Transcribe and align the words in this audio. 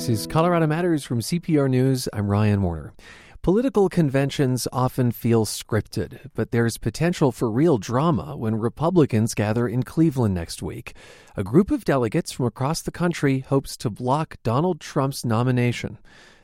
This 0.00 0.20
is 0.20 0.26
Colorado 0.26 0.66
Matters 0.66 1.04
from 1.04 1.20
CPR 1.20 1.68
News. 1.68 2.08
I'm 2.14 2.28
Ryan 2.30 2.62
Warner. 2.62 2.94
Political 3.42 3.90
conventions 3.90 4.66
often 4.72 5.12
feel 5.12 5.44
scripted, 5.44 6.30
but 6.34 6.52
there's 6.52 6.78
potential 6.78 7.32
for 7.32 7.50
real 7.50 7.76
drama 7.76 8.34
when 8.34 8.54
Republicans 8.54 9.34
gather 9.34 9.68
in 9.68 9.82
Cleveland 9.82 10.34
next 10.34 10.62
week. 10.62 10.94
A 11.36 11.44
group 11.44 11.70
of 11.70 11.84
delegates 11.84 12.32
from 12.32 12.46
across 12.46 12.80
the 12.80 12.90
country 12.90 13.40
hopes 13.40 13.76
to 13.76 13.90
block 13.90 14.38
Donald 14.42 14.80
Trump's 14.80 15.22
nomination. 15.22 15.98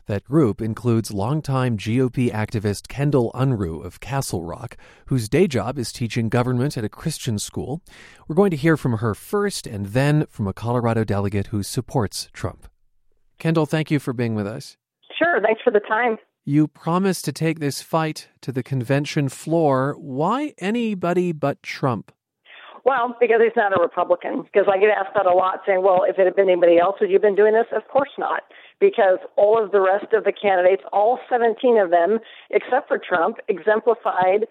That 0.04 0.24
group 0.24 0.60
includes 0.60 1.10
longtime 1.10 1.78
GOP 1.78 2.30
activist 2.30 2.88
Kendall 2.88 3.32
Unruh 3.34 3.82
of 3.82 4.00
Castle 4.00 4.44
Rock, 4.44 4.76
whose 5.06 5.30
day 5.30 5.46
job 5.46 5.78
is 5.78 5.92
teaching 5.92 6.28
government 6.28 6.76
at 6.76 6.84
a 6.84 6.90
Christian 6.90 7.38
school. 7.38 7.80
We're 8.28 8.36
going 8.36 8.50
to 8.50 8.56
hear 8.58 8.76
from 8.76 8.98
her 8.98 9.14
first 9.14 9.66
and 9.66 9.86
then 9.86 10.26
from 10.28 10.46
a 10.46 10.52
Colorado 10.52 11.04
delegate 11.04 11.46
who 11.46 11.62
supports 11.62 12.28
Trump. 12.34 12.68
Kendall, 13.38 13.66
thank 13.66 13.90
you 13.90 13.98
for 13.98 14.12
being 14.12 14.34
with 14.34 14.46
us. 14.46 14.76
Sure, 15.18 15.40
thanks 15.40 15.62
for 15.62 15.70
the 15.70 15.80
time. 15.80 16.18
You 16.44 16.68
promised 16.68 17.24
to 17.24 17.32
take 17.32 17.58
this 17.58 17.82
fight 17.82 18.28
to 18.42 18.52
the 18.52 18.62
convention 18.62 19.28
floor. 19.28 19.96
Why 19.98 20.54
anybody 20.58 21.32
but 21.32 21.62
Trump? 21.62 22.12
Well, 22.84 23.16
because 23.18 23.40
he's 23.42 23.56
not 23.56 23.76
a 23.76 23.82
Republican. 23.82 24.42
Because 24.42 24.68
I 24.72 24.78
get 24.78 24.90
asked 24.90 25.14
that 25.16 25.26
a 25.26 25.34
lot, 25.34 25.62
saying, 25.66 25.82
well, 25.82 26.04
if 26.08 26.20
it 26.20 26.24
had 26.24 26.36
been 26.36 26.48
anybody 26.48 26.78
else, 26.78 26.96
would 27.00 27.10
you 27.10 27.16
have 27.16 27.22
been 27.22 27.34
doing 27.34 27.52
this? 27.52 27.66
Of 27.74 27.88
course 27.88 28.14
not. 28.16 28.42
Because 28.78 29.18
all 29.34 29.62
of 29.62 29.72
the 29.72 29.80
rest 29.80 30.12
of 30.12 30.22
the 30.22 30.30
candidates, 30.30 30.82
all 30.92 31.18
17 31.28 31.78
of 31.78 31.90
them, 31.90 32.20
except 32.50 32.86
for 32.86 32.96
Trump, 32.96 33.38
exemplified 33.48 34.46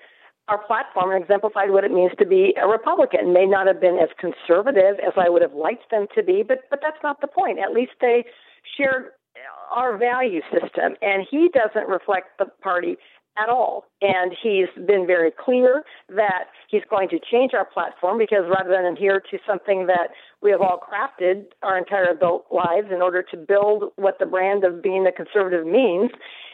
our 0.47 0.59
platform 0.67 1.11
and 1.11 1.23
exemplified 1.23 1.71
what 1.71 1.83
it 1.83 1.91
means 1.91 2.11
to 2.19 2.25
be 2.25 2.53
a 2.61 2.67
Republican. 2.67 3.33
May 3.33 3.45
not 3.45 3.67
have 3.67 3.81
been 3.81 3.97
as 3.97 4.09
conservative 4.19 4.99
as 4.99 5.13
I 5.15 5.29
would 5.29 5.41
have 5.41 5.53
liked 5.53 5.89
them 5.89 6.07
to 6.13 6.21
be, 6.21 6.43
but 6.43 6.69
but 6.69 6.79
that's 6.83 7.01
not 7.01 7.21
the 7.21 7.27
point. 7.27 7.57
At 7.59 7.73
least 7.73 7.93
they 8.01 8.25
shared 8.77 9.11
our 9.73 9.97
value 9.97 10.41
system, 10.51 10.95
and 11.01 11.25
he 11.29 11.49
doesn't 11.49 11.89
reflect 11.89 12.37
the 12.39 12.45
party 12.61 12.97
at 13.37 13.49
all. 13.49 13.85
And 14.01 14.31
he's 14.41 14.69
been 14.87 15.05
very 15.05 15.31
clear 15.31 15.83
that 16.09 16.45
he's 16.69 16.83
going 16.89 17.09
to 17.09 17.19
change 17.19 17.53
our 17.53 17.65
platform 17.65 18.17
because 18.17 18.45
rather 18.49 18.69
than 18.69 18.85
adhere 18.85 19.19
to 19.31 19.37
something 19.45 19.87
that 19.87 20.09
we 20.41 20.51
have 20.51 20.61
all 20.61 20.79
crafted 20.79 21.45
our 21.63 21.77
entire 21.77 22.11
adult 22.11 22.45
lives 22.51 22.87
in 22.91 23.01
order 23.01 23.23
to 23.23 23.37
build 23.37 23.91
what 23.97 24.19
the 24.19 24.25
brand 24.25 24.63
of 24.63 24.81
being 24.81 25.05
a 25.05 25.11
conservative 25.11 25.65
means, 25.65 26.11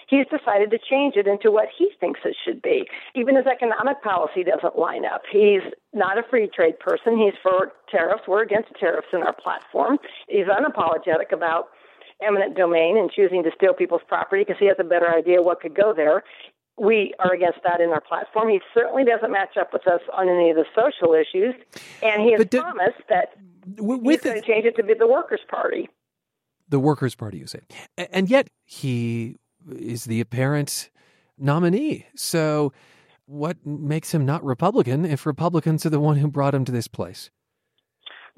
he's 0.08 0.26
decided 0.28 0.72
to 0.72 0.80
change 0.90 1.16
it 1.16 1.28
into 1.28 1.52
what 1.52 1.68
he 1.78 1.92
thinks 2.00 2.22
it 2.26 2.36
should 2.44 2.62
be. 2.62 2.86
Even 3.16 3.36
his 3.36 3.46
economic 3.46 4.02
policy 4.02 4.44
doesn't 4.44 4.78
line 4.78 5.06
up. 5.06 5.22
He's 5.32 5.62
not 5.94 6.18
a 6.18 6.24
free 6.30 6.50
trade 6.54 6.80
person. 6.80 7.18
He's 7.18 7.38
for 7.44 7.74
tariffs. 7.90 8.24
We're 8.28 8.44
against 8.44 8.70
tariffs 8.80 9.10
in 9.14 9.22
our 9.22 9.34
platform. 9.34 10.00
He's 10.28 10.48
unapologetic 10.48 11.32
about 11.32 11.66
eminent 12.22 12.56
domain 12.56 12.98
and 12.98 13.12
choosing 13.12 13.44
to 13.44 13.52
steal 13.56 13.74
people's 13.74 14.02
property 14.08 14.44
because 14.44 14.60
he 14.60 14.68
has 14.68 14.78
a 14.80 14.84
better 14.84 15.10
idea 15.10 15.42
what 15.42 15.62
could 15.62 15.76
go 15.76 15.94
there. 15.94 16.24
We 16.78 17.14
are 17.20 17.34
against 17.34 17.60
that 17.64 17.82
in 17.82 17.90
our 17.90 18.02
platform. 18.02 18.50
He 18.50 18.62
certainly 18.74 19.04
doesn't 19.04 19.32
match 19.32 19.58
up 19.60 19.74
with 19.74 19.88
us 19.88 20.02
on 20.14 20.30
any 20.30 20.50
of 20.50 20.56
the 20.56 20.66
social 20.76 21.14
issues, 21.14 21.54
and 22.02 22.22
he 22.22 22.32
has 22.32 22.46
did, 22.46 22.62
promised 22.62 23.02
that 23.10 23.36
with 23.78 24.02
he's 24.04 24.22
going 24.22 24.42
to 24.42 24.48
change 24.48 24.66
it 24.66 24.76
to 24.78 24.84
be 24.84 24.94
the 24.94 25.08
Workers' 25.08 25.42
Party. 25.48 25.90
The 26.70 26.80
Workers' 26.80 27.16
Party, 27.16 27.38
you 27.38 27.48
say, 27.48 27.60
and 27.98 28.30
yet 28.30 28.48
he 28.66 29.38
is 29.70 30.06
the 30.06 30.22
apparent 30.22 30.90
nominee. 31.38 32.06
So, 32.16 32.72
what 33.26 33.64
makes 33.66 34.14
him 34.14 34.26
not 34.26 34.44
Republican 34.44 35.06
if 35.06 35.26
Republicans 35.26 35.86
are 35.86 35.90
the 35.90 36.00
one 36.00 36.18
who 36.18 36.28
brought 36.28 36.56
him 36.56 36.66
to 36.66 36.72
this 36.72 36.88
place? 36.88 37.30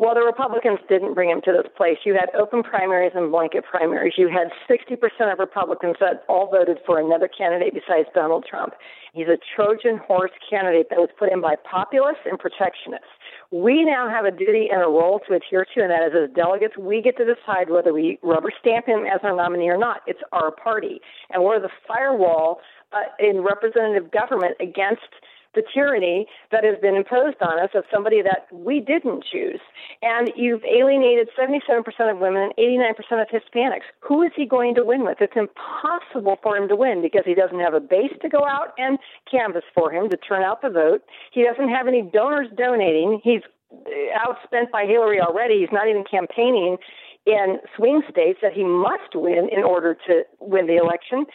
Well, 0.04 0.16
the 0.16 0.22
Republicans 0.28 0.80
didn't 0.90 1.14
bring 1.14 1.30
him 1.30 1.40
to 1.46 1.54
this 1.54 1.72
place. 1.78 1.96
You 2.04 2.14
had 2.14 2.28
open 2.36 2.62
primaries 2.62 3.14
and 3.16 3.32
blanket 3.32 3.64
primaries. 3.64 4.16
You 4.18 4.28
had 4.28 4.52
60% 4.68 5.00
of 5.32 5.40
Republicans 5.40 5.96
that 6.02 6.26
all 6.28 6.52
voted 6.52 6.80
for 6.86 7.00
another 7.00 7.30
candidate 7.30 7.74
besides 7.74 8.10
Donald 8.14 8.44
Trump. 8.44 8.74
He's 9.14 9.28
a 9.32 9.40
Trojan 9.56 10.02
horse 10.06 10.36
candidate 10.50 10.88
that 10.90 11.00
was 11.00 11.08
put 11.18 11.32
in 11.32 11.40
by 11.40 11.56
populists 11.56 12.28
and 12.30 12.38
protectionists. 12.38 13.16
We 13.52 13.86
now 13.86 14.10
have 14.10 14.26
a 14.26 14.32
duty 14.32 14.68
and 14.70 14.82
a 14.82 14.92
role 14.92 15.22
to 15.26 15.36
adhere 15.36 15.66
to, 15.74 15.80
and 15.80 15.90
that 15.90 16.04
is 16.04 16.28
as 16.28 16.36
delegates, 16.36 16.76
we 16.78 17.02
get 17.02 17.16
to 17.16 17.24
decide 17.24 17.70
whether 17.70 17.94
we 17.94 18.20
rubber 18.24 18.52
stamp 18.60 18.88
him 18.88 19.06
as 19.08 19.22
our 19.24 19.34
nominee 19.34 19.70
or 19.70 19.78
not. 19.78 20.02
It's 20.06 20.20
our 20.34 20.52
party. 20.52 21.00
And 21.30 21.46
we're 21.46 21.62
the 21.62 21.72
firewall 21.88 22.60
uh, 22.92 23.08
in 23.20 23.40
representative 23.40 24.12
government 24.12 24.58
against 24.60 25.08
the 25.56 25.64
tyranny 25.74 26.28
that 26.52 26.64
has 26.64 26.78
been 26.82 26.96
imposed 26.96 27.38
on 27.42 27.60
us 27.60 27.70
of 27.76 27.84
somebody 27.92 28.22
that 28.22 28.48
we 28.52 28.80
didn't 28.80 29.24
choose. 29.32 29.60
And 30.02 30.32
you've 30.36 30.64
alienated 30.64 31.30
77% 31.40 31.84
of 32.12 32.18
women 32.20 32.44
and 32.44 32.54
89% 32.58 33.22
of 33.22 33.28
Hispanics. 33.30 33.88
Who 34.02 34.22
is 34.24 34.32
he 34.36 34.46
going 34.46 34.76
to 34.76 34.84
win 34.84 35.06
with? 35.06 35.18
It's 35.22 35.36
impossible 35.36 36.38
for 36.42 36.58
him 36.58 36.68
to 36.70 36.76
win 36.76 37.02
because 37.02 37.24
he 37.26 37.36
doesn't 37.36 37.60
have 37.60 37.74
a 37.74 37.80
base 37.80 38.14
to 38.22 38.30
go 38.30 38.46
out 38.46 38.74
and 38.78 38.98
canvass 39.30 39.64
for 39.74 39.92
him 39.92 40.10
to 40.10 40.18
turn 40.18 40.44
out 40.44 40.62
the 40.62 40.70
vote. 40.70 41.04
He 41.32 41.44
doesn't 41.44 41.70
have 41.70 41.88
any 41.88 42.02
donors 42.02 42.48
donating. 42.58 43.22
He's 43.24 43.42
uh, 43.72 44.18
outspent 44.18 44.72
by 44.72 44.86
Hillary 44.86 45.20
already. 45.20 45.60
He's 45.60 45.74
not 45.74 45.88
even 45.88 46.04
campaigning 46.10 46.78
in 47.26 47.60
swing 47.76 48.02
states 48.10 48.40
that 48.42 48.54
he 48.54 48.64
must 48.64 49.16
win 49.16 49.50
in 49.52 49.64
order 49.64 49.96
to 50.08 50.24
win 50.40 50.68
the 50.68 50.76
election. 50.76 51.26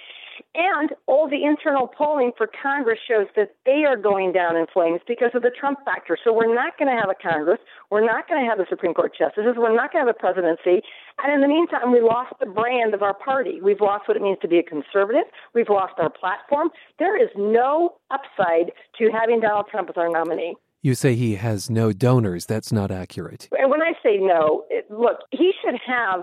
And 0.54 0.90
all 1.06 1.28
the 1.28 1.44
internal 1.44 1.86
polling 1.86 2.32
for 2.36 2.46
Congress 2.46 2.98
shows 3.06 3.26
that 3.36 3.54
they 3.64 3.84
are 3.86 3.96
going 3.96 4.32
down 4.32 4.56
in 4.56 4.66
flames 4.72 5.00
because 5.06 5.30
of 5.34 5.42
the 5.42 5.50
Trump 5.50 5.78
factor. 5.84 6.16
So 6.22 6.32
we're 6.32 6.52
not 6.52 6.78
going 6.78 6.94
to 6.94 7.00
have 7.00 7.10
a 7.10 7.14
Congress. 7.14 7.58
We're 7.90 8.04
not 8.04 8.28
going 8.28 8.42
to 8.42 8.48
have 8.48 8.58
the 8.58 8.66
Supreme 8.68 8.94
Court 8.94 9.12
justices. 9.16 9.54
We're 9.56 9.74
not 9.74 9.92
going 9.92 10.04
to 10.04 10.08
have 10.08 10.16
a 10.16 10.18
presidency. 10.18 10.82
And 11.22 11.32
in 11.32 11.40
the 11.40 11.48
meantime, 11.48 11.92
we 11.92 12.00
lost 12.00 12.34
the 12.40 12.46
brand 12.46 12.94
of 12.94 13.02
our 13.02 13.14
party. 13.14 13.60
We've 13.62 13.80
lost 13.80 14.08
what 14.08 14.16
it 14.16 14.22
means 14.22 14.38
to 14.42 14.48
be 14.48 14.58
a 14.58 14.62
conservative. 14.62 15.24
We've 15.54 15.68
lost 15.68 15.94
our 15.98 16.10
platform. 16.10 16.70
There 16.98 17.20
is 17.20 17.30
no 17.36 17.96
upside 18.10 18.72
to 18.98 19.10
having 19.10 19.40
Donald 19.40 19.66
Trump 19.70 19.88
as 19.88 19.96
our 19.96 20.08
nominee. 20.08 20.56
You 20.80 20.94
say 20.94 21.16
he 21.16 21.34
has 21.34 21.68
no 21.68 21.92
donors. 21.92 22.46
That's 22.46 22.70
not 22.72 22.92
accurate. 22.92 23.48
And 23.58 23.68
when 23.68 23.82
I 23.82 23.92
say 24.00 24.18
no, 24.18 24.64
it, 24.70 24.88
look, 24.90 25.18
he 25.32 25.52
should 25.60 25.74
have 25.84 26.22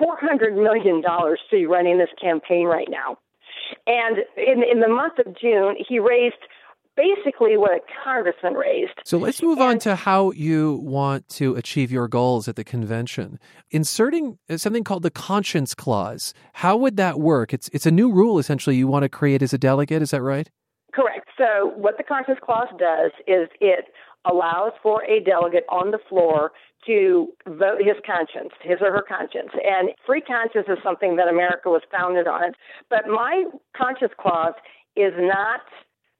$400 0.00 0.54
million 0.54 1.02
to 1.02 1.36
be 1.50 1.66
running 1.66 1.98
this 1.98 2.08
campaign 2.20 2.66
right 2.66 2.88
now. 2.90 3.16
And 3.86 4.18
in, 4.36 4.62
in 4.62 4.80
the 4.80 4.88
month 4.88 5.18
of 5.18 5.36
June, 5.38 5.76
he 5.86 5.98
raised 5.98 6.36
basically 6.98 7.56
what 7.56 7.70
a 7.70 7.80
congressman 8.04 8.54
raised. 8.54 8.92
So 9.04 9.18
let's 9.18 9.40
move 9.40 9.58
and, 9.58 9.68
on 9.68 9.78
to 9.80 9.94
how 9.94 10.32
you 10.32 10.80
want 10.82 11.28
to 11.30 11.54
achieve 11.54 11.92
your 11.92 12.08
goals 12.08 12.48
at 12.48 12.56
the 12.56 12.64
convention. 12.64 13.38
Inserting 13.70 14.38
something 14.56 14.84
called 14.84 15.04
the 15.04 15.10
conscience 15.10 15.74
clause. 15.74 16.34
How 16.54 16.76
would 16.76 16.96
that 16.96 17.20
work? 17.20 17.54
It's 17.54 17.70
it's 17.72 17.86
a 17.86 17.92
new 17.92 18.12
rule 18.12 18.38
essentially 18.38 18.76
you 18.76 18.88
want 18.88 19.04
to 19.04 19.08
create 19.08 19.42
as 19.42 19.52
a 19.52 19.58
delegate, 19.58 20.02
is 20.02 20.10
that 20.10 20.22
right? 20.22 20.50
Correct. 20.92 21.28
So 21.38 21.72
what 21.76 21.96
the 21.98 22.02
conscience 22.02 22.40
clause 22.42 22.68
does 22.78 23.12
is 23.28 23.48
it 23.60 23.86
allows 24.24 24.72
for 24.82 25.04
a 25.04 25.20
delegate 25.20 25.64
on 25.70 25.92
the 25.92 25.98
floor 26.08 26.50
to 26.88 27.28
vote 27.46 27.78
his 27.78 27.96
conscience, 28.04 28.52
his 28.62 28.78
or 28.80 28.90
her 28.90 29.04
conscience. 29.06 29.50
And 29.62 29.90
free 30.04 30.22
conscience 30.22 30.66
is 30.68 30.78
something 30.82 31.16
that 31.16 31.28
America 31.28 31.68
was 31.68 31.82
founded 31.92 32.26
on. 32.26 32.52
But 32.90 33.06
my 33.06 33.44
conscience 33.76 34.12
clause 34.18 34.54
is 34.96 35.12
not 35.16 35.60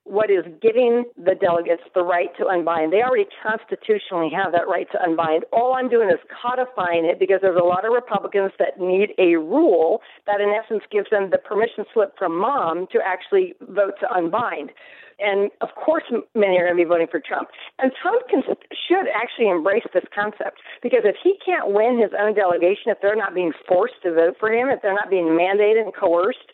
what 0.04 0.30
is 0.30 0.44
giving 0.62 1.04
the 1.16 1.34
delegates 1.34 1.82
the 1.94 2.02
right 2.02 2.30
to 2.38 2.46
unbind. 2.46 2.92
They 2.92 3.02
already 3.02 3.26
constitutionally 3.42 4.30
have 4.32 4.52
that 4.52 4.66
right 4.66 4.88
to 4.92 5.02
unbind. 5.02 5.44
All 5.52 5.74
I'm 5.74 5.88
doing 5.90 6.08
is 6.08 6.18
codifying 6.32 7.04
it 7.04 7.18
because 7.18 7.40
there's 7.42 7.60
a 7.60 7.64
lot 7.64 7.84
of 7.84 7.92
Republicans 7.92 8.52
that 8.58 8.80
need 8.80 9.10
a 9.18 9.36
rule 9.36 10.00
that, 10.26 10.40
in 10.40 10.48
essence, 10.48 10.82
gives 10.90 11.10
them 11.10 11.28
the 11.30 11.36
permission 11.36 11.84
slip 11.92 12.16
from 12.16 12.38
mom 12.38 12.86
to 12.92 13.00
actually 13.04 13.54
vote 13.60 13.94
to 14.00 14.08
unbind. 14.10 14.70
And 15.18 15.50
of 15.60 15.70
course, 15.74 16.04
many 16.34 16.58
are 16.58 16.66
going 16.66 16.78
to 16.78 16.84
be 16.84 16.88
voting 16.88 17.08
for 17.10 17.20
Trump. 17.20 17.48
And 17.78 17.90
Trump 18.00 18.22
can, 18.28 18.42
should 18.46 19.06
actually 19.14 19.48
embrace 19.48 19.86
this 19.92 20.04
concept 20.14 20.62
because 20.82 21.02
if 21.04 21.16
he 21.22 21.34
can't 21.44 21.72
win 21.72 21.98
his 21.98 22.10
own 22.18 22.34
delegation, 22.34 22.94
if 22.94 22.98
they're 23.02 23.16
not 23.16 23.34
being 23.34 23.52
forced 23.66 24.00
to 24.04 24.14
vote 24.14 24.36
for 24.38 24.52
him, 24.52 24.68
if 24.68 24.80
they're 24.80 24.94
not 24.94 25.10
being 25.10 25.26
mandated 25.26 25.82
and 25.82 25.94
coerced 25.94 26.46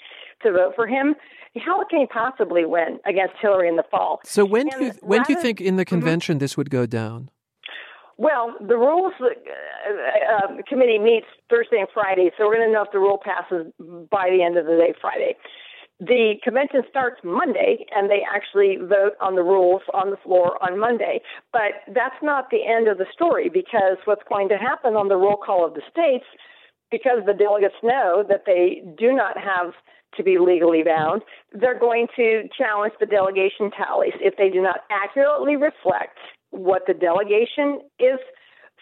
to 0.43 0.53
vote 0.53 0.73
for 0.75 0.87
him, 0.87 1.15
how 1.61 1.85
can 1.85 2.01
he 2.01 2.07
possibly 2.07 2.65
win 2.65 2.99
against 3.07 3.35
Hillary 3.41 3.69
in 3.69 3.77
the 3.77 3.85
fall? 3.91 4.21
So 4.25 4.45
when 4.45 4.69
do 4.69 4.87
you, 4.87 4.93
when 5.03 5.23
do 5.23 5.35
you 5.35 5.41
think 5.41 5.61
in 5.61 5.77
the 5.77 5.85
mm-hmm. 5.85 5.97
convention 5.97 6.35
mm-hmm. 6.35 6.41
this 6.41 6.57
would 6.57 6.71
go 6.71 6.87
down? 6.87 7.31
Well, 8.17 8.55
the 8.61 8.77
rules 8.77 9.13
uh, 9.21 9.27
uh, 9.27 10.63
committee 10.69 10.99
meets 10.99 11.27
Thursday 11.51 11.79
and 11.79 11.89
Friday, 11.93 12.31
so 12.39 12.47
we're 12.47 12.57
going 12.57 12.69
to 12.69 12.73
know 12.73 12.83
if 12.83 12.93
the 12.93 12.99
rule 12.99 13.21
passes 13.23 13.73
by 14.11 14.31
the 14.31 14.43
end 14.43 14.57
of 14.57 14.67
the 14.67 14.77
day 14.77 14.95
Friday. 15.01 15.37
The 16.01 16.35
convention 16.43 16.83
starts 16.91 17.21
Monday, 17.23 17.87
and 17.95 18.11
they 18.11 18.23
actually 18.29 18.77
vote 18.77 19.15
on 19.21 19.37
the 19.37 19.43
rules 19.43 19.83
on 19.93 20.11
the 20.11 20.17
floor 20.17 20.59
on 20.63 20.79
Monday. 20.79 21.21
But 21.53 21.87
that's 21.95 22.21
not 22.21 22.51
the 22.51 22.67
end 22.67 22.89
of 22.89 22.99
the 22.99 23.07
story 23.13 23.49
because 23.49 23.97
what's 24.05 24.25
going 24.29 24.49
to 24.49 24.57
happen 24.57 24.95
on 24.95 25.09
the 25.09 25.17
roll 25.17 25.37
call 25.37 25.65
of 25.65 25.75
the 25.75 25.83
states, 25.89 26.25
because 26.91 27.23
the 27.27 27.33
delegates 27.33 27.79
know 27.83 28.25
that 28.29 28.43
they 28.45 28.83
do 28.99 29.13
not 29.13 29.39
have 29.39 29.73
to 30.17 30.23
be 30.23 30.39
legally 30.39 30.83
bound, 30.83 31.23
they're 31.53 31.79
going 31.79 32.07
to 32.17 32.49
challenge 32.57 32.95
the 33.01 33.07
delegation 33.07 33.71
tallies 33.71 34.15
if 34.21 34.37
they 34.37 34.49
do 34.49 34.63
not 34.63 34.81
accurately 34.91 35.57
reflect 35.57 36.19
what 36.51 36.83
the 36.87 36.95
delegation 36.95 37.81
is 37.99 38.19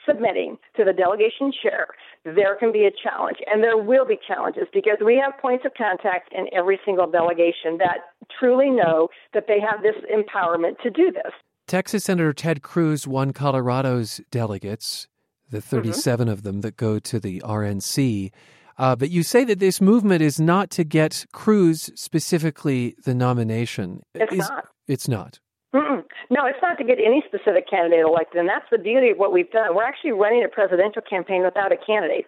submitting 0.07 0.59
to 0.77 0.85
the 0.85 0.93
delegation 0.93 1.53
chair, 1.63 1.89
there 2.25 2.57
can 2.57 2.73
be 2.73 2.85
a 2.85 2.91
challenge. 2.91 3.39
And 3.47 3.63
there 3.63 3.77
will 3.77 4.07
be 4.07 4.19
challenges 4.27 4.65
because 4.73 4.99
we 5.05 5.17
have 5.17 5.41
points 5.41 5.65
of 5.65 5.73
contact 5.77 6.33
in 6.33 6.47
every 6.53 6.79
single 6.85 7.11
delegation 7.11 7.79
that 7.79 8.13
truly 8.39 8.71
know 8.71 9.09
that 9.35 9.45
they 9.49 9.59
have 9.61 9.83
this 9.83 9.97
empowerment 10.13 10.79
to 10.83 10.91
do 10.91 11.11
this. 11.13 11.33
Texas 11.67 12.05
Senator 12.05 12.33
Ted 12.33 12.63
Cruz 12.63 13.07
won 13.07 13.33
Colorado's 13.33 14.21
delegates, 14.31 15.09
the 15.51 15.59
mm-hmm. 15.59 15.77
37 15.77 16.27
mm-hmm. 16.27 16.33
of 16.33 16.43
them 16.43 16.61
that 16.61 16.77
go 16.77 16.99
to 16.99 17.21
the 17.21 17.41
RNC. 17.41 18.31
Uh, 18.79 18.97
but 18.97 19.11
you 19.11 19.23
say 19.23 19.45
that 19.45 19.59
this 19.59 19.81
movement 19.81 20.23
is 20.23 20.41
not 20.41 20.71
to 20.71 20.85
get 20.85 21.27
Cruz 21.33 21.91
specifically 21.95 22.97
the 23.05 23.15
nomination. 23.15 24.03
It's 24.15 24.33
is, 24.33 24.39
not. 24.39 24.65
It's 24.89 25.09
not. 25.09 25.41
Mm-mm. 25.75 26.05
No, 26.29 26.45
it's 26.45 26.61
not 26.61 26.77
to 26.79 26.85
get 26.85 26.99
any 26.99 27.23
specific 27.27 27.69
candidate 27.69 28.05
elected, 28.05 28.41
and 28.41 28.49
that's 28.49 28.69
the 28.71 28.79
beauty 28.79 29.11
of 29.11 29.19
what 29.19 29.33
we've 29.33 29.51
done. 29.51 29.75
We're 29.75 29.85
actually 29.85 30.13
running 30.13 30.45
a 30.45 30.49
presidential 30.49 31.01
campaign 31.03 31.43
without 31.45 31.73
a 31.73 31.77
candidate. 31.77 32.27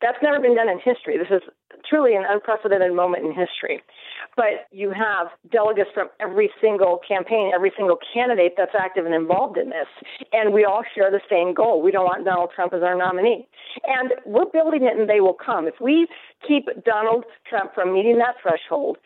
That's 0.00 0.18
never 0.22 0.38
been 0.38 0.54
done 0.54 0.68
in 0.68 0.78
history. 0.78 1.18
This 1.18 1.30
is 1.30 1.42
truly 1.88 2.14
an 2.14 2.24
unprecedented 2.28 2.94
moment 2.94 3.24
in 3.24 3.34
history. 3.34 3.82
But 4.36 4.68
you 4.70 4.90
have 4.90 5.28
delegates 5.50 5.90
from 5.94 6.08
every 6.20 6.50
single 6.60 7.00
campaign, 7.06 7.52
every 7.54 7.72
single 7.76 7.98
candidate 8.14 8.54
that's 8.56 8.74
active 8.78 9.06
and 9.06 9.14
involved 9.14 9.58
in 9.58 9.70
this. 9.70 9.86
And 10.32 10.52
we 10.52 10.64
all 10.64 10.82
share 10.94 11.10
the 11.10 11.20
same 11.30 11.54
goal. 11.54 11.82
We 11.82 11.90
don't 11.90 12.04
want 12.04 12.24
Donald 12.24 12.50
Trump 12.54 12.72
as 12.74 12.82
our 12.82 12.94
nominee. 12.94 13.48
And 13.84 14.12
we're 14.24 14.50
building 14.52 14.84
it 14.84 14.98
and 14.98 15.08
they 15.08 15.20
will 15.20 15.34
come. 15.34 15.66
If 15.66 15.80
we 15.80 16.06
keep 16.46 16.68
Donald 16.84 17.24
Trump 17.48 17.74
from 17.74 17.94
meeting 17.94 18.18
that 18.18 18.36
threshold, 18.42 18.98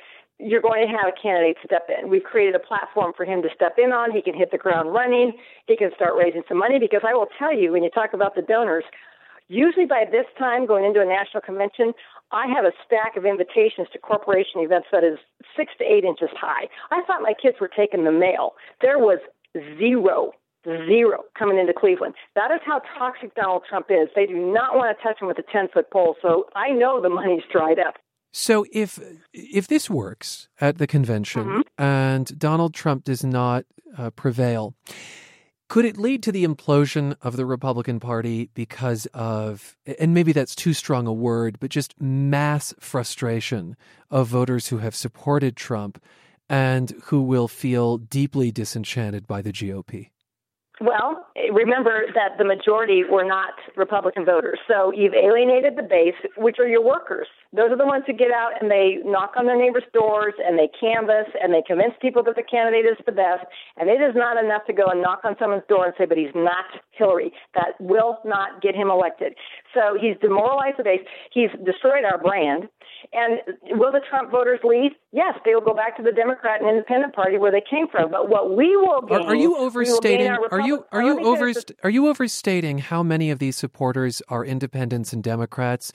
you're 0.42 0.62
going 0.62 0.87
to 0.87 0.92
have 0.92 1.06
a 1.06 1.20
candidate 1.20 1.56
step 1.64 1.88
in. 1.88 2.08
We've 2.08 2.22
created 2.22 2.54
a 2.54 2.58
platform 2.58 3.12
for 3.16 3.25
him 3.25 3.42
to 3.42 3.48
step 3.54 3.76
in 3.78 3.92
on. 3.92 4.10
He 4.10 4.22
can 4.22 4.34
hit 4.34 4.50
the 4.50 4.58
ground 4.58 4.92
running. 4.92 5.32
He 5.66 5.76
can 5.76 5.90
start 5.94 6.14
raising 6.16 6.42
some 6.48 6.58
money 6.58 6.78
because 6.78 7.02
I 7.06 7.14
will 7.14 7.28
tell 7.38 7.54
you, 7.54 7.72
when 7.72 7.82
you 7.82 7.90
talk 7.90 8.14
about 8.14 8.34
the 8.34 8.42
donors, 8.42 8.84
Usually 9.50 9.84
by 9.84 10.04
this 10.08 10.26
time, 10.38 10.64
going 10.64 10.84
into 10.84 11.00
a 11.00 11.04
national 11.04 11.40
convention, 11.40 11.92
I 12.31 12.46
have 12.46 12.64
a 12.64 12.70
stack 12.87 13.16
of 13.16 13.26
invitations 13.26 13.88
to 13.92 13.98
corporation 13.98 14.60
events 14.60 14.87
that 14.92 15.02
is 15.02 15.19
six 15.56 15.72
to 15.78 15.84
eight 15.84 16.04
inches 16.04 16.28
high. 16.38 16.69
I 16.92 17.02
thought 17.02 17.20
my 17.20 17.34
kids 17.34 17.56
were 17.60 17.66
taking 17.66 18.04
the 18.04 18.12
mail. 18.12 18.54
There 18.81 19.00
was 19.00 19.19
zero, 19.76 20.34
zero 20.64 21.25
coming 21.37 21.58
into 21.58 21.75
Cleveland. 21.75 22.14
That 22.37 22.52
is 22.52 22.60
how 22.64 22.81
toxic 22.96 23.34
Donald 23.34 23.64
Trump 23.69 23.87
is. 23.90 24.06
They 24.14 24.26
do 24.26 24.37
not 24.37 24.76
want 24.76 24.96
to 24.96 25.02
touch 25.02 25.20
him 25.20 25.26
with 25.26 25.38
a 25.38 25.50
10 25.50 25.66
foot 25.75 25.90
pole. 25.90 26.14
So 26.22 26.46
I 26.54 26.70
know 26.70 27.02
the 27.02 27.10
money's 27.10 27.42
dried 27.50 27.81
up. 27.81 27.94
So 28.32 28.64
if 28.72 29.00
if 29.32 29.68
this 29.68 29.90
works 29.90 30.48
at 30.60 30.78
the 30.78 30.86
convention 30.86 31.44
mm-hmm. 31.44 31.82
and 31.82 32.38
Donald 32.38 32.74
Trump 32.74 33.04
does 33.04 33.24
not 33.24 33.64
uh, 33.98 34.10
prevail, 34.10 34.74
could 35.70 35.84
it 35.84 35.96
lead 35.96 36.22
to 36.24 36.32
the 36.32 36.44
implosion 36.44 37.14
of 37.22 37.36
the 37.36 37.46
Republican 37.46 38.00
Party 38.00 38.50
because 38.54 39.06
of, 39.14 39.76
and 40.00 40.12
maybe 40.12 40.32
that's 40.32 40.56
too 40.56 40.72
strong 40.72 41.06
a 41.06 41.12
word, 41.12 41.58
but 41.60 41.70
just 41.70 41.94
mass 42.00 42.74
frustration 42.80 43.76
of 44.10 44.26
voters 44.26 44.66
who 44.66 44.78
have 44.78 44.96
supported 44.96 45.54
Trump 45.54 46.02
and 46.48 46.92
who 47.04 47.22
will 47.22 47.46
feel 47.46 47.98
deeply 47.98 48.50
disenchanted 48.50 49.28
by 49.28 49.42
the 49.42 49.52
GOP? 49.52 50.10
Well, 50.80 51.24
remember 51.52 52.06
that 52.14 52.38
the 52.38 52.44
majority 52.44 53.04
were 53.04 53.24
not 53.24 53.54
Republican 53.76 54.24
voters. 54.24 54.58
So 54.66 54.92
you've 54.92 55.14
alienated 55.14 55.76
the 55.76 55.82
base, 55.82 56.18
which 56.36 56.56
are 56.58 56.66
your 56.66 56.84
workers. 56.84 57.26
Those 57.52 57.70
are 57.70 57.76
the 57.76 57.86
ones 57.86 58.04
who 58.06 58.12
get 58.12 58.30
out 58.30 58.52
and 58.60 58.70
they 58.70 58.98
knock 59.04 59.34
on 59.36 59.46
their 59.46 59.58
neighbors' 59.58 59.84
doors 59.92 60.34
and 60.44 60.58
they 60.58 60.68
canvass 60.78 61.26
and 61.40 61.52
they 61.52 61.62
convince 61.66 61.94
people 62.00 62.22
that 62.24 62.36
the 62.36 62.42
candidate 62.42 62.86
is 62.86 62.98
the 63.06 63.12
best. 63.12 63.44
And 63.76 63.88
it 63.88 64.00
is 64.00 64.14
not 64.14 64.42
enough 64.42 64.66
to 64.66 64.72
go 64.72 64.86
and 64.86 65.02
knock 65.02 65.20
on 65.24 65.36
someone's 65.38 65.66
door 65.68 65.86
and 65.86 65.94
say, 65.98 66.06
but 66.06 66.18
he's 66.18 66.34
not 66.34 66.66
Hillary. 66.92 67.32
That 67.54 67.80
will 67.80 68.18
not 68.24 68.62
get 68.62 68.74
him 68.74 68.90
elected. 68.90 69.34
So 69.74 69.96
he's 70.00 70.16
demoralized 70.20 70.78
the 70.78 70.84
base. 70.84 71.00
He's 71.32 71.50
destroyed 71.64 72.04
our 72.04 72.18
brand. 72.18 72.68
And 73.12 73.40
will 73.78 73.92
the 73.92 74.00
Trump 74.10 74.30
voters 74.30 74.60
leave? 74.62 74.92
Yes, 75.12 75.34
they 75.44 75.54
will 75.54 75.62
go 75.62 75.74
back 75.74 75.96
to 75.96 76.02
the 76.02 76.12
Democrat 76.12 76.60
and 76.60 76.68
Independent 76.68 77.14
Party 77.14 77.38
where 77.38 77.50
they 77.50 77.62
came 77.68 77.88
from. 77.88 78.10
But 78.10 78.28
what 78.28 78.56
we 78.56 78.76
will 78.76 79.02
gain, 79.02 79.22
are, 79.22 79.28
are 79.28 79.34
you 79.34 79.56
overstating? 79.56 80.28
Are 80.28 80.60
you 80.60 80.84
are 80.92 81.02
you 81.02 81.19
overst- 81.25 81.72
are 81.82 81.90
you 81.90 82.08
overstating 82.08 82.78
how 82.78 83.02
many 83.02 83.31
of 83.31 83.38
these 83.38 83.56
supporters 83.56 84.22
are 84.28 84.44
Independents 84.44 85.12
and 85.12 85.22
Democrats, 85.22 85.93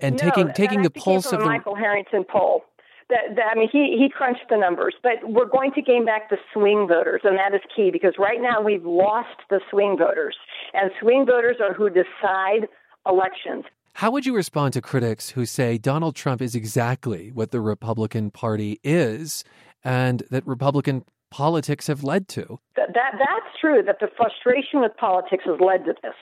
and 0.00 0.16
no, 0.16 0.30
taking 0.30 0.52
taking 0.52 0.82
the 0.82 0.90
pulse 0.90 1.32
of 1.32 1.40
the 1.40 1.46
Michael 1.46 1.74
Harrington 1.74 2.24
poll? 2.24 2.64
That, 3.08 3.36
that, 3.36 3.44
I 3.52 3.54
mean, 3.54 3.68
he, 3.70 3.96
he 3.96 4.08
crunched 4.08 4.46
the 4.50 4.56
numbers, 4.56 4.94
but 5.00 5.12
we're 5.22 5.46
going 5.46 5.70
to 5.74 5.82
gain 5.82 6.04
back 6.04 6.28
the 6.28 6.38
swing 6.52 6.88
voters, 6.88 7.20
and 7.22 7.38
that 7.38 7.54
is 7.54 7.60
key 7.74 7.90
because 7.92 8.14
right 8.18 8.40
now 8.40 8.60
we've 8.60 8.84
lost 8.84 9.38
the 9.48 9.60
swing 9.70 9.96
voters, 9.96 10.36
and 10.74 10.90
swing 11.00 11.24
voters 11.24 11.58
are 11.60 11.72
who 11.72 11.88
decide 11.88 12.66
elections. 13.06 13.64
How 13.94 14.10
would 14.10 14.26
you 14.26 14.34
respond 14.34 14.74
to 14.74 14.82
critics 14.82 15.30
who 15.30 15.46
say 15.46 15.78
Donald 15.78 16.16
Trump 16.16 16.42
is 16.42 16.54
exactly 16.54 17.30
what 17.30 17.50
the 17.50 17.60
Republican 17.60 18.30
Party 18.30 18.78
is 18.82 19.42
and 19.84 20.22
that 20.30 20.46
Republican 20.46 21.04
politics 21.36 21.86
have 21.86 22.02
led 22.02 22.28
to? 22.28 22.58
That, 22.76 22.94
that 22.94 23.12
that's 23.18 23.60
true 23.60 23.82
that 23.84 23.98
the 24.00 24.08
frustration 24.16 24.80
with 24.80 24.96
politics 24.96 25.44
has 25.44 25.60
led 25.60 25.84
to 25.84 25.92
this. 26.02 26.14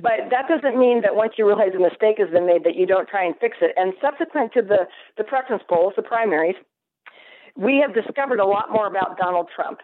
But 0.00 0.30
that 0.30 0.48
doesn't 0.48 0.78
mean 0.78 1.02
that 1.02 1.14
once 1.14 1.34
you 1.36 1.46
realize 1.46 1.72
a 1.76 1.78
mistake 1.78 2.16
has 2.16 2.30
been 2.30 2.46
made 2.46 2.64
that 2.64 2.74
you 2.74 2.86
don't 2.86 3.06
try 3.06 3.22
and 3.22 3.34
fix 3.38 3.58
it. 3.60 3.72
And 3.76 3.92
subsequent 4.00 4.54
to 4.54 4.62
the, 4.62 4.86
the 5.18 5.24
preference 5.24 5.62
polls, 5.68 5.92
the 5.94 6.02
primaries, 6.02 6.54
we 7.54 7.84
have 7.84 7.94
discovered 7.94 8.40
a 8.40 8.46
lot 8.46 8.72
more 8.72 8.86
about 8.86 9.18
Donald 9.18 9.48
Trump. 9.54 9.80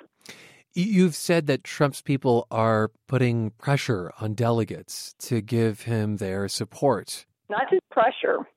You've 0.72 1.14
said 1.14 1.46
that 1.48 1.62
Trump's 1.62 2.00
people 2.00 2.46
are 2.50 2.92
putting 3.08 3.50
pressure 3.58 4.10
on 4.22 4.32
delegates 4.32 5.14
to 5.18 5.42
give 5.42 5.82
him 5.82 6.16
their 6.16 6.48
support. 6.48 7.26
Not 7.50 7.68
just 7.70 7.82
pressure, 7.90 8.48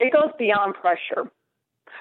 it 0.00 0.10
goes 0.10 0.30
beyond 0.38 0.74
pressure. 0.74 1.30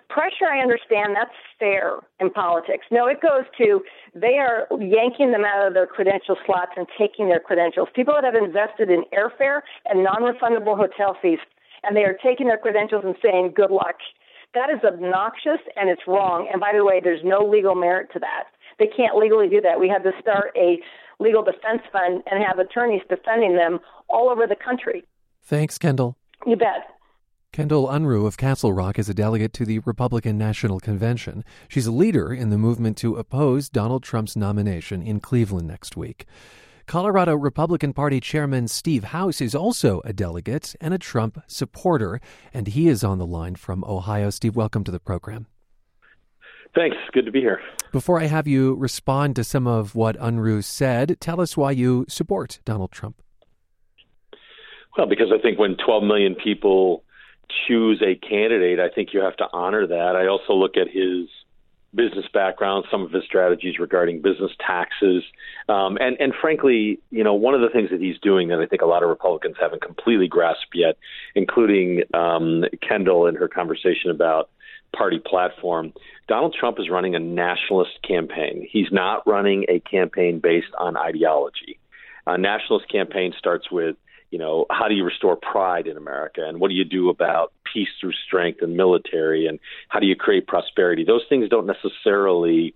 Pressure, 0.10 0.48
I 0.50 0.60
understand, 0.60 1.16
that's 1.16 1.36
fair 1.60 2.00
in 2.20 2.30
politics. 2.30 2.86
No, 2.92 3.08
it 3.08 3.22
goes 3.22 3.46
to 3.58 3.82
they 4.16 4.38
are 4.38 4.68
yanking 4.80 5.32
them 5.32 5.44
out 5.46 5.68
of 5.68 5.74
their 5.74 5.88
credential 5.88 6.36
slots 6.46 6.72
and 6.76 6.88
taking 6.98 7.30
their 7.30 7.40
credentials. 7.40 7.90
People 7.94 8.14
that 8.16 8.24
have 8.24 8.36
invested 8.36 8.90
in 8.90 9.04
airfare 9.14 9.62
and 9.86 10.04
non 10.04 10.22
refundable 10.22 10.78
hotel 10.78 11.18
fees, 11.22 11.40
and 11.84 11.96
they 11.96 12.04
are 12.04 12.18
taking 12.24 12.48
their 12.48 12.58
credentials 12.58 13.04
and 13.06 13.16
saying, 13.22 13.54
good 13.56 13.72
luck. 13.72 13.96
That 14.54 14.70
is 14.70 14.80
obnoxious 14.84 15.62
and 15.76 15.90
it's 15.90 16.02
wrong. 16.08 16.48
And 16.52 16.60
by 16.60 16.72
the 16.76 16.84
way, 16.84 17.02
there's 17.04 17.22
no 17.24 17.40
legal 17.46 17.76
merit 17.76 18.10
to 18.14 18.20
that. 18.20 18.46
They 18.80 18.88
can't 18.88 19.18
legally 19.18 19.50
do 19.50 19.62
that. 19.62 19.80
We 19.80 19.90
had 19.90 20.04
to 20.04 20.12
start 20.22 20.56
a 20.56 20.80
legal 21.20 21.44
defense 21.44 21.82
fund 21.92 22.24
and 22.30 22.44
have 22.44 22.60
attorneys 22.60 23.02
defending 23.10 23.56
them 23.56 23.80
all 24.10 24.30
over 24.30 24.48
the 24.48 24.56
country. 24.56 25.04
Thanks, 25.44 25.78
Kendall. 25.78 26.18
You 26.46 26.56
bet. 26.56 26.97
Kendall 27.58 27.88
Unruh 27.88 28.28
of 28.28 28.38
Castle 28.38 28.72
Rock 28.72 29.00
is 29.00 29.10
a 29.10 29.16
delegate 29.16 29.52
to 29.54 29.66
the 29.66 29.80
Republican 29.80 30.38
National 30.38 30.80
Convention. 30.80 31.44
She's 31.68 31.88
a 31.88 31.92
leader 31.92 32.32
in 32.32 32.52
the 32.52 32.58
movement 32.60 32.98
to 32.98 33.16
oppose 33.16 33.68
Donald 33.68 34.04
Trump's 34.04 34.36
nomination 34.36 35.02
in 35.02 35.20
Cleveland 35.20 35.68
next 35.68 35.98
week. 35.98 36.28
Colorado 36.86 37.34
Republican 37.34 37.94
Party 37.94 38.20
Chairman 38.20 38.68
Steve 38.68 39.06
House 39.06 39.42
is 39.42 39.56
also 39.56 40.04
a 40.06 40.14
delegate 40.14 40.76
and 40.80 40.94
a 40.94 41.00
Trump 41.00 41.42
supporter, 41.48 42.22
and 42.54 42.68
he 42.68 42.88
is 42.88 43.04
on 43.04 43.18
the 43.18 43.26
line 43.26 43.56
from 43.56 43.84
Ohio. 43.86 44.30
Steve, 44.30 44.56
welcome 44.56 44.84
to 44.84 44.92
the 44.92 45.00
program. 45.00 45.48
Thanks. 46.76 46.98
Good 47.12 47.26
to 47.26 47.32
be 47.32 47.40
here. 47.40 47.60
Before 47.92 48.22
I 48.22 48.26
have 48.26 48.48
you 48.48 48.76
respond 48.76 49.36
to 49.36 49.44
some 49.44 49.66
of 49.66 49.96
what 49.96 50.16
Unruh 50.20 50.64
said, 50.64 51.20
tell 51.20 51.42
us 51.42 51.58
why 51.58 51.72
you 51.72 52.06
support 52.08 52.60
Donald 52.66 52.92
Trump. 52.92 53.20
Well, 54.96 55.08
because 55.08 55.32
I 55.34 55.42
think 55.42 55.58
when 55.58 55.76
12 55.84 56.04
million 56.04 56.36
people 56.36 57.04
choose 57.68 58.02
a 58.02 58.16
candidate, 58.16 58.80
I 58.80 58.90
think 58.90 59.14
you 59.14 59.22
have 59.22 59.38
to 59.38 59.48
honor 59.52 59.88
that. 59.88 60.16
I 60.16 60.28
also 60.28 60.54
look 60.54 60.78
at 60.78 60.88
his 60.88 61.28
business 61.96 62.26
background, 62.34 62.86
some 62.92 63.04
of 63.04 63.12
his 63.12 63.24
strategies 63.24 63.80
regarding 63.80 64.22
business 64.22 64.52
taxes, 64.66 65.24
um, 65.70 65.98
and 66.00 66.18
and 66.20 66.34
frankly, 66.40 67.00
you 67.10 67.24
know, 67.24 67.34
one 67.34 67.54
of 67.54 67.62
the 67.62 67.70
things 67.70 67.90
that 67.90 68.02
he's 68.02 68.20
doing 68.20 68.50
that 68.50 68.60
I 68.60 68.66
think 68.66 68.82
a 68.82 68.86
lot 68.86 69.04
of 69.04 69.10
Republicans 69.10 69.56
haven't 69.60 69.82
completely 69.82 70.28
grasped 70.28 70.76
yet, 70.76 70.98
including 71.36 72.04
um, 72.14 72.66
Kendall 72.88 73.28
in 73.28 73.36
her 73.36 73.48
conversation 73.48 74.12
about 74.12 74.50
party 74.96 75.20
platform. 75.20 75.94
Donald 76.28 76.56
Trump 76.60 76.80
is 76.80 76.90
running 76.90 77.16
a 77.16 77.20
nationalist 77.20 77.92
campaign. 78.08 78.68
He's 78.70 78.92
not 78.92 79.26
running 79.28 79.66
a 79.70 79.80
campaign 79.80 80.40
based 80.40 80.74
on 80.78 80.98
ideology. 80.98 81.80
A 82.26 82.38
nationalist 82.38 82.90
campaign 82.92 83.34
starts 83.38 83.72
with, 83.72 83.96
you 84.32 84.38
know, 84.38 84.66
how 84.70 84.88
do 84.88 84.96
you 84.96 85.04
restore 85.04 85.36
pride 85.36 85.88
in 85.88 85.98
America 85.98 86.42
and 86.46 86.60
what 86.60 86.70
do 86.70 86.76
you 86.76 86.84
do 86.84 87.10
about 87.10 87.54
peace 87.72 87.88
through 88.00 88.14
strength 88.26 88.62
and 88.62 88.76
military 88.76 89.48
and 89.48 89.60
how 89.88 90.00
do 90.00 90.06
you 90.06 90.16
create 90.16 90.48
prosperity? 90.48 91.04
Those 91.06 91.24
things 91.30 91.50
don't 91.50 91.66
necessarily 91.68 92.74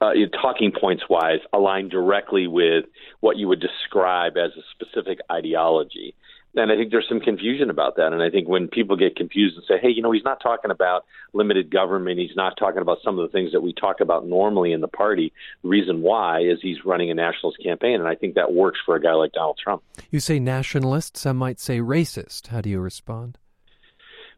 uh, 0.00 0.12
talking 0.40 0.72
points 0.72 1.04
wise, 1.08 1.40
align 1.52 1.88
directly 1.88 2.46
with 2.46 2.84
what 3.20 3.36
you 3.36 3.48
would 3.48 3.60
describe 3.60 4.36
as 4.36 4.50
a 4.56 4.62
specific 4.72 5.18
ideology. 5.30 6.14
And 6.54 6.72
I 6.72 6.76
think 6.76 6.90
there's 6.90 7.06
some 7.08 7.20
confusion 7.20 7.70
about 7.70 7.96
that. 7.96 8.12
And 8.12 8.22
I 8.22 8.30
think 8.30 8.48
when 8.48 8.68
people 8.68 8.96
get 8.96 9.16
confused 9.16 9.56
and 9.56 9.64
say, 9.68 9.74
hey, 9.80 9.90
you 9.90 10.02
know, 10.02 10.10
he's 10.10 10.24
not 10.24 10.40
talking 10.40 10.70
about 10.70 11.04
limited 11.32 11.70
government, 11.70 12.18
he's 12.18 12.34
not 12.34 12.56
talking 12.58 12.80
about 12.80 12.98
some 13.04 13.18
of 13.18 13.28
the 13.28 13.32
things 13.32 13.52
that 13.52 13.60
we 13.60 13.72
talk 13.72 14.00
about 14.00 14.26
normally 14.26 14.72
in 14.72 14.80
the 14.80 14.88
party, 14.88 15.32
the 15.62 15.68
reason 15.68 16.00
why 16.00 16.40
is 16.40 16.58
he's 16.60 16.84
running 16.84 17.10
a 17.10 17.14
nationalist 17.14 17.62
campaign. 17.62 18.00
And 18.00 18.08
I 18.08 18.14
think 18.14 18.34
that 18.34 18.52
works 18.52 18.78
for 18.84 18.96
a 18.96 19.00
guy 19.00 19.12
like 19.12 19.32
Donald 19.32 19.58
Trump. 19.62 19.82
You 20.10 20.20
say 20.20 20.40
nationalist, 20.40 21.16
some 21.16 21.36
might 21.36 21.60
say 21.60 21.78
racist. 21.78 22.48
How 22.48 22.60
do 22.60 22.70
you 22.70 22.80
respond? 22.80 23.38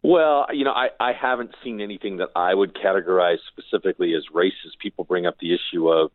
Well, 0.03 0.47
you 0.53 0.65
know, 0.65 0.73
I, 0.73 0.89
I 0.99 1.13
haven't 1.13 1.55
seen 1.63 1.81
anything 1.81 2.19
that 2.19 2.31
I 2.35 2.55
would 2.55 2.75
categorize 2.75 3.39
specifically 3.49 4.15
as 4.15 4.25
racist. 4.35 4.79
People 4.81 5.05
bring 5.05 5.27
up 5.27 5.37
the 5.41 5.55
issue 5.55 5.89
of, 5.89 6.11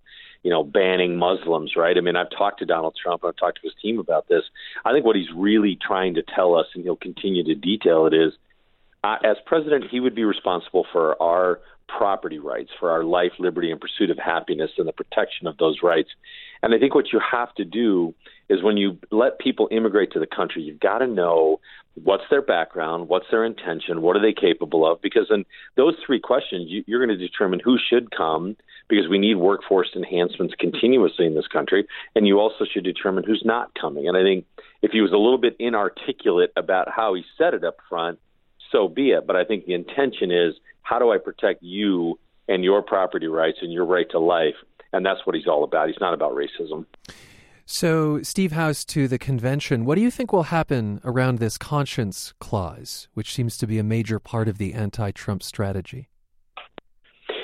you 0.46 0.52
know, 0.52 0.64
banning 0.64 1.18
Muslims, 1.18 1.75
right? 1.75 1.98
I 1.98 2.02
mean, 2.02 2.16
I've 2.16 2.30
talked 2.30 2.60
to 2.60 2.68
Donald 2.68 2.96
Trump, 3.02 3.25
I've 3.25 3.36
talked 3.36 3.60
to 3.62 3.68
his 3.68 3.74
team 3.82 3.98
about 3.98 4.28
this. 4.28 4.44
I 4.86 4.92
think 4.92 5.04
what 5.04 5.16
he's 5.16 5.32
really 5.36 5.75
trying 5.75 6.14
to 6.14 6.22
tell 6.22 6.54
us, 6.54 6.68
and 6.75 6.84
he'll 6.84 6.96
continue 6.96 7.44
to 7.46 7.56
detail 7.56 8.06
it, 8.06 8.14
is 8.14 8.32
uh, 9.04 9.16
as 9.24 9.38
president, 9.48 9.86
he 9.90 10.00
would 10.00 10.14
be 10.14 10.24
responsible 10.24 10.86
for 10.92 11.20
our 11.20 11.62
property 11.88 12.38
rights, 12.38 12.70
for 12.80 12.92
our 12.92 13.04
life, 13.04 13.32
liberty, 13.40 13.72
and 13.72 13.82
pursuit 13.82 14.12
of 14.12 14.20
happiness 14.20 14.70
and 14.78 14.88
the 14.88 14.94
protection 14.94 15.48
of 15.48 15.58
those 15.58 15.80
rights. 15.82 16.10
And 16.62 16.75
I 16.75 16.78
think 16.78 16.94
what 16.94 17.12
you 17.12 17.20
have 17.20 17.52
to 17.56 17.66
do 17.66 18.14
is 18.48 18.62
when 18.62 18.78
you 18.78 19.00
let 19.10 19.40
people 19.40 19.68
immigrate 19.72 20.12
to 20.12 20.20
the 20.20 20.28
country, 20.28 20.62
you've 20.62 20.80
got 20.80 21.00
to 21.00 21.08
know 21.08 21.60
what's 22.04 22.24
their 22.30 22.44
background, 22.44 23.10
what's 23.10 23.25
their 23.32 23.46
intention, 23.46 24.04
what 24.04 24.16
are 24.16 24.22
they 24.22 24.34
capable 24.34 24.86
of? 24.86 25.02
Because 25.02 25.25
in 25.32 25.44
those 25.75 25.96
three 26.06 26.20
questions, 26.20 26.70
you, 26.70 26.84
you're 26.86 27.04
going 27.04 27.18
to 27.18 27.28
determine 27.28 27.60
who 27.64 27.80
should 27.80 28.12
come 28.16 28.56
because 28.88 29.08
we 29.10 29.18
need 29.18 29.36
workforce 29.36 29.89
enhancements 29.96 30.54
continuously 30.60 31.25
in 31.25 31.36
this 31.36 31.48
country. 31.48 31.88
And 32.15 32.27
you 32.27 32.39
also 32.39 32.65
should 32.72 32.84
determine 32.84 33.24
who's 33.24 33.44
not 33.46 33.72
coming. 33.80 34.08
And 34.08 34.15
I 34.15 34.24
think 34.24 34.46
if 34.82 34.92
he 34.92 35.01
was 35.01 35.12
a 35.12 35.18
little 35.18 35.38
bit 35.38 35.56
inarticulate 35.60 36.51
about 36.56 36.89
how 36.89 37.13
he 37.13 37.24
said 37.38 37.54
it 37.54 37.63
up 37.63 37.77
front, 37.89 38.20
so 38.72 38.88
be 38.88 39.12
it. 39.12 39.25
But 39.25 39.36
I 39.36 39.44
think 39.44 39.65
the 39.65 39.74
intention 39.74 40.32
is 40.32 40.56
how 40.82 41.00
do 41.00 41.12
I 41.12 41.18
protect 41.18 41.63
you 41.63 42.20
and 42.48 42.63
your 42.63 42.82
property 42.82 43.27
rights 43.27 43.58
and 43.62 43.72
your 43.72 43.86
right 43.86 44.10
to 44.12 44.20
life? 44.20 44.56
And 44.94 45.06
that's 45.06 45.25
what 45.25 45.36
he's 45.36 45.48
all 45.48 45.63
about. 45.63 45.88
He's 45.88 46.00
not 46.00 46.13
about 46.13 46.34
racism. 46.34 46.86
So, 47.68 48.22
Steve 48.22 48.51
House 48.51 48.86
to 48.86 49.08
the 49.08 49.18
convention, 49.18 49.86
what 49.86 49.96
do 49.96 50.01
you 50.01 50.12
think 50.12 50.32
will 50.32 50.44
happen 50.44 51.01
around 51.04 51.39
this 51.39 51.58
conscience 51.58 52.32
clause, 52.39 53.08
which 53.15 53.34
seems 53.34 53.58
to 53.58 53.65
be 53.65 53.80
a 53.80 53.84
major 53.84 54.20
part 54.20 54.48
of 54.48 54.60
the 54.60 54.75
anti 54.75 55.10
Trump 55.10 55.42
strategy? 55.42 56.10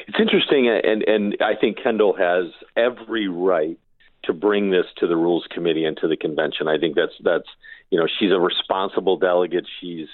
It's 0.07 0.19
interesting, 0.19 0.67
and, 0.67 1.03
and 1.03 1.37
I 1.41 1.55
think 1.59 1.77
Kendall 1.81 2.15
has 2.15 2.51
every 2.75 3.27
right 3.27 3.77
to 4.23 4.33
bring 4.33 4.69
this 4.69 4.85
to 4.97 5.07
the 5.07 5.15
Rules 5.15 5.47
Committee 5.49 5.85
and 5.85 5.97
to 5.97 6.07
the 6.07 6.17
convention. 6.17 6.67
I 6.67 6.77
think 6.77 6.95
that's 6.95 7.13
that's 7.23 7.47
you 7.89 7.99
know 7.99 8.07
she's 8.19 8.31
a 8.31 8.39
responsible 8.39 9.17
delegate. 9.17 9.65
She's 9.79 10.07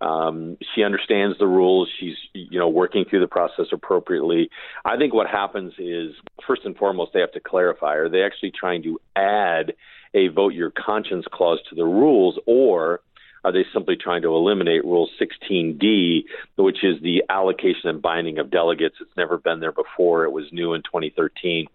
um, 0.00 0.56
she 0.74 0.84
understands 0.84 1.38
the 1.38 1.46
rules. 1.46 1.88
She's, 1.98 2.16
you 2.32 2.58
know, 2.58 2.68
working 2.68 3.04
through 3.08 3.20
the 3.20 3.26
process 3.26 3.66
appropriately. 3.72 4.50
I 4.84 4.96
think 4.96 5.12
what 5.12 5.26
happens 5.26 5.72
is, 5.78 6.14
first 6.46 6.62
and 6.64 6.76
foremost, 6.76 7.12
they 7.14 7.20
have 7.20 7.32
to 7.32 7.40
clarify: 7.40 7.94
are 7.96 8.08
they 8.08 8.22
actually 8.22 8.52
trying 8.52 8.82
to 8.84 9.00
add 9.16 9.74
a 10.14 10.28
vote 10.28 10.54
your 10.54 10.70
conscience 10.70 11.26
clause 11.30 11.58
to 11.68 11.74
the 11.74 11.84
rules, 11.84 12.38
or 12.46 13.00
are 13.44 13.52
they 13.52 13.64
simply 13.72 13.96
trying 13.96 14.22
to 14.22 14.34
eliminate 14.34 14.84
Rule 14.84 15.08
16D, 15.20 16.24
which 16.56 16.82
is 16.82 17.00
the 17.02 17.22
allocation 17.28 17.88
and 17.88 18.02
binding 18.02 18.38
of 18.38 18.50
delegates? 18.50 18.96
It's 19.00 19.16
never 19.16 19.38
been 19.38 19.60
there 19.60 19.72
before. 19.72 20.24
It 20.24 20.32
was 20.32 20.44
new 20.52 20.74
in 20.74 20.82
2013. 20.82 21.66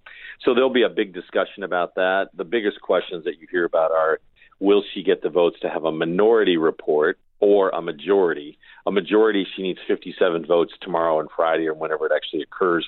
So 0.43 0.53
there'll 0.53 0.69
be 0.69 0.83
a 0.83 0.89
big 0.89 1.13
discussion 1.13 1.63
about 1.63 1.95
that. 1.95 2.29
The 2.35 2.43
biggest 2.43 2.81
questions 2.81 3.23
that 3.25 3.39
you 3.39 3.47
hear 3.49 3.65
about 3.65 3.91
are 3.91 4.19
will 4.59 4.83
she 4.93 5.03
get 5.03 5.21
the 5.21 5.29
votes 5.29 5.57
to 5.61 5.69
have 5.69 5.85
a 5.85 5.91
minority 5.91 6.57
report? 6.57 7.17
or 7.43 7.71
a 7.71 7.81
majority. 7.81 8.57
A 8.87 8.91
majority, 8.91 9.45
she 9.53 9.63
needs 9.63 9.79
57 9.85 10.45
votes 10.45 10.71
tomorrow 10.79 11.19
and 11.19 11.27
Friday 11.35 11.67
or 11.67 11.73
whenever 11.73 12.05
it 12.05 12.13
actually 12.15 12.41
occurs. 12.41 12.87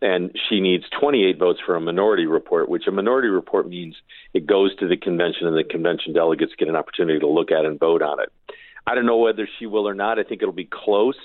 And 0.00 0.30
she 0.48 0.60
needs 0.60 0.84
28 1.00 1.38
votes 1.38 1.58
for 1.64 1.74
a 1.74 1.80
minority 1.80 2.26
report, 2.26 2.68
which 2.68 2.86
a 2.86 2.92
minority 2.92 3.28
report 3.28 3.68
means 3.68 3.96
it 4.32 4.46
goes 4.46 4.74
to 4.76 4.86
the 4.86 4.96
convention 4.96 5.46
and 5.46 5.56
the 5.56 5.64
convention 5.64 6.12
delegates 6.12 6.52
get 6.56 6.68
an 6.68 6.76
opportunity 6.76 7.18
to 7.18 7.26
look 7.26 7.50
at 7.50 7.64
and 7.64 7.80
vote 7.80 8.02
on 8.02 8.20
it. 8.20 8.32
I 8.86 8.94
don't 8.94 9.06
know 9.06 9.16
whether 9.16 9.48
she 9.58 9.66
will 9.66 9.88
or 9.88 9.94
not. 9.94 10.18
I 10.18 10.22
think 10.22 10.40
it'll 10.40 10.54
be 10.54 10.68
close. 10.70 11.18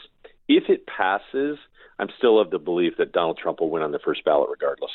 If 0.47 0.69
it 0.69 0.87
passes, 0.87 1.57
I'm 1.99 2.09
still 2.17 2.39
of 2.39 2.49
the 2.49 2.59
belief 2.59 2.93
that 2.97 3.11
Donald 3.11 3.37
Trump 3.37 3.59
will 3.59 3.69
win 3.69 3.83
on 3.83 3.91
the 3.91 3.99
first 3.99 4.25
ballot 4.25 4.49
regardless. 4.49 4.91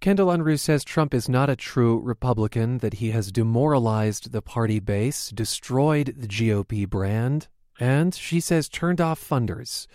Kendall 0.00 0.28
Unruh 0.28 0.58
says 0.58 0.82
Trump 0.82 1.12
is 1.12 1.28
not 1.28 1.50
a 1.50 1.56
true 1.56 2.00
Republican, 2.00 2.78
that 2.78 2.94
he 2.94 3.10
has 3.10 3.30
demoralized 3.30 4.32
the 4.32 4.40
party 4.40 4.80
base, 4.80 5.28
destroyed 5.28 6.14
the 6.16 6.26
GOP 6.26 6.88
brand, 6.88 7.48
and, 7.78 8.14
she 8.14 8.40
says, 8.40 8.68
turned 8.68 9.00
off 9.00 9.22
funders. 9.22 9.86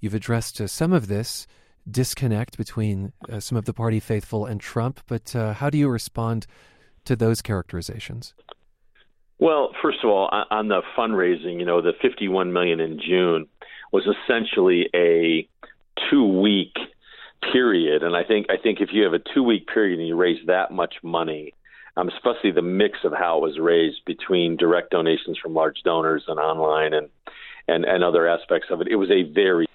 You've 0.00 0.14
addressed 0.14 0.60
uh, 0.60 0.66
some 0.66 0.92
of 0.92 1.08
this 1.08 1.46
disconnect 1.90 2.56
between 2.58 3.12
uh, 3.28 3.40
some 3.40 3.56
of 3.56 3.64
the 3.64 3.72
party 3.72 4.00
faithful 4.00 4.46
and 4.46 4.60
Trump, 4.60 5.00
but 5.06 5.34
uh, 5.34 5.54
how 5.54 5.70
do 5.70 5.78
you 5.78 5.88
respond 5.88 6.46
to 7.04 7.16
those 7.16 7.40
characterizations? 7.40 8.34
Well, 9.38 9.70
first 9.80 9.98
of 10.02 10.10
all, 10.10 10.28
on 10.50 10.68
the 10.68 10.82
fundraising, 10.96 11.60
you 11.60 11.64
know, 11.64 11.80
the 11.80 11.92
51 12.02 12.52
million 12.52 12.80
in 12.80 13.00
June 13.00 13.46
was 13.92 14.04
essentially 14.06 14.90
a 14.94 15.48
two-week 16.10 16.74
period. 17.52 18.02
And 18.02 18.16
I 18.16 18.24
think 18.24 18.46
I 18.50 18.56
think 18.60 18.80
if 18.80 18.90
you 18.92 19.04
have 19.04 19.14
a 19.14 19.20
two 19.34 19.42
week 19.42 19.66
period 19.66 19.98
and 19.98 20.08
you 20.08 20.16
raise 20.16 20.44
that 20.46 20.70
much 20.70 20.96
money, 21.02 21.54
um, 21.96 22.08
especially 22.08 22.50
the 22.50 22.62
mix 22.62 22.98
of 23.04 23.12
how 23.12 23.38
it 23.38 23.42
was 23.42 23.58
raised 23.58 24.04
between 24.04 24.56
direct 24.56 24.90
donations 24.90 25.38
from 25.38 25.54
large 25.54 25.82
donors 25.84 26.24
and 26.28 26.38
online 26.38 26.92
and 26.92 27.08
and 27.66 27.84
and 27.84 28.02
other 28.02 28.28
aspects 28.28 28.68
of 28.70 28.80
it, 28.80 28.88
it 28.88 28.96
was 28.96 29.10
a 29.10 29.22
very. 29.32 29.66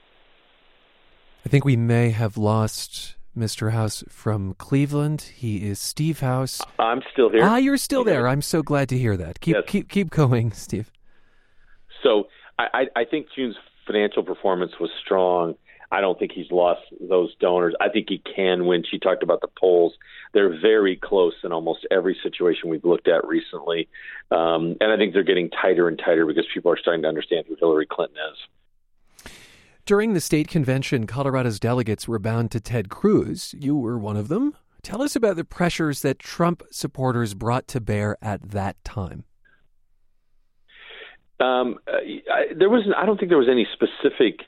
I 1.54 1.56
think 1.56 1.66
we 1.66 1.76
may 1.76 2.10
have 2.10 2.36
lost 2.36 3.14
Mr. 3.38 3.74
House 3.74 4.04
from 4.10 4.56
Cleveland. 4.56 5.22
He 5.36 5.58
is 5.58 5.80
Steve 5.80 6.22
House. 6.22 6.60
I'm 6.80 7.04
still 7.12 7.30
here. 7.30 7.44
Ah, 7.44 7.58
you're 7.58 7.78
still 7.78 8.04
there. 8.04 8.28
I'm 8.28 8.42
so 8.42 8.64
glad 8.64 8.90
to 8.90 8.98
hear 8.98 9.16
that. 9.18 9.40
Keep 9.40 9.56
yes. 9.58 9.64
keep 9.68 9.88
keep 9.88 10.10
going, 10.10 10.52
Steve. 10.52 10.92
So 12.02 12.28
I, 12.58 12.88
I 12.96 13.06
think 13.06 13.28
June's 13.36 13.56
financial 13.86 14.24
performance 14.24 14.72
was 14.80 14.90
strong. 15.06 15.54
I 15.92 16.02
don't 16.02 16.18
think 16.18 16.32
he's 16.32 16.50
lost 16.50 16.82
those 17.00 17.36
donors. 17.40 17.76
I 17.80 17.90
think 17.90 18.08
he 18.10 18.24
can 18.36 18.66
win. 18.66 18.84
She 18.90 18.98
talked 18.98 19.22
about 19.22 19.42
the 19.42 19.50
polls; 19.60 19.94
they're 20.34 20.60
very 20.60 20.96
close 20.96 21.36
in 21.44 21.52
almost 21.52 21.86
every 21.92 22.18
situation 22.24 22.72
we've 22.72 22.84
looked 22.84 23.08
at 23.08 23.28
recently, 23.28 23.88
um, 24.32 24.76
and 24.82 24.92
I 24.92 24.98
think 24.98 25.14
they're 25.14 25.22
getting 25.22 25.52
tighter 25.52 25.88
and 25.88 26.00
tighter 26.00 26.26
because 26.26 26.48
people 26.52 26.72
are 26.72 26.80
starting 26.80 27.04
to 27.04 27.10
understand 27.10 27.46
who 27.48 27.56
Hillary 27.60 27.86
Clinton 27.86 28.18
is. 28.32 28.40
During 29.86 30.14
the 30.14 30.22
state 30.22 30.48
convention, 30.48 31.06
Colorado's 31.08 31.60
delegates 31.60 32.08
were 32.08 32.20
bound 32.20 32.52
to 32.52 32.62
Ted 32.62 32.88
Cruz. 32.88 33.54
You 33.58 33.76
were 33.76 33.98
one 33.98 34.16
of 34.16 34.30
them. 34.30 34.56
Tell 34.82 35.02
us 35.02 35.14
about 35.14 35.36
the 35.36 35.44
pressures 35.44 36.02
that 36.04 36.20
Trump 36.20 36.64
supporters 36.72 37.34
brought 37.34 37.68
to 37.70 37.82
bear 37.82 38.18
at 38.22 38.52
that 38.52 38.82
time. 38.86 39.26
Um, 41.42 41.80
I, 41.86 42.54
there 42.58 42.70
was, 42.70 42.88
I 42.96 43.06
don't 43.06 43.18
think 43.18 43.30
there 43.30 43.38
was 43.38 43.50
any 43.52 43.68
specific 43.74 44.40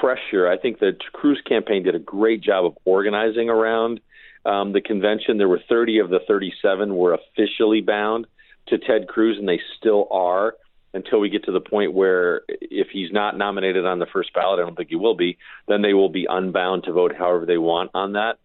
pressure. 0.00 0.48
I 0.48 0.56
think 0.56 0.78
the 0.78 0.92
Cruz 1.12 1.42
campaign 1.46 1.82
did 1.82 1.94
a 1.94 1.98
great 1.98 2.40
job 2.40 2.64
of 2.64 2.78
organizing 2.86 3.50
around 3.50 4.00
um, 4.46 4.72
the 4.72 4.80
convention. 4.80 5.36
There 5.36 5.48
were 5.48 5.60
30 5.68 5.98
of 5.98 6.08
the 6.08 6.20
37 6.26 6.96
were 6.96 7.12
officially 7.14 7.82
bound 7.82 8.26
to 8.68 8.78
Ted 8.78 9.08
Cruz, 9.08 9.36
and 9.38 9.46
they 9.46 9.60
still 9.78 10.08
are 10.10 10.54
until 10.94 11.18
we 11.18 11.28
get 11.28 11.44
to 11.44 11.52
the 11.52 11.60
point 11.60 11.92
where 11.92 12.42
if 12.48 12.88
he's 12.92 13.12
not 13.12 13.36
nominated 13.36 13.84
on 13.84 13.98
the 13.98 14.06
first 14.06 14.32
ballot, 14.32 14.60
I 14.60 14.62
don't 14.62 14.76
think 14.76 14.90
he 14.90 14.96
will 14.96 15.16
be, 15.16 15.36
then 15.68 15.82
they 15.82 15.92
will 15.92 16.08
be 16.08 16.26
unbound 16.28 16.84
to 16.84 16.92
vote 16.92 17.12
however 17.16 17.44
they 17.44 17.58
want 17.58 17.90
on 17.94 18.12
that. 18.12 18.38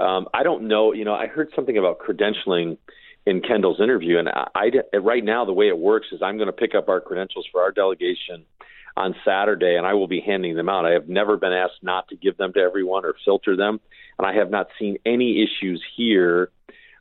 Um, 0.00 0.26
I 0.34 0.42
don't 0.42 0.66
know. 0.66 0.92
You 0.92 1.04
know, 1.04 1.14
I 1.14 1.28
heard 1.28 1.50
something 1.54 1.78
about 1.78 2.00
credentialing 2.00 2.76
in 3.24 3.40
Kendall's 3.40 3.80
interview, 3.80 4.18
and 4.18 4.28
I, 4.28 4.48
I 4.54 4.96
right 4.98 5.24
now 5.24 5.44
the 5.44 5.52
way 5.52 5.68
it 5.68 5.78
works 5.78 6.08
is 6.10 6.20
I'm 6.22 6.36
going 6.36 6.48
to 6.48 6.52
pick 6.52 6.74
up 6.74 6.88
our 6.88 7.00
credentials 7.00 7.46
for 7.52 7.62
our 7.62 7.70
delegation 7.70 8.44
on 8.96 9.14
Saturday, 9.24 9.76
and 9.76 9.86
I 9.86 9.94
will 9.94 10.08
be 10.08 10.20
handing 10.20 10.56
them 10.56 10.68
out. 10.68 10.84
I 10.84 10.90
have 10.92 11.08
never 11.08 11.36
been 11.36 11.52
asked 11.52 11.82
not 11.82 12.08
to 12.08 12.16
give 12.16 12.36
them 12.36 12.52
to 12.54 12.60
everyone 12.60 13.04
or 13.04 13.14
filter 13.24 13.56
them, 13.56 13.80
and 14.18 14.26
I 14.26 14.34
have 14.34 14.50
not 14.50 14.68
seen 14.78 14.98
any 15.06 15.42
issues 15.42 15.82
here 15.96 16.50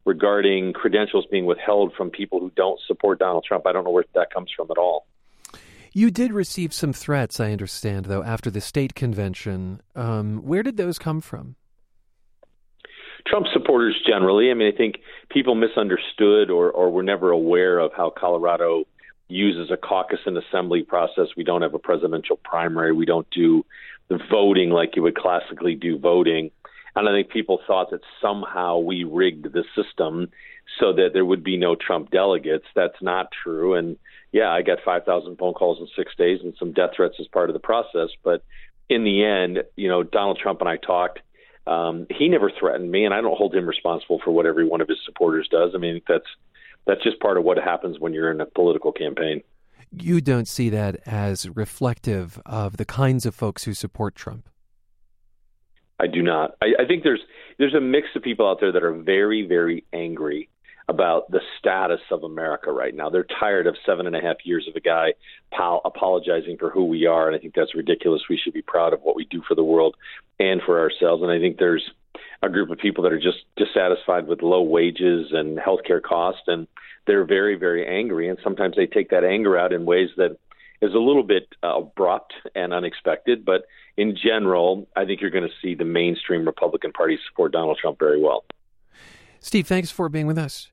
regarding 0.05 0.73
credentials 0.73 1.25
being 1.29 1.45
withheld 1.45 1.93
from 1.95 2.09
people 2.09 2.39
who 2.39 2.51
don't 2.55 2.79
support 2.87 3.19
Donald 3.19 3.45
Trump. 3.47 3.67
I 3.67 3.71
don't 3.71 3.83
know 3.83 3.91
where 3.91 4.05
that 4.15 4.33
comes 4.33 4.49
from 4.55 4.67
at 4.71 4.77
all. 4.77 5.05
You 5.93 6.09
did 6.09 6.31
receive 6.31 6.73
some 6.73 6.93
threats, 6.93 7.39
I 7.39 7.51
understand, 7.51 8.05
though, 8.05 8.23
after 8.23 8.49
the 8.49 8.61
state 8.61 8.95
convention. 8.95 9.81
Um, 9.95 10.37
where 10.37 10.63
did 10.63 10.77
those 10.77 10.97
come 10.97 11.19
from? 11.19 11.55
Trump 13.27 13.47
supporters 13.53 13.95
generally. 14.07 14.49
I 14.49 14.53
mean, 14.53 14.71
I 14.73 14.75
think 14.75 14.95
people 15.29 15.53
misunderstood 15.53 16.49
or, 16.49 16.71
or 16.71 16.89
were 16.91 17.03
never 17.03 17.31
aware 17.31 17.77
of 17.77 17.91
how 17.95 18.09
Colorado 18.09 18.85
uses 19.27 19.71
a 19.71 19.77
caucus 19.77 20.19
and 20.25 20.37
assembly 20.37 20.83
process. 20.83 21.27
We 21.37 21.43
don't 21.43 21.61
have 21.61 21.73
a 21.73 21.79
presidential 21.79 22.37
primary. 22.37 22.93
We 22.93 23.05
don't 23.05 23.29
do 23.29 23.65
the 24.09 24.19
voting 24.29 24.69
like 24.71 24.95
you 24.95 25.03
would 25.03 25.15
classically 25.15 25.75
do 25.75 25.97
voting. 25.97 26.51
And 26.95 27.07
I 27.07 27.11
think 27.11 27.29
people 27.29 27.59
thought 27.65 27.91
that 27.91 28.01
somehow 28.21 28.79
we 28.79 29.03
rigged 29.03 29.51
the 29.53 29.63
system 29.75 30.29
so 30.79 30.93
that 30.93 31.09
there 31.13 31.25
would 31.25 31.43
be 31.43 31.57
no 31.57 31.75
Trump 31.75 32.11
delegates. 32.11 32.65
That's 32.75 33.01
not 33.01 33.27
true. 33.43 33.75
And 33.75 33.97
yeah, 34.31 34.49
I 34.49 34.61
got 34.61 34.79
5,000 34.83 35.37
phone 35.37 35.53
calls 35.53 35.79
in 35.79 35.87
six 35.95 36.15
days 36.17 36.39
and 36.43 36.53
some 36.57 36.71
death 36.73 36.91
threats 36.95 37.15
as 37.19 37.27
part 37.27 37.49
of 37.49 37.53
the 37.53 37.59
process. 37.59 38.09
But 38.23 38.43
in 38.89 39.03
the 39.03 39.23
end, 39.23 39.63
you 39.75 39.87
know, 39.87 40.03
Donald 40.03 40.39
Trump 40.41 40.59
and 40.61 40.69
I 40.69 40.77
talked. 40.77 41.19
Um, 41.67 42.07
he 42.09 42.27
never 42.27 42.51
threatened 42.51 42.91
me, 42.91 43.05
and 43.05 43.13
I 43.13 43.21
don't 43.21 43.37
hold 43.37 43.53
him 43.53 43.67
responsible 43.67 44.19
for 44.23 44.31
what 44.31 44.45
every 44.45 44.67
one 44.67 44.81
of 44.81 44.87
his 44.87 44.97
supporters 45.05 45.47
does. 45.49 45.71
I 45.75 45.77
mean, 45.77 46.01
that's 46.07 46.25
that's 46.87 47.03
just 47.03 47.19
part 47.19 47.37
of 47.37 47.43
what 47.43 47.57
happens 47.57 47.99
when 47.99 48.13
you're 48.13 48.31
in 48.31 48.41
a 48.41 48.45
political 48.47 48.91
campaign. 48.91 49.43
You 49.91 50.21
don't 50.21 50.47
see 50.47 50.69
that 50.69 50.99
as 51.05 51.47
reflective 51.49 52.41
of 52.45 52.77
the 52.77 52.85
kinds 52.85 53.25
of 53.25 53.35
folks 53.35 53.65
who 53.65 53.73
support 53.73 54.15
Trump. 54.15 54.49
I 56.01 56.07
do 56.07 56.23
not. 56.23 56.55
I, 56.61 56.73
I 56.79 56.85
think 56.85 57.03
there's 57.03 57.21
there's 57.59 57.75
a 57.75 57.79
mix 57.79 58.07
of 58.15 58.23
people 58.23 58.49
out 58.49 58.59
there 58.59 58.71
that 58.71 58.83
are 58.83 58.93
very, 58.93 59.45
very 59.45 59.85
angry 59.93 60.49
about 60.89 61.29
the 61.29 61.41
status 61.59 62.01
of 62.09 62.23
America 62.23 62.71
right 62.71 62.93
now. 62.93 63.09
They're 63.09 63.25
tired 63.39 63.67
of 63.67 63.75
seven 63.85 64.07
and 64.07 64.15
a 64.15 64.19
half 64.19 64.37
years 64.43 64.67
of 64.67 64.75
a 64.75 64.79
guy 64.79 65.13
pal- 65.51 65.81
apologizing 65.85 66.57
for 66.57 66.71
who 66.71 66.85
we 66.85 67.05
are, 67.05 67.27
and 67.27 67.35
I 67.35 67.39
think 67.39 67.53
that's 67.53 67.75
ridiculous. 67.75 68.23
We 68.29 68.37
should 68.43 68.53
be 68.53 68.63
proud 68.63 68.93
of 68.93 69.01
what 69.03 69.15
we 69.15 69.25
do 69.25 69.43
for 69.47 69.53
the 69.53 69.63
world 69.63 69.95
and 70.39 70.59
for 70.65 70.79
ourselves. 70.79 71.21
And 71.21 71.31
I 71.31 71.39
think 71.39 71.57
there's 71.57 71.87
a 72.41 72.49
group 72.49 72.71
of 72.71 72.79
people 72.79 73.03
that 73.03 73.13
are 73.13 73.19
just 73.19 73.45
dissatisfied 73.55 74.27
with 74.27 74.41
low 74.41 74.63
wages 74.63 75.27
and 75.31 75.59
healthcare 75.59 76.01
costs, 76.01 76.41
and 76.47 76.67
they're 77.05 77.25
very, 77.25 77.55
very 77.55 77.87
angry. 77.87 78.27
And 78.27 78.39
sometimes 78.43 78.75
they 78.75 78.87
take 78.87 79.11
that 79.11 79.23
anger 79.23 79.57
out 79.57 79.71
in 79.71 79.85
ways 79.85 80.09
that 80.17 80.37
is 80.81 80.95
a 80.95 80.99
little 80.99 81.23
bit 81.23 81.47
uh, 81.63 81.77
abrupt 81.77 82.33
and 82.55 82.73
unexpected. 82.73 83.45
But 83.45 83.65
in 83.97 84.15
general, 84.15 84.87
I 84.95 85.05
think 85.05 85.21
you're 85.21 85.29
going 85.29 85.47
to 85.47 85.55
see 85.61 85.75
the 85.75 85.85
mainstream 85.85 86.45
Republican 86.45 86.91
Party 86.91 87.17
support 87.27 87.51
Donald 87.51 87.77
Trump 87.81 87.99
very 87.99 88.21
well. 88.21 88.45
Steve, 89.39 89.67
thanks 89.67 89.91
for 89.91 90.09
being 90.09 90.27
with 90.27 90.37
us. 90.37 90.71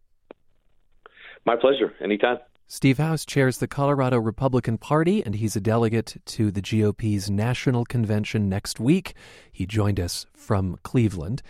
My 1.44 1.56
pleasure. 1.56 1.94
Anytime. 2.00 2.38
Steve 2.66 2.98
House 2.98 3.24
chairs 3.24 3.56
the 3.58 3.66
Colorado 3.66 4.18
Republican 4.18 4.76
Party, 4.76 5.24
and 5.24 5.36
he's 5.36 5.56
a 5.56 5.60
delegate 5.60 6.16
to 6.26 6.50
the 6.50 6.60
GOP's 6.60 7.30
national 7.30 7.86
convention 7.86 8.50
next 8.50 8.78
week. 8.78 9.14
He 9.50 9.64
joined 9.64 9.98
us 9.98 10.26
from 10.34 10.78
Cleveland. 10.82 11.40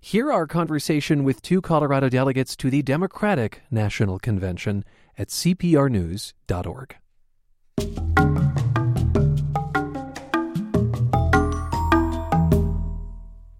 Hear 0.00 0.30
our 0.30 0.46
conversation 0.46 1.24
with 1.24 1.42
two 1.42 1.60
Colorado 1.60 2.08
delegates 2.08 2.54
to 2.56 2.70
the 2.70 2.82
Democratic 2.82 3.62
National 3.72 4.20
Convention 4.20 4.84
at 5.18 5.28
cprnews.org. 5.28 6.96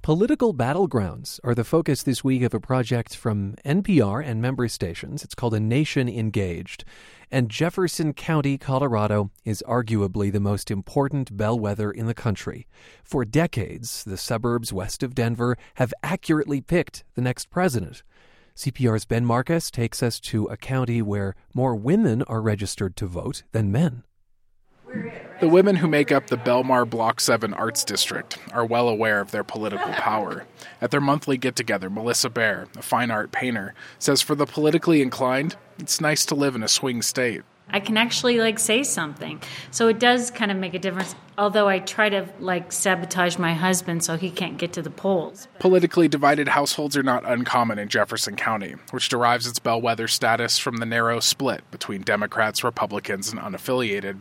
Political 0.09 0.55
battlegrounds 0.55 1.39
are 1.45 1.55
the 1.55 1.65
focus 1.65 2.03
this 2.03 2.25
week 2.25 2.41
of 2.41 2.55
a 2.55 2.61
project 2.61 3.15
from 3.15 3.57
NPR 3.63 4.25
and 4.25 4.41
member 4.41 4.67
stations. 4.67 5.23
It's 5.23 5.35
called 5.35 5.53
A 5.53 5.61
Nation 5.61 6.09
Engaged. 6.09 6.83
And 7.31 7.51
Jefferson 7.51 8.15
County, 8.15 8.57
Colorado, 8.57 9.31
is 9.45 9.63
arguably 9.69 10.33
the 10.33 10.41
most 10.41 10.71
important 10.71 11.37
bellwether 11.37 11.91
in 11.91 12.07
the 12.07 12.15
country. 12.15 12.67
For 13.05 13.27
decades, 13.27 14.03
the 14.03 14.17
suburbs 14.17 14.73
west 14.73 15.03
of 15.03 15.15
Denver 15.15 15.59
have 15.75 15.93
accurately 16.03 16.63
picked 16.63 17.05
the 17.15 17.21
next 17.21 17.51
president. 17.51 18.03
CPR's 18.57 19.05
Ben 19.05 19.27
Markus 19.27 19.71
takes 19.71 20.03
us 20.03 20.19
to 20.21 20.47
a 20.47 20.57
county 20.57 21.03
where 21.03 21.35
more 21.53 21.77
women 21.77 22.23
are 22.23 22.41
registered 22.41 22.97
to 22.97 23.07
vote 23.07 23.43
than 23.53 23.71
men. 23.71 24.05
The 25.41 25.49
women 25.49 25.77
who 25.77 25.87
make 25.87 26.11
up 26.11 26.27
the 26.27 26.37
Belmar 26.37 26.85
Block 26.85 27.21
7 27.21 27.55
Arts 27.55 27.85
District 27.85 28.37
are 28.53 28.67
well 28.67 28.89
aware 28.89 29.21
of 29.21 29.31
their 29.31 29.45
political 29.45 29.93
power. 29.93 30.47
At 30.81 30.91
their 30.91 31.01
monthly 31.01 31.39
get 31.39 31.55
together, 31.55 31.89
Melissa 31.89 32.29
Bear, 32.29 32.67
a 32.77 32.83
fine 32.83 33.13
art 33.13 33.31
painter, 33.31 33.73
says 34.01 34.21
for 34.21 34.35
the 34.35 34.47
politically 34.47 35.01
inclined, 35.01 35.55
it's 35.79 36.01
nice 36.01 36.27
to 36.27 36.35
live 36.35 36.57
in 36.57 36.65
a 36.65 36.69
swing 36.69 37.03
state. 37.03 37.43
I 37.71 37.81
can 37.81 37.97
actually 37.97 38.39
like 38.39 38.59
say 38.59 38.83
something. 38.83 39.41
So 39.71 39.89
it 39.89 39.99
does 39.99 40.31
kind 40.31 40.51
of 40.51 40.57
make 40.57 40.75
a 40.75 40.79
difference. 40.79 41.15
Although 41.37 41.69
I 41.69 41.79
try 41.79 42.09
to 42.09 42.29
like 42.41 42.73
sabotage 42.73 43.39
my 43.39 43.55
husband 43.55 44.03
so 44.05 44.17
he 44.17 44.31
can't 44.31 44.59
get 44.59 44.73
to 44.73 44.83
the 44.83 44.91
polls. 44.91 45.47
Politically 45.59 46.09
divided 46.09 46.49
households 46.49 46.97
are 46.97 47.03
not 47.03 47.29
uncommon 47.29 47.79
in 47.79 47.89
Jefferson 47.89 48.37
County, 48.37 48.75
which 48.91 49.09
derives 49.09 49.47
its 49.47 49.59
bellwether 49.59 50.09
status 50.09 50.59
from 50.59 50.79
the 50.79 50.87
narrow 50.87 51.21
split 51.21 51.63
between 51.71 52.03
Democrats, 52.03 52.65
Republicans, 52.65 53.31
and 53.31 53.41
unaffiliated. 53.41 54.19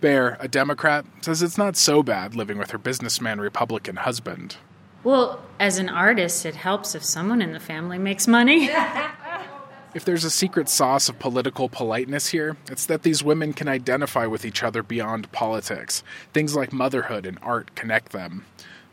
Bear, 0.00 0.36
a 0.40 0.48
Democrat, 0.48 1.04
says 1.20 1.42
it's 1.42 1.58
not 1.58 1.76
so 1.76 2.02
bad 2.02 2.34
living 2.34 2.58
with 2.58 2.70
her 2.70 2.78
businessman 2.78 3.40
Republican 3.40 3.96
husband. 3.96 4.56
Well, 5.04 5.40
as 5.60 5.78
an 5.78 5.88
artist, 5.88 6.44
it 6.44 6.56
helps 6.56 6.94
if 6.94 7.04
someone 7.04 7.40
in 7.40 7.52
the 7.52 7.60
family 7.60 7.98
makes 7.98 8.26
money. 8.26 8.68
If 9.94 10.04
there's 10.04 10.24
a 10.24 10.30
secret 10.30 10.68
sauce 10.68 11.08
of 11.08 11.18
political 11.18 11.68
politeness 11.68 12.28
here, 12.28 12.56
it's 12.70 12.84
that 12.86 13.02
these 13.02 13.24
women 13.24 13.54
can 13.54 13.68
identify 13.68 14.26
with 14.26 14.44
each 14.44 14.62
other 14.62 14.82
beyond 14.82 15.32
politics. 15.32 16.02
Things 16.34 16.54
like 16.54 16.72
motherhood 16.72 17.24
and 17.24 17.38
art 17.42 17.74
connect 17.74 18.12
them. 18.12 18.44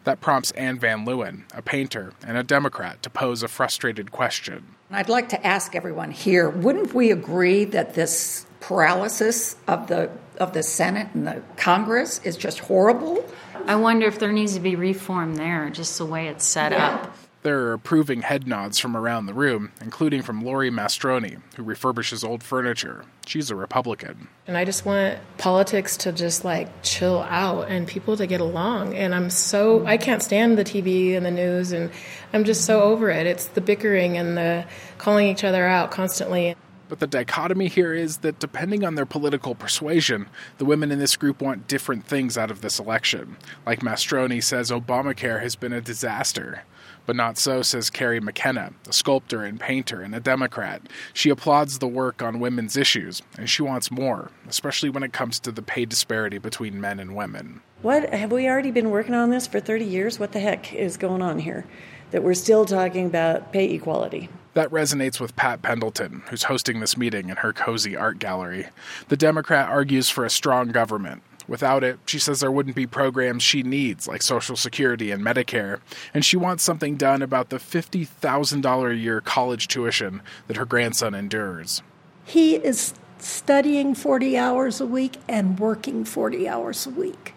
That 0.05 0.21
prompts 0.21 0.51
Anne 0.51 0.79
Van 0.79 1.05
Leeuwen, 1.05 1.43
a 1.53 1.61
painter 1.61 2.13
and 2.25 2.37
a 2.37 2.43
Democrat, 2.43 3.03
to 3.03 3.09
pose 3.09 3.43
a 3.43 3.47
frustrated 3.47 4.11
question. 4.11 4.75
I'd 4.89 5.09
like 5.09 5.29
to 5.29 5.45
ask 5.45 5.75
everyone 5.75 6.11
here 6.11 6.49
wouldn't 6.49 6.93
we 6.93 7.11
agree 7.11 7.65
that 7.65 7.95
this 7.95 8.45
paralysis 8.61 9.57
of 9.67 9.87
the, 9.87 10.09
of 10.37 10.53
the 10.53 10.63
Senate 10.63 11.09
and 11.13 11.27
the 11.27 11.41
Congress 11.57 12.21
is 12.23 12.37
just 12.37 12.59
horrible? 12.59 13.25
I 13.67 13.75
wonder 13.75 14.07
if 14.07 14.19
there 14.19 14.31
needs 14.31 14.53
to 14.53 14.59
be 14.59 14.75
reform 14.75 15.35
there, 15.35 15.69
just 15.71 15.97
the 15.97 16.05
way 16.05 16.27
it's 16.27 16.45
set 16.45 16.71
yeah. 16.71 16.87
up. 16.87 17.17
There 17.45 17.67
are 17.67 17.73
approving 17.73 18.23
head 18.23 18.47
nods 18.47 18.79
from 18.79 18.97
around 18.97 19.27
the 19.27 19.33
room, 19.35 19.71
including 19.79 20.23
from 20.23 20.43
Lori 20.43 20.71
Mastroni, 20.71 21.43
who 21.55 21.63
refurbishes 21.63 22.27
old 22.27 22.41
furniture. 22.41 23.05
She's 23.27 23.51
a 23.51 23.55
Republican. 23.55 24.29
And 24.47 24.57
I 24.57 24.65
just 24.65 24.83
want 24.83 25.19
politics 25.37 25.95
to 25.97 26.11
just 26.11 26.43
like 26.43 26.81
chill 26.81 27.21
out 27.21 27.69
and 27.69 27.87
people 27.87 28.17
to 28.17 28.25
get 28.25 28.41
along. 28.41 28.95
And 28.95 29.13
I'm 29.13 29.29
so, 29.29 29.85
I 29.85 29.97
can't 29.97 30.23
stand 30.23 30.57
the 30.57 30.63
TV 30.63 31.15
and 31.15 31.23
the 31.23 31.29
news, 31.29 31.71
and 31.71 31.91
I'm 32.33 32.45
just 32.45 32.65
so 32.65 32.81
over 32.81 33.11
it. 33.11 33.27
It's 33.27 33.45
the 33.45 33.61
bickering 33.61 34.17
and 34.17 34.35
the 34.35 34.65
calling 34.97 35.27
each 35.27 35.43
other 35.43 35.67
out 35.67 35.91
constantly. 35.91 36.55
But 36.89 36.99
the 36.99 37.05
dichotomy 37.05 37.67
here 37.67 37.93
is 37.93 38.17
that 38.17 38.39
depending 38.39 38.83
on 38.83 38.95
their 38.95 39.05
political 39.05 39.53
persuasion, 39.53 40.29
the 40.57 40.65
women 40.65 40.91
in 40.91 40.97
this 40.97 41.15
group 41.15 41.43
want 41.43 41.67
different 41.67 42.07
things 42.07 42.39
out 42.39 42.49
of 42.49 42.61
this 42.61 42.79
election. 42.79 43.37
Like 43.67 43.81
Mastroni 43.81 44.43
says, 44.43 44.71
Obamacare 44.71 45.41
has 45.41 45.55
been 45.55 45.73
a 45.73 45.81
disaster. 45.81 46.63
But 47.05 47.15
not 47.15 47.37
so, 47.37 47.61
says 47.61 47.89
Carrie 47.89 48.19
McKenna, 48.19 48.73
a 48.87 48.93
sculptor 48.93 49.43
and 49.43 49.59
painter 49.59 50.01
and 50.01 50.15
a 50.15 50.19
Democrat. 50.19 50.81
She 51.13 51.29
applauds 51.29 51.77
the 51.77 51.87
work 51.87 52.23
on 52.23 52.39
women's 52.39 52.75
issues, 52.75 53.21
and 53.37 53.49
she 53.49 53.61
wants 53.61 53.91
more, 53.91 54.31
especially 54.47 54.89
when 54.89 55.03
it 55.03 55.13
comes 55.13 55.39
to 55.41 55.51
the 55.51 55.61
pay 55.61 55.85
disparity 55.85 56.39
between 56.39 56.81
men 56.81 56.99
and 56.99 57.15
women. 57.15 57.61
What 57.81 58.11
have 58.11 58.31
we 58.31 58.47
already 58.47 58.71
been 58.71 58.89
working 58.89 59.13
on 59.13 59.29
this 59.29 59.45
for 59.45 59.59
30 59.59 59.85
years? 59.85 60.19
What 60.19 60.31
the 60.31 60.39
heck 60.39 60.73
is 60.73 60.97
going 60.97 61.21
on 61.21 61.39
here? 61.39 61.65
That 62.11 62.23
we're 62.23 62.33
still 62.33 62.65
talking 62.65 63.05
about 63.05 63.53
pay 63.53 63.71
equality. 63.73 64.29
That 64.55 64.71
resonates 64.71 65.19
with 65.19 65.35
Pat 65.35 65.61
Pendleton, 65.61 66.23
who's 66.29 66.43
hosting 66.43 66.79
this 66.79 66.97
meeting 66.97 67.29
in 67.29 67.37
her 67.37 67.51
cozy 67.51 67.95
art 67.95 68.19
gallery. 68.19 68.67
The 69.09 69.17
Democrat 69.17 69.69
argues 69.69 70.09
for 70.09 70.23
a 70.23 70.29
strong 70.29 70.71
government, 70.71 71.21
Without 71.47 71.83
it, 71.83 71.99
she 72.05 72.17
says 72.17 72.39
there 72.39 72.51
wouldn't 72.51 72.75
be 72.75 72.87
programs 72.87 73.43
she 73.43 73.61
needs, 73.61 74.07
like 74.07 74.23
Social 74.23 74.55
Security 74.55 75.11
and 75.11 75.23
Medicare, 75.23 75.79
and 76.13 76.25
she 76.25 76.37
wants 76.37 76.63
something 76.63 76.95
done 76.95 77.21
about 77.21 77.49
the 77.49 77.57
$50,000 77.57 78.91
a 78.91 78.95
year 78.95 79.21
college 79.21 79.67
tuition 79.67 80.21
that 80.47 80.57
her 80.57 80.65
grandson 80.65 81.13
endures. 81.13 81.83
He 82.23 82.55
is 82.55 82.95
studying 83.19 83.93
40 83.93 84.37
hours 84.37 84.81
a 84.81 84.85
week 84.85 85.17
and 85.27 85.59
working 85.59 86.03
40 86.03 86.47
hours 86.47 86.87
a 86.87 86.91
week. 86.91 87.33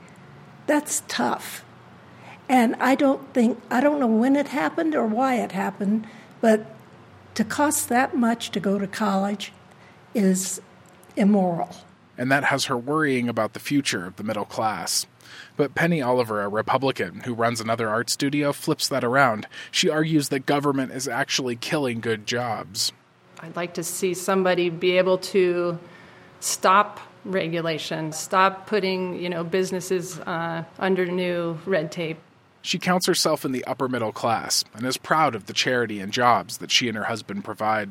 That's 0.67 1.03
tough. 1.09 1.65
And 2.49 2.77
I 2.77 2.95
don't 2.95 3.33
think, 3.35 3.61
I 3.71 3.83
don't 3.83 4.01
know 4.01 4.07
when 4.07 4.37
it 4.37 4.49
happened 4.49 4.95
or 4.95 5.07
why 5.07 5.37
it 5.37 5.53
happened, 5.53 6.07
but 6.41 6.75
to 7.35 7.45
cost 7.45 7.91
that 7.91 8.17
much 8.17 8.51
to 8.53 8.61
go 8.61 8.79
to 8.79 8.87
college 8.87 9.53
is 10.15 10.63
immoral 11.15 11.77
and 12.19 12.31
that 12.31 12.45
has 12.45 12.67
her 12.67 12.77
worrying 12.77 13.29
about 13.29 13.55
the 13.55 13.61
future 13.61 14.05
of 14.05 14.17
the 14.17 14.25
middle 14.25 14.45
class. 14.45 15.07
But 15.57 15.75
Penny 15.75 16.03
Oliver, 16.03 16.43
a 16.43 16.49
Republican 16.49 17.21
who 17.21 17.33
runs 17.33 17.61
another 17.61 17.89
art 17.89 18.11
studio, 18.11 18.53
flips 18.53 18.89
that 18.89 19.05
around. 19.05 19.47
She 19.71 19.89
argues 19.89 20.29
that 20.29 20.47
government 20.47 20.93
is 20.93 21.09
actually 21.09 21.57
killing 21.57 22.01
good 22.01 22.27
jobs. 22.27 22.93
I'd 23.41 23.57
like 23.57 23.75
to 23.75 23.85
see 23.85 24.15
somebody 24.15 24.69
be 24.69 24.99
able 24.99 25.19
to 25.19 25.79
stop 26.41 27.01
regulation, 27.25 28.13
stop 28.13 28.67
putting 28.67 29.21
you 29.21 29.29
know 29.29 29.45
businesses 29.45 30.19
uh, 30.21 30.65
under 30.79 31.07
new 31.07 31.59
red 31.67 31.93
tape. 31.93 32.19
She 32.63 32.79
counts 32.79 33.07
herself 33.07 33.45
in 33.45 33.53
the 33.53 33.65
upper 33.65 33.89
middle 33.89 34.13
class 34.13 34.65
and 34.75 34.85
is 34.85 34.97
proud 34.97 35.35
of 35.35 35.47
the 35.47 35.53
charity 35.53 36.01
and 36.01 36.13
jobs 36.13 36.59
that 36.59 36.71
she 36.71 36.89
and 36.89 36.97
her 36.97 37.05
husband 37.05 37.45
provide. 37.45 37.91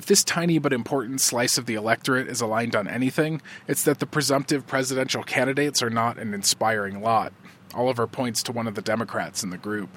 If 0.00 0.06
this 0.06 0.24
tiny 0.24 0.58
but 0.58 0.72
important 0.72 1.20
slice 1.20 1.58
of 1.58 1.66
the 1.66 1.74
electorate 1.74 2.26
is 2.26 2.40
aligned 2.40 2.74
on 2.74 2.88
anything, 2.88 3.42
it's 3.68 3.82
that 3.82 3.98
the 3.98 4.06
presumptive 4.06 4.66
presidential 4.66 5.22
candidates 5.22 5.82
are 5.82 5.90
not 5.90 6.18
an 6.18 6.32
inspiring 6.32 7.02
lot. 7.02 7.34
Oliver 7.74 8.06
points 8.06 8.42
to 8.44 8.52
one 8.52 8.66
of 8.66 8.76
the 8.76 8.80
Democrats 8.80 9.42
in 9.42 9.50
the 9.50 9.58
group. 9.58 9.90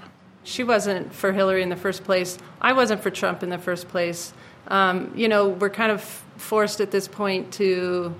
she 0.43 0.61
wasn't 0.61 1.13
for 1.13 1.31
Hillary 1.31 1.63
in 1.63 1.69
the 1.69 1.77
first 1.77 2.03
place. 2.03 2.37
I 2.59 2.73
wasn't 2.73 3.01
for 3.01 3.11
Trump 3.11 3.43
in 3.43 3.49
the 3.49 3.57
first 3.57 3.87
place. 3.87 4.33
Um, 4.67 5.13
you 5.15 5.29
know, 5.29 5.47
we're 5.47 5.69
kind 5.69 5.89
of 5.89 6.03
forced 6.35 6.81
at 6.81 6.91
this 6.91 7.07
point 7.07 7.53
to 7.53 8.13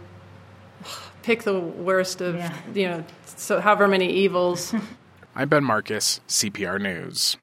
pick 1.21 1.43
the 1.43 1.59
worst 1.59 2.21
of, 2.21 2.35
yeah. 2.35 2.57
you 2.73 2.87
know, 2.87 3.03
so 3.25 3.59
however 3.59 3.89
many 3.89 4.09
evils. 4.09 4.73
I'm 5.35 5.49
Ben 5.49 5.65
Markus, 5.65 6.21
CPR 6.29 6.79
News. 6.79 7.35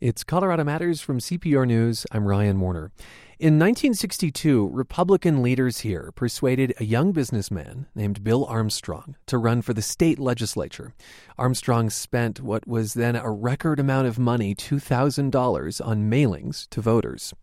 It's 0.00 0.22
Colorado 0.22 0.62
Matters 0.62 1.00
from 1.00 1.18
CPR 1.18 1.66
News. 1.66 2.06
I'm 2.12 2.28
Ryan 2.28 2.60
Warner. 2.60 2.92
In 3.40 3.58
1962, 3.58 4.70
Republican 4.72 5.42
leaders 5.42 5.80
here 5.80 6.12
persuaded 6.14 6.72
a 6.78 6.84
young 6.84 7.10
businessman 7.10 7.88
named 7.96 8.22
Bill 8.22 8.44
Armstrong 8.44 9.16
to 9.26 9.38
run 9.38 9.60
for 9.60 9.74
the 9.74 9.82
state 9.82 10.20
legislature. 10.20 10.94
Armstrong 11.36 11.90
spent 11.90 12.40
what 12.40 12.64
was 12.68 12.94
then 12.94 13.16
a 13.16 13.28
record 13.28 13.80
amount 13.80 14.06
of 14.06 14.20
money, 14.20 14.54
$2,000, 14.54 15.84
on 15.84 16.08
mailings 16.08 16.68
to 16.68 16.80
voters. 16.80 17.34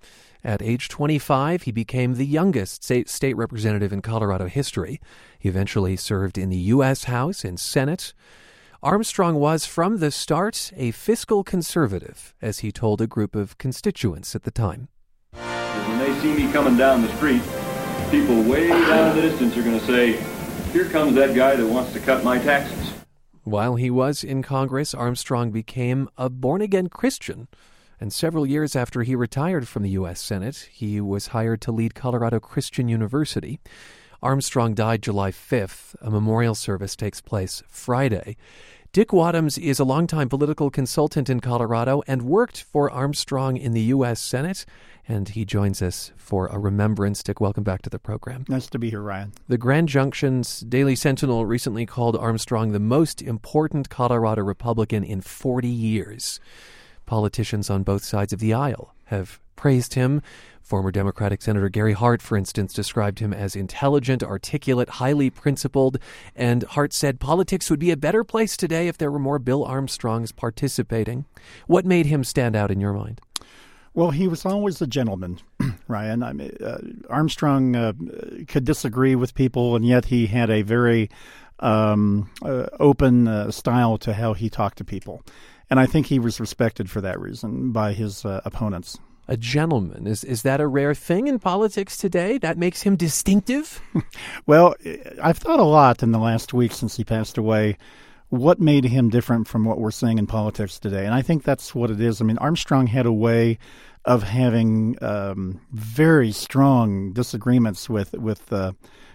At 0.42 0.62
age 0.62 0.88
25, 0.88 1.64
he 1.64 1.74
became 1.74 2.14
the 2.14 2.26
youngest 2.26 2.86
state, 2.86 3.36
representative 3.36 3.92
in 3.92 4.02
Colorado 4.02 4.48
history. 4.48 5.02
He 5.38 5.50
eventually 5.50 5.98
served 5.98 6.38
in 6.38 6.48
the 6.48 6.56
U.S. 6.56 7.04
House 7.04 7.44
and 7.44 7.60
Senate. 7.60 8.14
Armstrong 8.86 9.38
was, 9.38 9.66
from 9.66 9.98
the 9.98 10.12
start, 10.12 10.72
a 10.78 10.92
fiscal 10.92 11.44
conservative, 11.44 12.36
as 12.40 12.60
he 12.60 12.72
told 12.72 13.02
a 13.02 13.08
group 13.08 13.36
of 13.36 13.58
constituents 13.58 14.36
at 14.36 14.44
the 14.44 14.52
time 14.52 14.90
when 15.34 15.98
they 15.98 16.20
see 16.20 16.36
me 16.36 16.52
coming 16.52 16.78
down 16.78 17.02
the 17.02 17.12
street, 17.16 17.42
people 18.12 18.44
way 18.44 18.68
down 18.68 19.10
in 19.10 19.16
the 19.16 19.22
distance 19.30 19.58
are 19.58 19.64
going 19.64 19.80
to 19.80 19.86
say, 19.88 20.22
here 20.72 20.86
comes 20.86 21.16
that 21.16 21.36
guy 21.36 21.56
that 21.56 21.66
wants 21.66 21.94
to 21.94 22.00
cut 22.00 22.24
my 22.24 22.38
taxes. 22.38 22.94
While 23.44 23.74
he 23.74 23.90
was 23.90 24.24
in 24.24 24.44
Congress, 24.44 24.94
Armstrong 24.94 25.50
became 25.50 26.08
a 26.16 26.30
born 26.30 26.62
again 26.62 26.88
Christian. 26.88 27.48
And 28.00 28.14
several 28.14 28.46
years 28.46 28.76
after 28.76 29.02
he 29.02 29.16
retired 29.16 29.68
from 29.68 29.82
the 29.82 29.90
U.S. 29.92 30.22
Senate, 30.22 30.70
he 30.72 31.02
was 31.02 31.28
hired 31.28 31.60
to 31.62 31.72
lead 31.72 31.96
Colorado 31.96 32.40
Christian 32.40 32.88
University. 32.88 33.60
Armstrong 34.22 34.74
died 34.74 35.02
July 35.02 35.32
5th. 35.32 35.96
A 36.02 36.10
memorial 36.10 36.56
service 36.56 36.96
takes 36.96 37.22
place 37.22 37.64
Friday. 37.68 38.38
Dick 38.96 39.10
Wadhams 39.10 39.62
is 39.62 39.78
a 39.78 39.84
longtime 39.84 40.30
political 40.30 40.70
consultant 40.70 41.30
in 41.30 41.42
Colorado 41.42 42.02
and 42.08 42.22
worked 42.22 42.64
for 42.64 42.90
Armstrong 42.90 43.58
in 43.58 43.74
the 43.74 43.82
U.S. 43.82 44.22
Senate 44.22 44.66
and 45.06 45.28
he 45.28 45.44
joins 45.44 45.82
us 45.82 46.14
for 46.16 46.48
a 46.48 46.58
remembrance. 46.58 47.22
Dick, 47.22 47.42
welcome 47.42 47.66
back 47.66 47.82
to 47.82 47.90
the 47.90 48.00
program. 48.00 48.46
Nice 48.48 48.68
to 48.68 48.80
be 48.80 48.90
here, 48.90 49.02
Ryan. 49.02 49.34
The 49.50 49.58
Grand 49.58 49.90
Junction's 49.90 50.62
Daily 50.62 50.96
Sentinel 50.96 51.46
recently 51.46 51.86
called 51.86 52.16
Armstrong 52.16 52.72
the 52.72 52.80
most 52.80 53.22
important 53.22 53.90
Colorado 53.90 54.44
Republican 54.44 55.04
in 55.04 55.20
40 55.20 55.68
years. 55.68 56.40
Politicians 57.06 57.70
on 57.70 57.84
both 57.84 58.04
sides 58.04 58.34
of 58.34 58.40
the 58.40 58.54
aisle 58.54 58.94
have 59.06 59.40
praised 59.56 59.94
him. 59.94 60.22
Former 60.62 60.92
Democratic 60.92 61.44
Senator 61.44 61.70
Gary 61.70 61.94
Hart, 61.94 62.24
for 62.24 62.36
instance, 62.36 62.74
described 62.74 63.20
him 63.20 63.34
as 63.34 63.56
intelligent, 63.56 64.24
articulate, 64.24 64.90
highly 64.90 65.30
principled, 65.30 66.00
and 66.36 66.64
Hart 66.64 66.92
said 66.92 67.20
politics 67.20 67.70
would 67.70 67.80
be 67.80 67.92
a 67.92 67.98
better 67.98 68.24
place 68.24 68.58
today 68.58 68.88
if 68.88 68.98
there 68.98 69.12
were 69.12 69.20
more 69.20 69.38
Bill 69.38 69.64
Armstrongs 69.64 70.32
participating. 70.32 71.26
What 71.68 71.86
made 71.86 72.08
him 72.08 72.24
stand 72.24 72.56
out 72.56 72.72
in 72.72 72.80
your 72.80 72.94
mind? 72.94 73.22
Well, 73.94 74.10
he 74.10 74.28
was 74.28 74.46
always 74.46 74.82
a 74.82 74.88
gentleman, 74.88 75.40
Ryan. 75.88 76.24
I 76.24 76.34
mean, 76.34 76.58
uh, 76.62 76.80
Armstrong 77.10 77.76
uh, 77.76 77.94
could 78.48 78.66
disagree 78.66 79.16
with 79.16 79.36
people, 79.36 79.76
and 79.76 79.86
yet 79.86 80.06
he 80.06 80.26
had 80.28 80.50
a 80.50 80.64
very 80.64 81.10
um, 81.60 82.30
uh, 82.44 82.66
open 82.80 83.28
uh, 83.28 83.52
style 83.52 83.98
to 84.00 84.14
how 84.14 84.34
he 84.34 84.50
talked 84.50 84.80
to 84.80 84.84
people. 84.84 85.24
And 85.70 85.80
I 85.80 85.86
think 85.86 86.08
he 86.08 86.20
was 86.20 86.40
respected 86.40 86.90
for 86.90 87.02
that 87.02 87.20
reason 87.20 87.72
by 87.72 87.94
his 87.94 88.26
uh, 88.26 88.42
opponents. 88.46 89.00
A 89.28 89.36
gentleman 89.36 90.06
is 90.06 90.24
is 90.24 90.44
that 90.44 90.62
a 90.62 90.68
rare 90.68 90.94
thing 90.94 91.28
in 91.28 91.40
politics 91.40 91.98
today? 91.98 92.38
That 92.38 92.60
makes 92.60 92.84
him 92.84 92.96
distinctive. 92.96 93.82
well, 94.46 94.76
I've 95.22 95.40
thought 95.40 95.60
a 95.60 95.64
lot 95.64 96.04
in 96.04 96.12
the 96.12 96.20
last 96.20 96.54
week 96.54 96.72
since 96.72 96.96
he 96.96 97.04
passed 97.04 97.38
away 97.38 97.78
what 98.30 98.60
made 98.60 98.86
him 98.86 99.10
different 99.10 99.48
from 99.48 99.66
what 99.66 99.80
we're 99.80 99.92
seeing 99.92 100.18
in 100.18 100.28
politics 100.28 100.80
today. 100.80 101.06
And 101.06 101.14
I 101.14 101.22
think 101.22 101.44
that's 101.44 101.74
what 101.74 101.92
it 101.92 102.02
is. 102.02 102.22
I 102.22 102.26
mean, 102.26 102.38
Armstrong 102.38 102.88
had 102.88 103.06
a 103.06 103.14
way 103.14 103.58
of 104.04 104.24
having 104.24 104.98
um, 105.02 105.62
very 105.72 106.32
strong 106.32 107.12
disagreements 107.14 107.90
with 107.90 108.14
with 108.14 108.52
uh, 108.54 108.74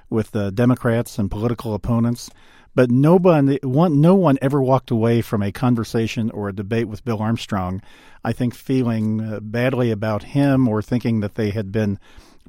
with 0.08 0.32
the 0.32 0.50
Democrats 0.50 1.18
and 1.18 1.30
political 1.30 1.74
opponents. 1.74 2.30
But 2.74 2.90
nobody, 2.90 3.58
one, 3.62 4.00
no 4.00 4.14
one 4.14 4.38
ever 4.40 4.62
walked 4.62 4.90
away 4.90 5.22
from 5.22 5.42
a 5.42 5.52
conversation 5.52 6.30
or 6.30 6.48
a 6.48 6.54
debate 6.54 6.88
with 6.88 7.04
Bill 7.04 7.18
Armstrong, 7.18 7.82
I 8.24 8.32
think, 8.32 8.54
feeling 8.54 9.20
uh, 9.20 9.40
badly 9.40 9.90
about 9.90 10.22
him 10.22 10.68
or 10.68 10.80
thinking 10.80 11.20
that 11.20 11.34
they 11.34 11.50
had 11.50 11.72
been 11.72 11.98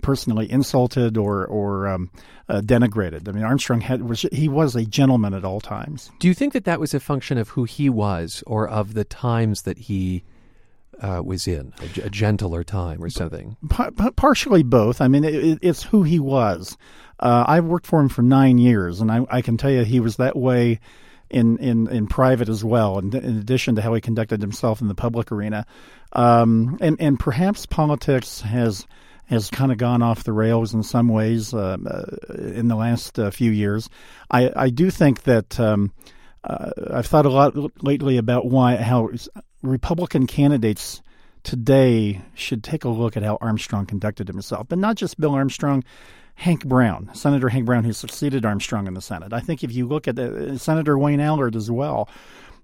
personally 0.01 0.49
insulted 0.49 1.17
or 1.17 1.45
or 1.45 1.87
um, 1.87 2.11
uh, 2.49 2.61
denigrated. 2.61 3.27
I 3.27 3.31
mean, 3.31 3.43
Armstrong 3.43 3.81
had 3.81 4.07
was 4.07 4.25
he 4.31 4.47
was 4.47 4.75
a 4.75 4.85
gentleman 4.85 5.33
at 5.33 5.45
all 5.45 5.61
times. 5.61 6.11
Do 6.19 6.27
you 6.27 6.33
think 6.33 6.53
that 6.53 6.65
that 6.65 6.79
was 6.79 6.93
a 6.93 6.99
function 6.99 7.37
of 7.37 7.49
who 7.49 7.63
he 7.63 7.89
was, 7.89 8.43
or 8.47 8.67
of 8.67 8.93
the 8.93 9.03
times 9.03 9.63
that 9.63 9.77
he 9.77 10.23
uh, 10.99 11.21
was 11.23 11.47
in, 11.47 11.73
a, 11.81 12.05
a, 12.05 12.09
gentler 12.09 12.63
time 12.63 13.03
or 13.03 13.09
something? 13.09 13.57
partially 14.15 14.63
both. 14.63 15.01
I 15.01 15.07
mean, 15.07 15.23
it, 15.23 15.59
it's 15.61 15.83
who 15.83 16.03
he 16.03 16.19
was. 16.19 16.77
Uh, 17.21 17.45
I've 17.47 17.65
worked 17.65 17.85
for 17.85 17.99
him 17.99 18.09
for 18.09 18.21
nine 18.21 18.57
years, 18.57 18.99
and 19.01 19.11
I, 19.11 19.25
I 19.29 19.41
can 19.41 19.57
tell 19.57 19.69
you 19.69 19.83
he 19.83 19.99
was 19.99 20.15
that 20.17 20.35
way 20.35 20.79
in, 21.29 21.57
in, 21.59 21.87
in 21.87 22.07
private 22.07 22.49
as 22.49 22.63
well, 22.63 22.97
in, 22.97 23.15
in 23.15 23.37
addition 23.37 23.75
to 23.75 23.81
how 23.81 23.93
he 23.93 24.01
conducted 24.01 24.41
himself 24.41 24.81
in 24.81 24.87
the 24.87 24.95
public 24.95 25.31
arena. 25.31 25.65
Um, 26.13 26.77
and, 26.81 26.99
and 26.99 27.19
perhaps 27.19 27.65
politics 27.65 28.41
has 28.41 28.85
has 29.27 29.49
kind 29.49 29.71
of 29.71 29.77
gone 29.77 30.01
off 30.01 30.25
the 30.25 30.33
rails 30.33 30.73
in 30.73 30.83
some 30.83 31.07
ways 31.07 31.53
uh, 31.53 31.77
uh, 31.85 32.33
in 32.33 32.67
the 32.67 32.75
last 32.75 33.17
uh, 33.17 33.31
few 33.31 33.49
years. 33.49 33.89
I, 34.29 34.51
I 34.53 34.69
do 34.69 34.91
think 34.91 35.23
that 35.23 35.57
um, 35.57 35.93
uh, 36.43 36.71
I've 36.91 37.05
thought 37.05 37.25
a 37.25 37.29
lot 37.29 37.53
lately 37.81 38.17
about 38.17 38.47
why 38.47 38.75
how 38.75 39.09
Republican 39.61 40.27
candidates 40.27 41.01
today 41.43 42.21
should 42.33 42.61
take 42.61 42.83
a 42.83 42.89
look 42.89 43.15
at 43.15 43.23
how 43.23 43.37
Armstrong 43.39 43.85
conducted 43.85 44.27
himself, 44.27 44.67
but 44.67 44.77
not 44.77 44.97
just 44.97 45.17
Bill 45.17 45.33
Armstrong. 45.33 45.85
Hank 46.41 46.65
Brown, 46.65 47.11
Senator 47.13 47.49
Hank 47.49 47.67
Brown, 47.67 47.83
who 47.83 47.93
succeeded 47.93 48.45
Armstrong 48.45 48.87
in 48.87 48.95
the 48.95 49.01
Senate. 49.01 49.31
I 49.31 49.41
think 49.41 49.63
if 49.63 49.71
you 49.71 49.87
look 49.87 50.07
at 50.07 50.17
uh, 50.17 50.57
Senator 50.57 50.97
Wayne 50.97 51.19
Allard 51.19 51.55
as 51.55 51.69
well, 51.69 52.09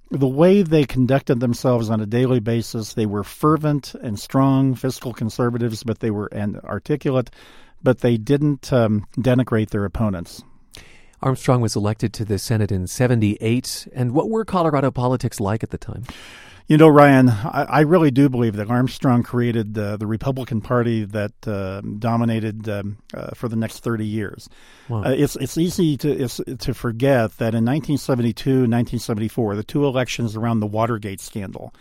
the 0.09 0.27
way 0.27 0.63
they 0.63 0.83
conducted 0.83 1.41
themselves 1.41 1.91
on 1.91 2.01
a 2.01 2.07
daily 2.07 2.39
basis, 2.39 2.95
they 2.95 3.05
were 3.05 3.23
fervent 3.23 3.93
and 3.93 4.19
strong 4.19 4.73
fiscal 4.73 5.13
conservatives, 5.13 5.83
but 5.83 5.99
they 5.99 6.09
were 6.09 6.25
and 6.31 6.57
articulate, 6.61 7.29
but 7.83 7.99
they 7.99 8.17
didn't 8.17 8.73
um, 8.73 9.05
denigrate 9.15 9.69
their 9.69 9.85
opponents. 9.85 10.41
Armstrong 11.21 11.61
was 11.61 11.75
elected 11.75 12.13
to 12.13 12.25
the 12.25 12.39
Senate 12.39 12.71
in 12.71 12.87
78. 12.87 13.89
And 13.93 14.11
what 14.11 14.31
were 14.31 14.43
Colorado 14.43 14.89
politics 14.89 15.39
like 15.39 15.61
at 15.61 15.69
the 15.69 15.77
time? 15.77 16.03
You 16.67 16.75
know, 16.75 16.89
Ryan, 16.89 17.29
I, 17.29 17.65
I 17.69 17.79
really 17.81 18.11
do 18.11 18.27
believe 18.27 18.57
that 18.57 18.69
Armstrong 18.69 19.23
created 19.23 19.77
uh, 19.77 19.95
the 19.95 20.05
Republican 20.05 20.59
Party 20.59 21.05
that 21.05 21.31
uh, 21.47 21.79
dominated 21.79 22.67
um, 22.67 22.97
uh, 23.13 23.29
for 23.35 23.47
the 23.47 23.55
next 23.55 23.79
30 23.79 24.05
years. 24.05 24.49
Wow. 24.89 25.05
Uh, 25.05 25.11
it's 25.11 25.37
it's 25.37 25.57
easy 25.57 25.95
to 25.97 26.11
it's, 26.11 26.41
to 26.59 26.73
forget 26.73 27.37
that 27.37 27.55
in 27.55 27.63
1972 27.63 28.49
1974, 28.49 29.55
the 29.55 29.63
two 29.63 29.85
elections 29.85 30.35
around 30.35 30.59
the 30.59 30.67
Watergate 30.67 31.21
scandal, 31.21 31.73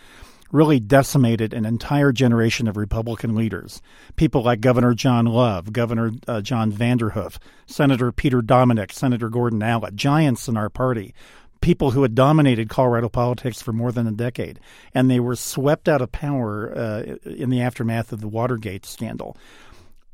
really 0.53 0.79
decimated 0.79 1.53
an 1.53 1.65
entire 1.65 2.13
generation 2.13 2.69
of 2.69 2.77
Republican 2.77 3.35
leaders. 3.35 3.81
People 4.15 4.43
like 4.43 4.61
Governor 4.61 4.93
John 4.93 5.25
Love, 5.25 5.73
Governor 5.73 6.11
uh, 6.29 6.39
John 6.39 6.71
Vanderhoof, 6.71 7.37
Senator 7.65 8.13
Peter 8.13 8.41
Dominick, 8.41 8.93
Senator 8.93 9.27
Gordon 9.29 9.59
Allott, 9.59 9.95
giants 9.95 10.47
in 10.47 10.55
our 10.55 10.69
party 10.69 11.13
people 11.61 11.91
who 11.91 12.01
had 12.01 12.15
dominated 12.15 12.69
Colorado 12.69 13.09
politics 13.09 13.61
for 13.61 13.73
more 13.73 13.91
than 13.91 14.07
a 14.07 14.11
decade, 14.11 14.59
and 14.93 15.09
they 15.09 15.19
were 15.19 15.35
swept 15.35 15.87
out 15.87 16.01
of 16.01 16.11
power 16.11 16.73
uh, 16.75 17.15
in 17.25 17.49
the 17.49 17.61
aftermath 17.61 18.11
of 18.11 18.21
the 18.21 18.27
Watergate 18.27 18.85
scandal. 18.85 19.37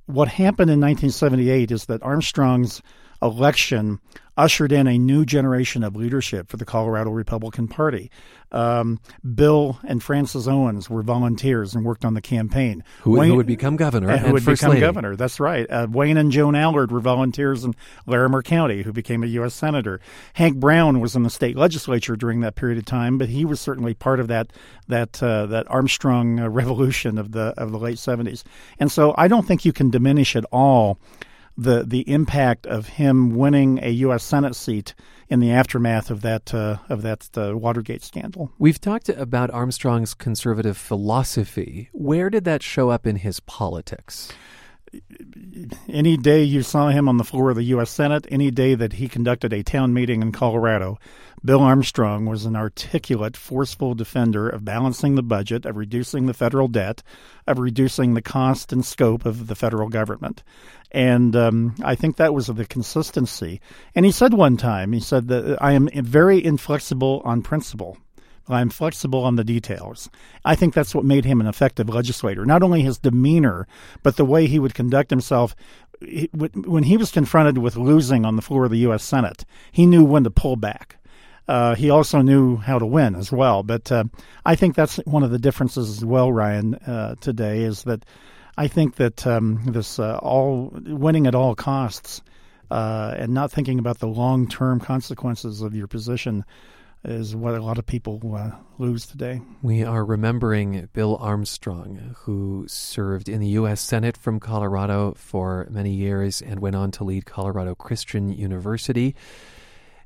What 0.06 0.27
happened 0.27 0.69
in 0.69 0.82
1978 0.82 1.71
is 1.71 1.86
that 1.86 2.03
Armstrong's 2.03 2.82
election 3.24 4.00
ushered 4.38 4.72
in 4.72 4.88
a 4.88 4.98
new 4.98 5.26
generation 5.26 5.84
of 5.84 5.96
leadership 5.96 6.50
for 6.50 6.58
the 6.58 6.66
Colorado 6.66 7.12
Republican 7.12 7.68
Party. 7.68 8.10
Um, 8.52 9.00
Bill 9.36 9.80
and 9.84 10.02
Frances 10.02 10.48
Owens 10.48 10.90
were 10.90 11.02
volunteers 11.02 11.74
and 11.74 11.84
worked 11.84 12.06
on 12.06 12.14
the 12.14 12.22
campaign. 12.22 12.84
Who, 13.02 13.12
Wayne, 13.12 13.30
who 13.30 13.36
would 13.36 13.48
become 13.48 13.76
governor? 13.76 14.12
Uh, 14.12 14.18
who 14.20 14.34
would 14.34 14.44
First 14.44 14.62
become 14.62 14.72
Lady. 14.72 14.82
governor? 14.82 15.16
That's 15.16 15.40
right. 15.40 15.70
Uh, 15.70 15.88
Wayne 15.90 16.18
and 16.18 16.32
Joan 16.32 16.56
Allard 16.56 16.92
were 16.92 17.00
volunteers 17.00 17.64
in 17.64 17.76
Larimer 18.06 18.44
County, 18.44 18.84
who 18.84 18.94
became 18.94 19.24
a 19.24 19.28
U.S. 19.28 19.56
senator. 19.56 20.00
Hank 20.34 20.58
Brown 20.58 21.00
was 21.00 21.16
in 21.16 21.24
the 21.24 21.32
state 21.32 21.56
legislature 21.56 22.16
during 22.16 22.42
that 22.42 22.56
period 22.56 22.78
of 22.78 22.86
time, 22.86 23.18
but 23.18 23.30
he 23.30 23.44
was 23.44 23.60
certainly 23.60 23.94
part 23.94 24.20
of 24.20 24.28
that 24.28 24.54
that 24.88 25.22
uh, 25.22 25.48
that 25.48 25.70
Armstrong 25.70 26.40
uh, 26.40 26.50
revolution 26.50 27.18
of 27.18 27.32
the 27.32 27.54
of 27.58 27.72
the 27.72 27.80
late 27.80 27.98
seventies. 27.98 28.44
And 28.80 28.92
so 28.92 29.16
I 29.18 29.28
don't 29.28 29.48
think 29.48 29.66
you 29.66 29.74
can 29.74 29.90
diminish 29.90 30.36
at 30.36 30.46
all 30.52 31.00
the 31.58 31.84
the 31.84 32.10
impact 32.10 32.66
of 32.66 32.88
him 32.88 33.36
winning 33.36 33.80
a 33.84 33.89
U.S. 33.89 34.24
Senate 34.24 34.56
seat 34.56 34.94
in 35.30 35.39
the 35.39 35.52
aftermath 35.52 36.10
of 36.10 36.22
that 36.22 36.54
uh, 36.54 36.78
of 36.89 37.02
that 37.02 37.30
uh, 37.36 37.58
Watergate 37.58 38.04
scandal. 38.04 38.52
We've 38.58 38.80
talked 38.80 39.10
about 39.10 39.52
Armstrong's 39.52 40.13
conservative 40.13 40.78
philosophy. 40.78 41.89
Where 41.92 42.30
did 42.30 42.46
that 42.46 42.63
show 42.63 42.89
up 42.89 43.06
in 43.06 43.18
his 43.18 43.39
politics? 43.39 44.32
any 45.89 46.18
day 46.18 46.44
you 46.44 46.62
saw 46.62 46.89
him 46.89 47.10
on 47.10 47.18
the 47.18 47.24
floor 47.24 47.50
of 47.50 47.56
the 47.56 47.63
U.S. 47.63 47.89
Senate, 47.89 48.28
any 48.30 48.52
day 48.52 48.76
that 48.76 48.94
he 48.94 49.08
conducted 49.08 49.54
a 49.54 49.63
town 49.63 49.94
meeting 49.94 50.22
in 50.22 50.32
Colorado, 50.32 51.00
Bill 51.45 51.60
Armstrong 51.60 52.25
was 52.25 52.45
an 52.45 52.56
articulate, 52.56 53.36
forceful 53.36 53.95
defender 53.95 54.47
of 54.47 54.63
balancing 54.63 55.15
the 55.15 55.23
budget, 55.23 55.65
of 55.65 55.75
reducing 55.75 56.25
the 56.25 56.34
federal 56.34 56.69
debt, 56.69 57.03
of 57.45 57.60
reducing 57.60 58.13
the 58.13 58.21
cost 58.21 58.71
and 58.71 58.86
scope 58.86 59.25
of 59.25 59.47
the 59.47 59.56
federal 59.56 59.89
government. 59.89 60.41
And 60.91 61.36
um, 61.36 61.75
I 61.84 61.95
think 61.95 62.15
that 62.15 62.34
was 62.34 62.47
the 62.47 62.65
consistency. 62.65 63.60
And 63.93 64.06
he 64.06 64.12
said 64.12 64.34
one 64.34 64.56
time, 64.56 64.93
he 64.93 65.01
said 65.01 65.27
that 65.27 65.58
I 65.62 65.73
am 65.73 65.89
very 65.91 66.41
inflexible 66.43 67.21
on 67.25 67.41
principle. 67.41 67.97
But 68.45 68.56
I'm 68.56 68.69
flexible 68.69 69.23
on 69.23 69.36
the 69.36 69.43
details. 69.43 70.10
I 70.43 70.56
think 70.56 70.73
that's 70.73 70.93
what 70.93 71.06
made 71.06 71.25
him 71.25 71.41
an 71.41 71.47
effective 71.47 71.89
legislator. 71.89 72.45
Not 72.45 72.62
only 72.62 72.82
his 72.82 72.99
demeanor, 72.99 73.67
but 74.01 74.17
the 74.17 74.25
way 74.25 74.47
he 74.47 74.60
would 74.60 74.73
conduct 74.73 75.10
himself. 75.10 75.56
When 76.34 76.84
he 76.84 76.97
was 76.97 77.12
confronted 77.12 77.58
with 77.58 77.77
losing 77.77 78.25
on 78.25 78.36
the 78.36 78.41
floor 78.41 78.65
of 78.65 78.71
the 78.71 78.79
U.S. 78.79 79.03
Senate, 79.03 79.45
he 79.71 79.86
knew 79.86 80.03
when 80.03 80.25
to 80.25 80.29
pull 80.29 80.58
back. 80.58 80.97
Uh, 81.47 81.75
he 81.75 81.89
also 81.89 82.21
knew 82.21 82.58
how 82.58 82.79
to 82.79 82.86
win 82.86 83.15
as 83.15 83.32
well. 83.32 83.63
But 83.63 83.91
uh, 83.91 84.06
I 84.45 84.56
think 84.56 84.75
that's 84.75 84.97
one 85.06 85.23
of 85.23 85.32
the 85.32 85.39
differences 85.39 85.89
as 85.89 86.06
well, 86.06 86.32
Ryan, 86.32 86.75
uh, 86.75 87.15
today 87.19 87.63
is 87.63 87.84
that 87.84 88.06
I 88.58 88.67
think 88.67 88.95
that 88.95 89.25
um, 89.25 89.62
this 89.65 89.99
uh, 89.99 90.17
all 90.17 90.71
winning 90.73 91.27
at 91.27 91.36
all 91.36 91.56
costs 91.56 92.21
uh, 92.71 93.13
and 93.17 93.34
not 93.34 93.51
thinking 93.51 93.79
about 93.79 93.99
the 93.99 94.08
long 94.08 94.47
term 94.47 94.79
consequences 94.79 95.62
of 95.62 95.75
your 95.75 95.88
position 95.88 96.45
is 97.06 97.36
what 97.36 97.53
a 97.53 97.62
lot 97.62 97.77
of 97.77 97.86
people 97.86 98.21
uh, 98.34 98.51
lose 98.77 99.06
today. 99.06 99.41
We 99.62 99.84
are 99.84 100.06
remembering 100.06 100.88
Bill 100.93 101.17
Armstrong, 101.17 102.15
who 102.19 102.65
served 102.69 103.27
in 103.27 103.41
the 103.41 103.49
U.S. 103.49 103.82
Senate 103.82 104.15
from 104.15 104.39
Colorado 104.39 105.13
for 105.17 105.67
many 105.69 105.91
years 105.91 106.41
and 106.41 106.60
went 106.60 106.77
on 106.77 106.91
to 106.91 107.03
lead 107.03 107.25
Colorado 107.25 107.75
Christian 107.75 108.29
University. 108.29 109.15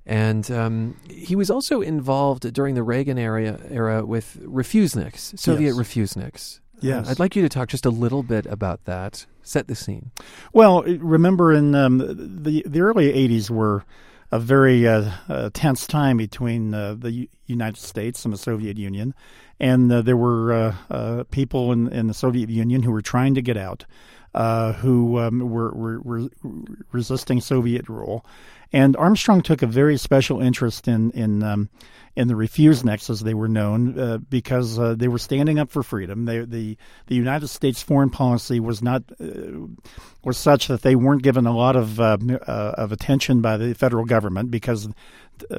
And 0.08 0.50
um, 0.50 0.96
he 1.10 1.36
was 1.36 1.52
also 1.52 1.82
involved 1.82 2.52
during 2.54 2.76
the 2.76 2.84
Reagan 2.84 3.18
era, 3.18 3.60
era 3.70 4.06
with 4.06 4.40
refuseniks, 4.42 5.38
Soviet 5.38 5.76
yes. 5.76 5.78
refuseniks. 5.78 6.60
Yes. 6.80 7.10
I'd 7.10 7.20
like 7.20 7.36
you 7.36 7.42
to 7.42 7.50
talk 7.50 7.68
just 7.68 7.86
a 7.86 7.90
little 7.90 8.24
bit 8.24 8.46
about 8.46 8.86
that. 8.86 9.26
Set 9.42 9.68
the 9.68 9.76
scene. 9.76 10.12
Well, 10.54 10.84
remember 10.84 11.52
in 11.52 11.76
um, 11.76 11.98
the 11.98 12.64
the 12.66 12.82
early 12.82 13.12
80s 13.12 13.50
were 13.50 13.84
a 14.32 14.40
very 14.40 14.88
uh, 14.88 15.12
uh, 15.30 15.50
tense 15.54 15.88
time 15.88 16.18
between 16.18 16.74
uh, 16.74 16.96
the 16.96 17.12
U- 17.12 17.28
United 17.46 17.78
States 17.78 18.26
and 18.26 18.34
the 18.34 18.38
Soviet 18.38 18.78
Union, 18.78 19.14
and 19.60 19.92
uh, 19.92 20.02
there 20.02 20.18
were 20.18 20.54
uh, 20.54 20.76
uh, 20.92 21.24
people 21.32 21.72
in, 21.72 21.88
in, 21.92 22.08
the 22.08 22.14
Soviet 22.14 22.50
Union 22.50 22.84
who 22.84 22.92
were 22.92 23.02
trying 23.02 23.36
to 23.36 23.42
get 23.42 23.58
out, 23.58 23.86
who 24.34 25.20
um, 25.20 25.40
were, 25.50 25.72
were, 25.74 26.02
were, 26.02 26.30
resisting 26.92 27.40
Soviet 27.40 27.88
rule, 27.88 28.26
and 28.74 28.96
Armstrong 28.98 29.42
took 29.42 29.62
a 29.62 29.68
very 29.68 29.98
special 29.98 30.42
interest 30.42 30.88
in 30.88 31.12
in 31.12 31.44
um, 31.44 31.70
in 32.18 32.28
the 32.28 32.34
refuseniks, 32.34 33.12
as 33.12 33.20
they 33.22 33.36
were 33.36 33.48
known, 33.48 33.98
uh, 33.98 34.18
because 34.18 34.80
uh, 34.80 34.96
they 34.96 35.08
were 35.08 35.20
standing 35.20 35.60
up 35.60 35.70
for 35.70 35.84
freedom. 35.84 36.26
They, 36.26 36.40
the 36.40 36.78
the 37.06 37.16
United 37.16 37.48
States 37.48 37.82
foreign 37.82 38.10
policy 38.10 38.60
was 38.60 38.82
not 38.82 39.04
uh, 39.22 39.68
was 40.24 40.38
such 40.38 40.68
that 40.68 40.82
they 40.82 40.96
weren't 40.96 41.22
given 41.22 41.46
a 41.46 41.56
lot 41.56 41.76
of 41.76 42.00
uh, 42.00 42.18
uh, 42.48 42.74
of 42.78 42.92
attention 42.92 43.42
by 43.42 43.58
the 43.58 43.76
federal 43.76 44.06
government 44.06 44.50
because 44.50 44.90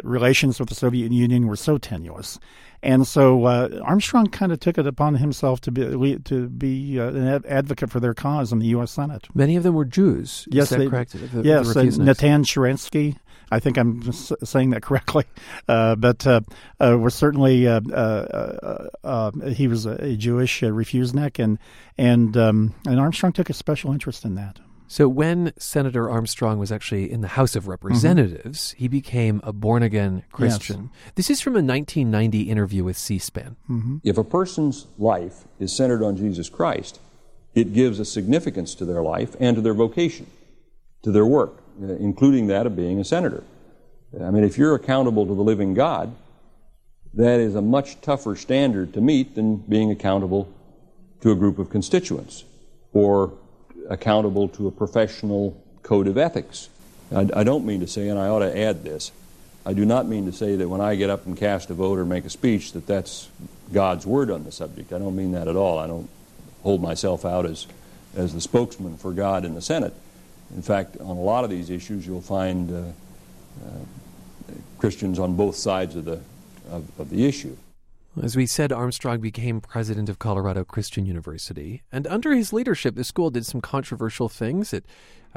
relations 0.02 0.58
with 0.58 0.68
the 0.68 0.74
Soviet 0.74 1.12
Union 1.12 1.46
were 1.46 1.56
so 1.56 1.78
tenuous. 1.78 2.38
And 2.82 3.06
so 3.06 3.44
uh, 3.44 3.80
Armstrong 3.82 4.28
kind 4.28 4.52
of 4.52 4.60
took 4.60 4.78
it 4.78 4.86
upon 4.86 5.16
himself 5.16 5.60
to 5.62 5.72
be 5.72 6.18
to 6.20 6.48
be 6.48 7.00
uh, 7.00 7.08
an 7.08 7.44
advocate 7.46 7.90
for 7.90 7.98
their 7.98 8.14
cause 8.14 8.52
in 8.52 8.60
the 8.60 8.66
U.S. 8.68 8.92
Senate. 8.92 9.26
Many 9.34 9.56
of 9.56 9.64
them 9.64 9.74
were 9.74 9.84
Jews. 9.84 10.46
Yes, 10.50 10.70
they, 10.70 10.88
correct? 10.88 11.12
The, 11.12 11.42
yes, 11.42 11.74
the 11.74 11.80
uh, 11.80 12.04
Natan 12.04 12.44
Sharansky. 12.44 13.16
I 13.50 13.60
think 13.60 13.78
I'm 13.78 14.12
saying 14.12 14.70
that 14.70 14.82
correctly, 14.82 15.24
uh, 15.68 15.96
but 15.96 16.26
uh, 16.26 16.42
uh, 16.78 16.98
was 16.98 17.14
certainly 17.14 17.66
uh, 17.66 17.80
uh, 17.80 18.88
uh, 19.02 19.30
he 19.48 19.66
was 19.66 19.86
a, 19.86 20.16
Jewish 20.16 20.60
refusenik, 20.60 21.42
and 21.42 21.58
and 21.96 22.36
um, 22.36 22.74
and 22.86 23.00
Armstrong 23.00 23.32
took 23.32 23.50
a 23.50 23.54
special 23.54 23.92
interest 23.92 24.24
in 24.24 24.34
that. 24.34 24.60
So 24.88 25.07
when 25.07 25.53
Senator 25.59 26.09
Armstrong 26.09 26.59
was 26.59 26.72
actually 26.72 27.12
in 27.12 27.20
the 27.20 27.29
House 27.29 27.55
of 27.55 27.68
Representatives, 27.68 28.70
mm-hmm. 28.70 28.79
he 28.79 28.88
became 28.88 29.40
a 29.44 29.53
born 29.53 29.83
again 29.83 30.24
Christian. 30.33 30.90
Yes. 30.92 31.12
This 31.14 31.31
is 31.31 31.40
from 31.42 31.53
a 31.53 31.62
1990 31.62 32.42
interview 32.42 32.85
with 32.85 32.96
C-SPAN. 32.96 33.57
Mm-hmm. 33.70 33.96
If 34.03 34.16
a 34.16 34.24
person's 34.24 34.87
life 34.98 35.44
is 35.61 35.77
centered 35.77 36.03
on 36.03 36.16
Jesus 36.16 36.48
Christ, 36.48 37.01
it 37.55 37.74
gives 37.74 38.01
a 38.01 38.05
significance 38.05 38.74
to 38.77 38.87
their 38.87 39.03
life 39.03 39.37
and 39.38 39.57
to 39.57 39.62
their 39.62 39.74
vocation, 39.74 40.27
to 41.03 41.12
their 41.12 41.27
work, 41.27 41.59
uh, 41.83 41.92
including 41.96 42.46
that 42.46 42.66
of 42.66 42.74
being 42.74 42.98
a 42.98 43.05
senator. 43.05 43.44
I 44.18 44.31
mean, 44.31 44.42
if 44.42 44.57
you're 44.57 44.74
accountable 44.74 45.27
to 45.27 45.35
the 45.35 45.42
living 45.42 45.74
God, 45.74 46.14
that 47.12 47.40
is 47.40 47.55
a 47.55 47.62
much 47.62 48.01
tougher 48.01 48.37
standard 48.37 48.94
to 48.94 49.03
meet 49.03 49.35
than 49.35 49.57
being 49.57 49.90
accountable 49.90 50.51
to 51.20 51.31
a 51.31 51.35
group 51.35 51.59
of 51.59 51.68
constituents 51.68 52.44
or 52.92 53.33
accountable 53.88 54.48
to 54.48 54.68
a 54.68 54.70
professional 54.70 55.61
code 55.83 56.07
of 56.07 56.18
ethics. 56.18 56.68
I, 57.14 57.29
I, 57.35 57.44
don't 57.44 57.64
mean 57.64 57.81
to 57.81 57.87
say, 57.87 58.09
and 58.09 58.18
I 58.18 58.29
ought 58.29 58.40
to 58.40 58.57
add 58.57 58.85
this, 58.85 59.12
I 59.64 59.72
do 59.72 59.85
not 59.85 60.07
mean 60.07 60.27
to 60.27 60.33
say 60.33 60.57
that 60.57 60.68
when 60.68 60.81
I 60.81 60.94
get 60.94 61.11
up 61.11 61.27
and 61.27 61.37
cast 61.37 61.70
a 61.70 61.74
vote 61.74 61.98
or 61.98 62.05
make 62.05 62.24
a 62.24 62.31
speech 62.31 62.72
that 62.72 62.87
that's 62.87 63.29
God's 63.72 64.07
word 64.07 64.31
on 64.31 64.44
the 64.44 64.53
subject. 64.53 64.92
I 64.92 64.98
don't 64.98 65.16
mean 65.16 65.33
that 65.33 65.48
at 65.48 65.57
all. 65.57 65.79
I 65.79 65.87
don't 65.87 66.09
hold 66.62 66.83
myself 66.83 67.24
out 67.24 67.46
as, 67.46 67.66
as 68.16 68.35
the 68.35 68.40
spokesman 68.40 68.96
for 68.96 69.12
God 69.12 69.44
in 69.44 69.55
the 69.55 69.61
Senate. 69.61 69.94
In 70.55 70.62
fact, 70.62 70.96
on 70.98 71.16
a 71.16 71.20
lot 71.20 71.44
of 71.44 71.51
these 71.51 71.68
issues, 71.68 72.07
you'll 72.07 72.22
find 72.22 72.70
uh, 72.70 72.79
uh, 73.66 74.53
Christians 74.79 75.18
on 75.18 75.37
both 75.37 75.57
sides 75.57 75.96
of 75.96 76.05
the, 76.05 76.20
of, 76.70 76.88
of 76.98 77.11
the 77.11 77.27
issue. 77.27 77.57
As 78.22 78.37
we 78.37 78.46
said, 78.46 78.72
Armstrong 78.72 79.20
became 79.20 79.61
president 79.61 80.09
of 80.09 80.18
Colorado 80.18 80.64
Christian 80.64 81.07
University, 81.07 81.83
and 81.92 82.07
under 82.07 82.35
his 82.35 82.52
leadership, 82.52 82.94
the 82.94 83.04
school 83.04 83.31
did 83.31 83.46
some 83.46 83.61
controversial 83.61 84.28
things. 84.28 84.72
It 84.72 84.87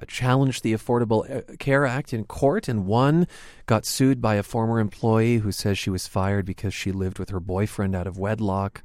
uh, 0.02 0.06
challenged 0.08 0.64
the 0.64 0.74
Affordable 0.74 1.30
uh, 1.30 1.56
Care 1.58 1.86
Act 1.86 2.14
in 2.14 2.24
court 2.24 2.68
and 2.68 2.86
won, 2.86 3.28
got 3.66 3.86
sued 3.86 4.22
by 4.22 4.36
a 4.36 4.44
former 4.44 4.80
employee 4.80 5.38
who 5.38 5.52
says 5.52 5.78
she 5.78 5.90
was 5.90 6.08
fired 6.08 6.46
because 6.46 6.74
she 6.74 6.92
lived 6.92 7.20
with 7.20 7.30
her 7.30 7.40
boyfriend 7.40 7.96
out 7.96 8.08
of 8.08 8.18
wedlock. 8.18 8.82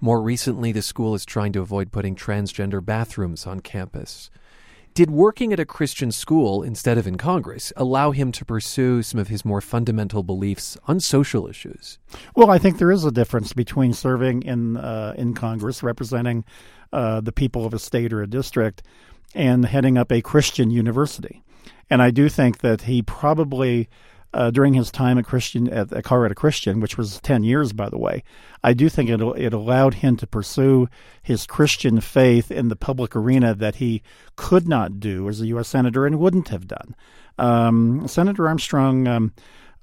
More 0.00 0.22
recently, 0.22 0.72
the 0.72 0.82
school 0.82 1.14
is 1.14 1.24
trying 1.24 1.52
to 1.52 1.60
avoid 1.60 1.92
putting 1.92 2.14
transgender 2.14 2.84
bathrooms 2.84 3.46
on 3.46 3.60
campus. 3.60 4.30
Did 4.94 5.10
working 5.10 5.52
at 5.52 5.58
a 5.58 5.66
Christian 5.66 6.12
school 6.12 6.62
instead 6.62 6.98
of 6.98 7.06
in 7.08 7.18
Congress 7.18 7.72
allow 7.76 8.12
him 8.12 8.30
to 8.30 8.44
pursue 8.44 9.02
some 9.02 9.18
of 9.18 9.26
his 9.26 9.44
more 9.44 9.60
fundamental 9.60 10.22
beliefs 10.22 10.78
on 10.86 11.00
social 11.00 11.48
issues? 11.48 11.98
Well, 12.36 12.48
I 12.48 12.58
think 12.58 12.78
there 12.78 12.92
is 12.92 13.04
a 13.04 13.10
difference 13.10 13.52
between 13.52 13.92
serving 13.92 14.44
in 14.44 14.76
uh, 14.76 15.14
in 15.18 15.34
Congress, 15.34 15.82
representing 15.82 16.44
uh, 16.92 17.20
the 17.20 17.32
people 17.32 17.66
of 17.66 17.74
a 17.74 17.78
state 17.80 18.12
or 18.12 18.22
a 18.22 18.28
district, 18.28 18.84
and 19.34 19.64
heading 19.64 19.98
up 19.98 20.12
a 20.12 20.22
Christian 20.22 20.70
university. 20.70 21.42
And 21.90 22.00
I 22.00 22.12
do 22.12 22.28
think 22.28 22.58
that 22.58 22.82
he 22.82 23.02
probably 23.02 23.88
uh, 24.34 24.50
during 24.50 24.74
his 24.74 24.90
time 24.90 25.16
at 25.16 25.24
Christian 25.24 25.68
at, 25.68 25.92
at 25.92 26.04
Colorado 26.04 26.34
Christian, 26.34 26.80
which 26.80 26.98
was 26.98 27.20
ten 27.20 27.44
years, 27.44 27.72
by 27.72 27.88
the 27.88 27.98
way, 27.98 28.24
I 28.62 28.74
do 28.74 28.88
think 28.88 29.08
it 29.08 29.20
it 29.20 29.52
allowed 29.52 29.94
him 29.94 30.16
to 30.16 30.26
pursue 30.26 30.88
his 31.22 31.46
Christian 31.46 32.00
faith 32.00 32.50
in 32.50 32.68
the 32.68 32.76
public 32.76 33.14
arena 33.14 33.54
that 33.54 33.76
he 33.76 34.02
could 34.36 34.68
not 34.68 35.00
do 35.00 35.28
as 35.28 35.40
a 35.40 35.46
U.S. 35.46 35.68
senator 35.68 36.04
and 36.04 36.18
wouldn't 36.18 36.48
have 36.48 36.66
done. 36.66 36.96
Um, 37.38 38.06
senator 38.08 38.48
Armstrong. 38.48 39.06
Um, 39.08 39.32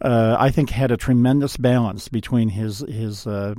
uh, 0.01 0.35
I 0.39 0.49
think 0.49 0.71
had 0.71 0.91
a 0.91 0.97
tremendous 0.97 1.57
balance 1.57 2.07
between 2.07 2.49
his 2.49 2.79
his 2.79 3.27
uh, 3.27 3.53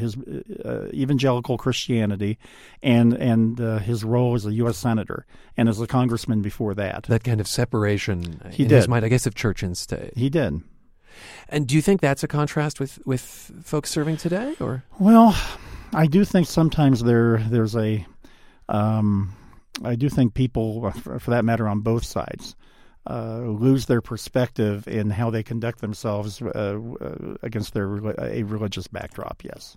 his 0.00 0.16
uh, 0.64 0.88
evangelical 0.92 1.58
Christianity 1.58 2.38
and 2.82 3.14
and 3.14 3.60
uh, 3.60 3.78
his 3.78 4.04
role 4.04 4.34
as 4.34 4.46
a 4.46 4.52
U.S. 4.54 4.78
senator 4.78 5.26
and 5.56 5.68
as 5.68 5.80
a 5.80 5.86
congressman 5.86 6.42
before 6.42 6.74
that. 6.74 7.04
That 7.04 7.24
kind 7.24 7.40
of 7.40 7.48
separation 7.48 8.40
he 8.50 8.64
in 8.64 8.68
did. 8.68 8.76
his 8.76 8.88
mind, 8.88 9.04
I 9.04 9.08
guess, 9.08 9.26
of 9.26 9.34
church 9.34 9.62
and 9.62 9.76
state. 9.76 10.12
He 10.16 10.28
did. 10.30 10.62
And 11.48 11.66
do 11.66 11.74
you 11.74 11.82
think 11.82 12.00
that's 12.00 12.22
a 12.22 12.28
contrast 12.28 12.78
with, 12.80 12.98
with 13.06 13.22
folks 13.64 13.90
serving 13.90 14.18
today, 14.18 14.54
or? 14.60 14.84
Well, 14.98 15.36
I 15.92 16.06
do 16.06 16.24
think 16.24 16.46
sometimes 16.46 17.02
there 17.02 17.38
there's 17.38 17.74
a, 17.76 18.06
um, 18.68 19.34
I 19.84 19.96
do 19.96 20.08
think 20.08 20.34
people, 20.34 20.90
for, 20.92 21.18
for 21.18 21.30
that 21.30 21.44
matter, 21.44 21.66
on 21.66 21.80
both 21.80 22.04
sides, 22.04 22.54
uh, 23.08 23.38
lose 23.38 23.86
their 23.86 24.00
perspective 24.00 24.86
in 24.86 25.10
how 25.10 25.30
they 25.30 25.42
conduct 25.42 25.80
themselves 25.80 26.42
uh, 26.42 26.78
uh 27.00 27.34
against 27.42 27.74
their 27.74 27.86
a 28.20 28.42
religious 28.42 28.86
backdrop. 28.86 29.42
Yes. 29.44 29.76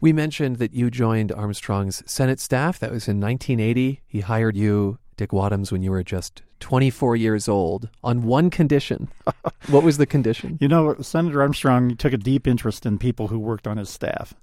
We 0.00 0.12
mentioned 0.12 0.56
that 0.56 0.74
you 0.74 0.90
joined 0.90 1.32
Armstrong's 1.32 2.02
Senate 2.10 2.40
staff. 2.40 2.78
That 2.78 2.90
was 2.90 3.08
in 3.08 3.20
1980. 3.20 4.00
He 4.06 4.20
hired 4.20 4.56
you, 4.56 4.98
Dick 5.16 5.30
Wadhams, 5.30 5.70
when 5.70 5.82
you 5.82 5.90
were 5.90 6.02
just 6.02 6.42
24 6.60 7.16
years 7.16 7.48
old, 7.48 7.88
on 8.02 8.22
one 8.22 8.50
condition. 8.50 9.08
what 9.68 9.82
was 9.82 9.98
the 9.98 10.06
condition? 10.06 10.58
You 10.60 10.68
know, 10.68 10.96
Senator 11.00 11.42
Armstrong 11.42 11.96
took 11.96 12.12
a 12.12 12.18
deep 12.18 12.46
interest 12.46 12.86
in 12.86 12.98
people 12.98 13.28
who 13.28 13.38
worked 13.38 13.66
on 13.66 13.76
his 13.76 13.90
staff 13.90 14.34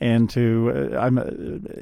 and 0.00 0.30
to 0.30 0.92
uh, 0.94 0.98
I'm 0.98 1.18
uh, 1.18 1.24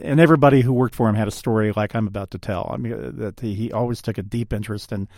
and 0.03 0.19
everybody 0.21 0.61
who 0.61 0.73
worked 0.73 0.95
for 0.95 1.09
him 1.09 1.15
had 1.15 1.29
a 1.29 1.33
story 1.33 1.73
like 1.73 1.95
I'm 1.95 2.07
about 2.07 2.33
to 2.33 2.39
tell. 2.39 2.71
I 2.73 2.77
mean 2.77 2.93
uh, 2.93 3.11
that 3.15 3.41
he, 3.41 3.55
he 3.55 3.73
always 3.73 4.03
took 4.03 4.19
a 4.19 4.23
deep 4.23 4.53
interest 4.53 4.93
in 4.93 5.09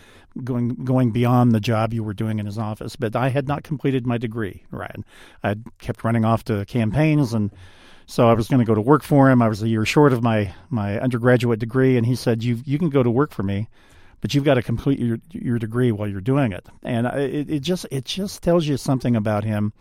going 0.45 0.69
going 0.85 1.11
beyond 1.11 1.53
the 1.53 1.61
job 1.61 1.95
you 1.95 2.05
were 2.05 2.15
doing 2.15 2.39
in 2.39 2.47
his 2.47 2.59
office. 2.59 2.97
But 2.97 3.17
I 3.17 3.31
had 3.31 3.49
not 3.49 3.63
completed 3.65 4.07
my 4.07 4.19
degree, 4.19 4.65
right? 4.71 4.97
I 5.43 5.57
kept 5.79 6.05
running 6.05 6.25
off 6.25 6.45
to 6.45 6.65
campaigns 6.67 7.33
and. 7.33 7.51
So 8.07 8.29
I 8.29 8.33
was 8.33 8.49
going 8.49 8.59
to 8.59 8.65
go 8.65 8.75
to 8.75 8.81
work 8.81 9.05
for 9.05 9.31
him. 9.31 9.41
I 9.41 9.47
was 9.47 9.63
a 9.63 9.69
year 9.69 9.85
short 9.85 10.13
of 10.13 10.21
my, 10.21 10.53
my 10.69 10.99
undergraduate 10.99 11.61
degree, 11.61 11.97
and 11.97 12.05
he 12.05 12.17
said, 12.17 12.43
"You 12.43 12.61
you 12.65 12.77
can 12.77 12.91
go 12.91 13.05
to 13.05 13.11
work 13.11 13.31
for 13.31 13.45
me, 13.45 13.69
but 14.21 14.35
you've 14.35 14.43
got 14.43 14.55
to 14.55 14.65
complete 14.65 14.99
your 14.99 15.21
your 15.31 15.61
degree 15.61 15.93
while 15.93 16.09
you're 16.09 16.21
doing 16.21 16.51
it." 16.51 16.67
And 16.83 17.07
it, 17.07 17.49
it 17.49 17.61
just 17.61 17.87
it 17.93 18.07
just 18.07 18.43
tells 18.43 18.67
you 18.67 18.77
something 18.77 19.15
about 19.15 19.45
him 19.45 19.73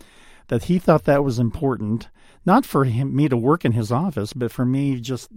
that 0.50 0.64
he 0.64 0.78
thought 0.78 1.04
that 1.04 1.24
was 1.24 1.38
important 1.38 2.08
not 2.46 2.64
for 2.64 2.84
him, 2.84 3.14
me 3.14 3.28
to 3.28 3.36
work 3.36 3.64
in 3.64 3.72
his 3.72 3.92
office, 3.92 4.32
but 4.32 4.50
for 4.50 4.64
me 4.64 5.00
just 5.00 5.28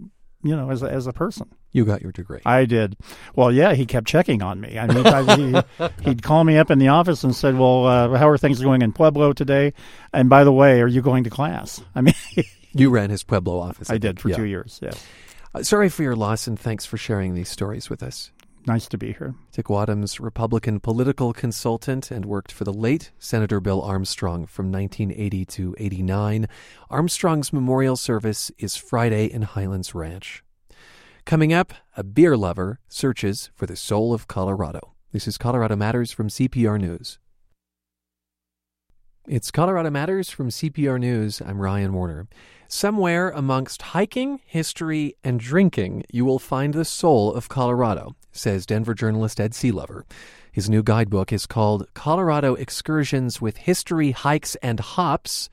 you 0.43 0.56
know, 0.56 0.69
as 0.69 0.84
a, 0.84 0.91
as 0.91 1.08
a 1.08 1.13
person. 1.13 1.49
You 1.71 1.86
got 1.86 2.02
your 2.02 2.12
degree. 2.12 2.41
I 2.45 2.65
did. 2.65 2.97
Well, 3.34 3.52
yeah, 3.52 3.73
he 3.73 3.86
kept 3.86 4.08
checking 4.08 4.43
on 4.43 4.60
me. 4.60 4.78
I 4.78 4.88
mean, 4.88 5.08
I, 5.08 5.36
he, 5.36 6.06
would 6.06 6.21
call 6.21 6.43
me 6.43 6.58
up 6.58 6.69
in 6.69 6.80
the 6.80 6.89
office 6.89 7.23
and 7.23 7.34
said, 7.34 7.58
"Well, 7.58 7.88
uh, 7.88 8.17
how 8.17 8.28
are 8.28 8.38
things 8.38 8.62
going 8.62 8.82
in 8.82 8.91
Pueblo 8.91 9.34
today?" 9.34 9.73
And 10.12 10.30
by 10.30 10.43
the 10.43 10.52
way, 10.52 10.82
are 10.82 10.88
you 10.88 11.02
going 11.02 11.23
to 11.23 11.30
class? 11.30 11.82
I 11.95 12.02
mean, 12.02 12.13
you 12.73 12.89
ran 12.89 13.10
his 13.10 13.23
Pueblo 13.23 13.58
office. 13.60 13.89
I, 13.89 13.95
I 13.95 13.97
did 13.97 14.19
for 14.19 14.30
yeah. 14.30 14.36
two 14.36 14.43
years. 14.43 14.80
Yeah. 14.84 14.91
Uh, 15.56 15.63
sorry 15.63 15.89
for 15.89 16.04
your 16.04 16.15
loss, 16.15 16.45
and 16.45 16.60
thanks 16.60 16.86
for 16.86 16.97
sharing 16.97 17.34
these 17.34 17.49
stories 17.49 17.89
with 17.89 18.04
us. 18.04 18.32
Nice 18.65 18.88
to 18.88 18.97
be 18.97 19.08
here. 19.08 19.36
Dick 19.52 19.65
Wadhams, 19.65 20.21
Republican 20.21 20.80
political 20.80 21.34
consultant, 21.34 22.12
and 22.12 22.23
worked 22.23 22.49
for 22.49 22.63
the 22.63 22.71
late 22.71 23.12
Senator 23.19 23.60
Bill 23.60 23.82
Armstrong 23.82 24.45
from 24.45 24.71
1980 24.71 25.45
to 25.45 25.76
89. 25.78 26.47
Armstrong's 26.89 27.52
memorial 27.52 27.97
service 27.97 28.52
is 28.58 28.78
Friday 28.78 29.26
in 29.26 29.41
Highlands 29.41 29.93
Ranch. 29.93 30.43
Coming 31.26 31.52
up, 31.52 31.73
a 31.97 32.06
beer 32.06 32.38
lover 32.38 32.80
searches 32.88 33.49
for 33.54 33.65
the 33.65 33.76
soul 33.76 34.13
of 34.13 34.28
Colorado. 34.28 34.93
This 35.12 35.28
is 35.28 35.38
Colorado 35.38 35.76
Matters 35.76 36.13
from 36.13 36.30
CPR 36.30 36.80
News. 36.80 37.19
It's 39.28 39.52
Colorado 39.52 39.89
Matters 39.89 40.30
from 40.30 40.49
CPR 40.49 40.99
News. 40.99 41.41
I'm 41.41 41.62
Ryan 41.62 41.93
Warner. 41.93 42.28
Somewhere 42.67 43.30
amongst 43.30 43.82
hiking, 43.82 44.39
history, 44.45 45.15
and 45.23 45.39
drinking, 45.39 46.04
you 46.12 46.26
will 46.26 46.39
find 46.39 46.73
the 46.73 46.84
soul 46.84 47.34
of 47.34 47.47
Colorado, 47.47 48.15
says 48.34 48.65
Denver 48.65 48.93
journalist 48.93 49.39
Ed 49.39 49.54
Sealover. 49.54 50.04
His 50.52 50.69
new 50.69 50.84
guidebook 50.84 51.32
is 51.32 51.46
called 51.46 51.88
Colorado 51.93 52.56
Excursions 52.56 53.39
with 53.41 53.58
History, 53.58 54.12
Hikes, 54.12 54.56
and 54.56 54.80
Hops 54.80 55.50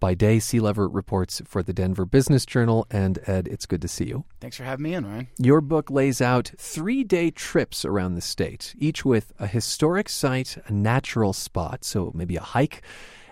by 0.00 0.14
Day 0.14 0.38
Sealover 0.38 0.88
reports 0.92 1.40
for 1.44 1.62
the 1.62 1.72
Denver 1.72 2.04
Business 2.04 2.44
Journal. 2.44 2.88
And 2.90 3.20
Ed, 3.26 3.46
it's 3.46 3.66
good 3.66 3.80
to 3.82 3.88
see 3.88 4.06
you. 4.06 4.24
Thanks 4.40 4.56
for 4.56 4.64
having 4.64 4.82
me 4.82 4.94
in, 4.94 5.06
Ryan. 5.06 5.28
Your 5.38 5.60
book 5.60 5.92
lays 5.92 6.20
out 6.20 6.50
three 6.58 7.04
day 7.04 7.30
trips 7.30 7.84
around 7.84 8.16
the 8.16 8.20
state, 8.20 8.74
each 8.78 9.04
with 9.04 9.32
a 9.38 9.46
historic 9.46 10.08
site, 10.08 10.58
a 10.66 10.72
natural 10.72 11.32
spot, 11.32 11.84
so 11.84 12.10
maybe 12.14 12.34
a 12.34 12.40
hike, 12.42 12.82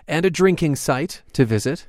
and 0.07 0.25
a 0.25 0.29
drinking 0.29 0.77
site 0.77 1.23
to 1.33 1.43
visit. 1.43 1.87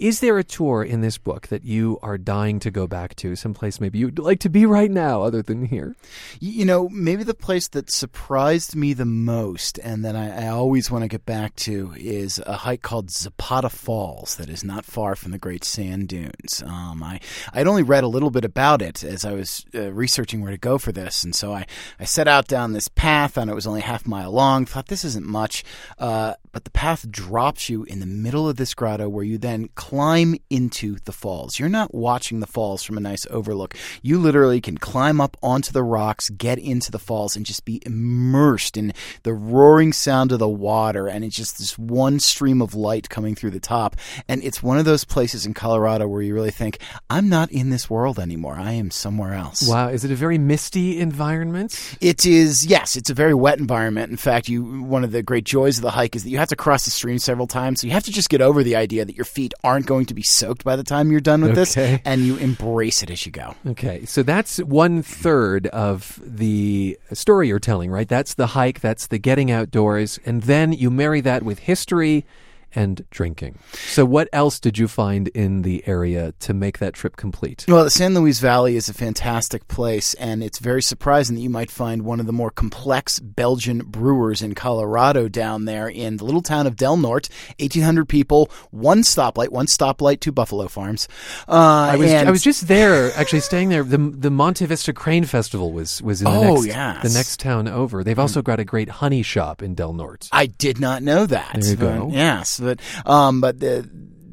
Is 0.00 0.20
there 0.20 0.38
a 0.38 0.44
tour 0.44 0.82
in 0.82 1.02
this 1.02 1.18
book 1.18 1.48
that 1.48 1.62
you 1.62 1.98
are 2.02 2.16
dying 2.16 2.58
to 2.60 2.70
go 2.70 2.86
back 2.86 3.14
to, 3.16 3.36
someplace 3.36 3.82
maybe 3.82 3.98
you'd 3.98 4.18
like 4.18 4.40
to 4.40 4.48
be 4.48 4.64
right 4.64 4.90
now 4.90 5.20
other 5.20 5.42
than 5.42 5.66
here? 5.66 5.94
You 6.40 6.64
know, 6.64 6.88
maybe 6.88 7.22
the 7.22 7.34
place 7.34 7.68
that 7.68 7.90
surprised 7.90 8.74
me 8.74 8.94
the 8.94 9.04
most 9.04 9.76
and 9.76 10.02
that 10.06 10.16
I, 10.16 10.46
I 10.46 10.48
always 10.48 10.90
want 10.90 11.04
to 11.04 11.08
get 11.08 11.26
back 11.26 11.54
to 11.56 11.92
is 11.98 12.38
a 12.46 12.54
hike 12.54 12.80
called 12.80 13.10
Zapata 13.10 13.68
Falls 13.68 14.36
that 14.36 14.48
is 14.48 14.64
not 14.64 14.86
far 14.86 15.14
from 15.16 15.32
the 15.32 15.38
Great 15.38 15.64
Sand 15.64 16.08
Dunes. 16.08 16.62
Um, 16.64 17.02
I, 17.02 17.20
I'd 17.52 17.66
only 17.66 17.82
read 17.82 18.02
a 18.02 18.08
little 18.08 18.30
bit 18.30 18.46
about 18.46 18.80
it 18.80 19.04
as 19.04 19.26
I 19.26 19.32
was 19.32 19.66
uh, 19.74 19.92
researching 19.92 20.40
where 20.40 20.50
to 20.50 20.56
go 20.56 20.78
for 20.78 20.92
this, 20.92 21.24
and 21.24 21.34
so 21.34 21.52
I, 21.52 21.66
I 21.98 22.04
set 22.06 22.26
out 22.26 22.48
down 22.48 22.72
this 22.72 22.88
path, 22.88 23.36
and 23.36 23.50
it 23.50 23.54
was 23.54 23.66
only 23.66 23.82
half 23.82 24.06
mile 24.06 24.32
long. 24.32 24.64
Thought 24.64 24.86
this 24.86 25.04
isn't 25.04 25.26
much, 25.26 25.62
uh, 25.98 26.36
but 26.52 26.64
the 26.64 26.70
path 26.70 27.10
drops 27.10 27.68
you 27.68 27.84
in 27.84 28.00
the 28.00 28.06
middle 28.06 28.48
of 28.48 28.56
this 28.56 28.74
grotto 28.74 29.08
where 29.08 29.24
you 29.24 29.38
then 29.38 29.68
climb 29.74 30.36
into 30.48 30.96
the 31.04 31.12
falls. 31.12 31.58
You're 31.58 31.68
not 31.68 31.94
watching 31.94 32.40
the 32.40 32.46
falls 32.46 32.82
from 32.82 32.96
a 32.96 33.00
nice 33.00 33.26
overlook. 33.30 33.76
You 34.02 34.18
literally 34.18 34.60
can 34.60 34.78
climb 34.78 35.20
up 35.20 35.36
onto 35.42 35.72
the 35.72 35.82
rocks, 35.82 36.30
get 36.30 36.58
into 36.58 36.90
the 36.90 36.98
falls, 36.98 37.36
and 37.36 37.46
just 37.46 37.64
be 37.64 37.80
immersed 37.86 38.76
in 38.76 38.92
the 39.22 39.32
roaring 39.32 39.92
sound 39.92 40.32
of 40.32 40.38
the 40.38 40.48
water. 40.48 41.08
And 41.08 41.24
it's 41.24 41.36
just 41.36 41.58
this 41.58 41.78
one 41.78 42.18
stream 42.20 42.60
of 42.60 42.74
light 42.74 43.08
coming 43.08 43.34
through 43.34 43.50
the 43.50 43.60
top. 43.60 43.96
And 44.28 44.42
it's 44.42 44.62
one 44.62 44.78
of 44.78 44.84
those 44.84 45.04
places 45.04 45.46
in 45.46 45.54
Colorado 45.54 46.08
where 46.08 46.22
you 46.22 46.34
really 46.34 46.50
think, 46.50 46.78
I'm 47.08 47.28
not 47.28 47.50
in 47.50 47.70
this 47.70 47.88
world 47.88 48.18
anymore. 48.18 48.56
I 48.56 48.72
am 48.72 48.90
somewhere 48.90 49.34
else. 49.34 49.68
Wow. 49.68 49.88
Is 49.88 50.04
it 50.04 50.10
a 50.10 50.16
very 50.16 50.38
misty 50.38 50.98
environment? 50.98 51.96
It 52.00 52.26
is, 52.26 52.66
yes. 52.66 52.96
It's 52.96 53.10
a 53.10 53.14
very 53.14 53.34
wet 53.34 53.58
environment. 53.58 54.10
In 54.10 54.16
fact, 54.16 54.48
you 54.48 54.82
one 54.82 55.04
of 55.04 55.12
the 55.12 55.22
great 55.22 55.44
joys 55.44 55.78
of 55.78 55.82
the 55.82 55.90
hike 55.90 56.16
is 56.16 56.24
that 56.24 56.30
you 56.30 56.38
have 56.40 56.48
to 56.48 56.56
cross 56.56 56.84
the 56.84 56.90
stream 56.90 57.18
several 57.18 57.46
times. 57.46 57.80
So 57.80 57.86
you 57.86 57.92
have 57.92 58.04
to 58.04 58.10
just 58.10 58.28
get 58.28 58.40
over 58.40 58.62
the 58.62 58.76
idea 58.76 59.04
that 59.04 59.14
your 59.14 59.24
feet 59.24 59.54
aren't 59.62 59.86
going 59.86 60.06
to 60.06 60.14
be 60.14 60.22
soaked 60.22 60.64
by 60.64 60.76
the 60.76 60.84
time 60.84 61.10
you're 61.10 61.20
done 61.20 61.42
with 61.42 61.52
okay. 61.52 61.60
this, 61.60 62.00
and 62.04 62.22
you 62.22 62.36
embrace 62.36 63.02
it 63.02 63.10
as 63.10 63.24
you 63.24 63.32
go. 63.32 63.54
Okay, 63.66 64.04
so 64.04 64.22
that's 64.22 64.58
one 64.58 65.02
third 65.02 65.66
of 65.68 66.20
the 66.24 66.98
story 67.12 67.48
you're 67.48 67.58
telling, 67.58 67.90
right? 67.90 68.08
That's 68.08 68.34
the 68.34 68.48
hike, 68.48 68.80
that's 68.80 69.06
the 69.06 69.18
getting 69.18 69.50
outdoors, 69.50 70.18
and 70.26 70.42
then 70.42 70.72
you 70.72 70.90
marry 70.90 71.20
that 71.20 71.42
with 71.42 71.60
history 71.60 72.24
and 72.74 73.04
drinking. 73.10 73.58
So, 73.72 74.04
what 74.04 74.28
else 74.32 74.60
did 74.60 74.78
you 74.78 74.88
find 74.88 75.28
in 75.28 75.62
the 75.62 75.82
area 75.86 76.32
to 76.40 76.54
make 76.54 76.78
that 76.78 76.94
trip 76.94 77.16
complete? 77.16 77.64
Well, 77.68 77.84
the 77.84 77.90
San 77.90 78.14
Luis 78.14 78.40
Valley 78.40 78.76
is 78.76 78.88
a 78.88 78.94
fantastic 78.94 79.68
place, 79.68 80.14
and 80.14 80.42
it's 80.42 80.58
very 80.58 80.82
surprising 80.82 81.36
that 81.36 81.42
you 81.42 81.50
might 81.50 81.70
find 81.70 82.02
one 82.02 82.20
of 82.20 82.26
the 82.26 82.32
more 82.32 82.50
complex 82.50 83.18
Belgian 83.18 83.80
brewers 83.80 84.42
in 84.42 84.54
Colorado 84.54 85.28
down 85.28 85.64
there 85.64 85.88
in 85.88 86.16
the 86.16 86.24
little 86.24 86.42
town 86.42 86.66
of 86.66 86.76
Del 86.76 86.96
Norte. 86.96 87.28
1,800 87.58 88.08
people, 88.08 88.50
one 88.70 89.02
stoplight, 89.02 89.48
one 89.48 89.66
stoplight, 89.66 90.20
two 90.20 90.32
buffalo 90.32 90.68
farms. 90.68 91.08
Uh, 91.48 91.90
I, 91.92 91.96
was, 91.96 92.12
I 92.12 92.30
was 92.30 92.42
just 92.42 92.68
there, 92.68 93.12
actually 93.16 93.40
staying 93.40 93.68
there. 93.68 93.82
The, 93.82 93.98
the 93.98 94.30
Monte 94.30 94.64
Vista 94.66 94.92
Crane 94.92 95.24
Festival 95.24 95.72
was, 95.72 96.02
was 96.02 96.20
in 96.20 96.26
the, 96.26 96.30
oh, 96.30 96.54
next, 96.54 96.66
yes. 96.66 97.02
the 97.02 97.18
next 97.18 97.40
town 97.40 97.68
over. 97.68 98.04
They've 98.04 98.18
also 98.18 98.42
got 98.42 98.60
a 98.60 98.64
great 98.64 98.88
honey 98.88 99.22
shop 99.22 99.62
in 99.62 99.74
Del 99.74 99.92
Norte. 99.92 100.28
I 100.32 100.46
did 100.46 100.80
not 100.80 101.02
know 101.02 101.26
that. 101.26 101.56
There 101.60 101.70
you 101.70 101.76
go. 101.76 102.10
Yes. 102.12 102.59
But 102.60 102.80
um, 103.06 103.40
but 103.40 103.58
the 103.58 103.88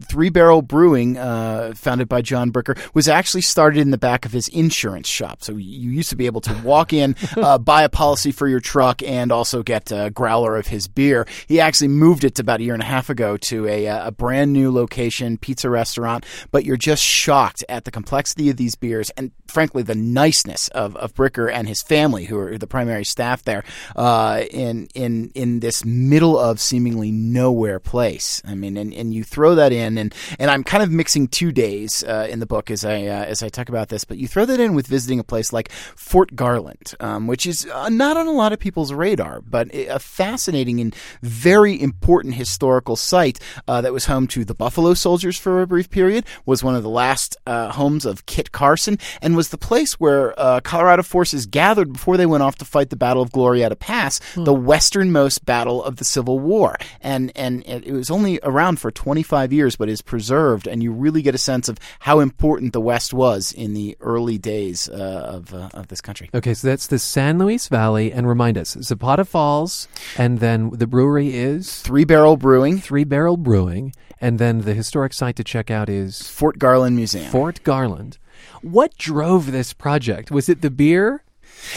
Three 0.10 0.30
Barrel 0.30 0.62
Brewing, 0.62 1.18
uh, 1.18 1.74
founded 1.76 2.08
by 2.08 2.22
John 2.22 2.52
Bricker, 2.52 2.78
was 2.94 3.08
actually 3.08 3.42
started 3.42 3.80
in 3.82 3.92
the 3.92 3.98
back 3.98 4.26
of 4.26 4.32
his 4.32 4.48
insurance 4.48 5.08
shop. 5.08 5.44
So 5.44 5.54
you 5.56 5.92
used 5.92 6.10
to 6.10 6.16
be 6.16 6.26
able 6.26 6.42
to 6.42 6.54
walk 6.64 6.94
in, 6.94 7.16
uh, 7.38 7.58
buy 7.58 7.84
a 7.84 7.90
policy 7.90 8.32
for 8.32 8.48
your 8.48 8.60
truck, 8.60 9.04
and 9.04 9.32
also 9.32 9.64
get 9.64 9.92
a 9.92 10.10
growler 10.10 10.56
of 10.56 10.68
his 10.68 10.88
beer. 10.88 11.28
He 11.48 11.60
actually 11.60 11.90
moved 11.90 12.24
it 12.24 12.40
about 12.40 12.60
a 12.60 12.64
year 12.64 12.74
and 12.74 12.84
a 12.84 12.86
half 12.86 13.10
ago 13.10 13.38
to 13.38 13.68
a, 13.68 13.88
uh, 13.88 14.08
a 14.08 14.12
brand 14.12 14.54
new 14.54 14.72
location, 14.72 15.38
pizza 15.38 15.70
restaurant. 15.70 16.26
But 16.52 16.66
you're 16.66 16.78
just 16.78 17.04
shocked 17.04 17.64
at 17.68 17.86
the 17.86 17.92
complexity 17.92 18.50
of 18.50 18.58
these 18.58 18.76
beers 18.76 19.10
and, 19.12 19.32
frankly, 19.48 19.84
the 19.84 19.96
niceness 19.96 20.68
of, 20.70 20.96
of 20.96 21.14
Bricker 21.14 21.52
and 21.52 21.68
his 21.68 21.82
family, 21.82 22.26
who 22.26 22.38
are 22.38 22.58
the 22.58 22.68
primary 22.68 23.06
staff 23.06 23.44
there, 23.44 23.64
uh, 23.96 24.44
in 24.52 24.88
in 24.96 25.32
in 25.36 25.60
this 25.60 25.84
middle 25.86 26.38
of 26.38 26.60
seemingly 26.60 27.12
nowhere 27.12 27.80
place. 27.80 28.42
I 28.46 28.56
mean, 28.56 28.78
and, 28.78 28.94
and 28.94 29.14
you 29.14 29.24
throw 29.24 29.56
that 29.56 29.72
in 29.72 29.97
and 29.98 30.14
and 30.40 30.50
I'm 30.50 30.64
kind 30.64 30.84
of 30.84 30.92
mixing 30.92 31.28
two 31.28 31.52
days 31.52 32.04
uh, 32.04 32.28
in 32.30 32.40
the 32.40 32.46
book 32.46 32.72
as 32.72 32.86
I 32.86 33.06
uh, 33.06 33.26
as 33.26 33.44
I 33.44 33.50
talk 33.50 33.70
about 33.70 33.90
this. 33.90 34.06
But 34.06 34.18
you 34.18 34.28
throw 34.28 34.46
that 34.46 34.60
in 34.60 34.76
with 34.76 34.88
visiting 34.88 35.20
a 35.20 35.24
place 35.24 35.52
like 35.54 35.72
Fort 35.72 36.36
Garland, 36.36 36.94
um, 37.00 37.28
which 37.28 37.46
is 37.46 37.68
uh, 37.74 37.90
not 37.90 38.18
on 38.18 38.28
a 38.28 38.32
lot 38.32 38.54
of 38.54 38.60
people's 38.60 38.94
radar, 38.94 39.42
but 39.42 39.74
a 39.74 40.00
fascinating 40.00 40.80
and 40.80 40.96
very 41.22 41.80
important 41.80 42.36
historical 42.36 42.96
site 42.96 43.40
uh, 43.68 43.82
that 43.82 43.94
was 43.94 44.06
home 44.06 44.28
to 44.28 44.46
the 44.46 44.56
Buffalo 44.56 44.94
Soldiers 44.94 45.38
for 45.38 45.62
a 45.62 45.68
brief 45.68 45.90
period. 45.90 46.26
Was 46.46 46.64
one 46.64 46.76
of 46.76 46.84
the 46.84 46.90
last 46.90 47.38
uh, 47.46 47.72
homes 47.72 48.06
of 48.06 48.26
Kit 48.26 48.52
Carson, 48.52 48.98
and 49.22 49.36
was 49.36 49.50
the 49.50 49.58
place 49.58 50.00
where 50.00 50.38
uh, 50.40 50.60
Colorado 50.62 51.04
forces 51.04 51.46
gathered 51.46 51.94
before 51.94 52.18
they 52.18 52.26
went 52.26 52.44
off 52.44 52.56
to 52.58 52.66
fight 52.66 52.90
the 52.90 52.96
Battle 52.96 53.22
of 53.22 53.32
Glorieta 53.32 53.78
Pass, 53.78 54.20
hmm. 54.34 54.44
the 54.44 54.54
westernmost 54.54 55.46
battle 55.46 55.84
of 55.84 55.98
the 55.98 56.06
Civil 56.06 56.40
War. 56.40 56.78
And 57.02 57.32
and 57.36 57.64
it 57.66 57.92
was 57.92 58.10
only 58.10 58.40
around 58.44 58.80
for 58.80 58.92
25 58.92 59.54
years, 59.54 59.76
but 59.76 59.87
is 59.90 60.02
preserved, 60.02 60.68
and 60.68 60.84
you 60.84 60.92
really 60.92 61.22
get 61.22 61.36
a 61.36 61.38
sense 61.38 61.70
of 61.70 61.78
how 62.00 62.20
important 62.20 62.74
the 62.74 62.82
West 62.82 63.14
was 63.14 63.52
in 63.52 63.74
the 63.74 63.98
early 64.02 64.38
days 64.38 64.90
uh, 64.90 64.94
of 64.94 65.54
uh, 65.54 65.70
of 65.74 65.88
this 65.88 66.02
country. 66.02 66.30
Okay, 66.34 66.54
so 66.54 66.68
that's 66.68 66.88
the 66.88 67.00
San 67.00 67.38
Luis 67.38 67.68
Valley, 67.68 68.12
and 68.12 68.28
remind 68.28 68.58
us 68.58 68.78
Zapata 68.82 69.26
Falls, 69.26 69.88
and 70.18 70.40
then 70.40 70.70
the 70.72 70.88
brewery 70.88 71.36
is 71.36 71.82
Three 71.82 72.06
Barrel 72.06 72.38
Brewing. 72.38 72.80
Three 72.80 73.04
Barrel 73.04 73.38
Brewing, 73.38 73.94
and 74.20 74.40
then 74.40 74.62
the 74.62 74.74
historic 74.74 75.14
site 75.14 75.36
to 75.38 75.44
check 75.44 75.70
out 75.72 75.90
is 75.90 76.28
Fort 76.28 76.60
Garland 76.60 76.96
Museum. 76.96 77.32
Fort 77.32 77.62
Garland. 77.64 78.18
What 78.62 78.98
drove 78.98 79.52
this 79.52 79.74
project? 79.74 80.32
Was 80.32 80.50
it 80.50 80.62
the 80.62 80.72
beer? 80.72 81.24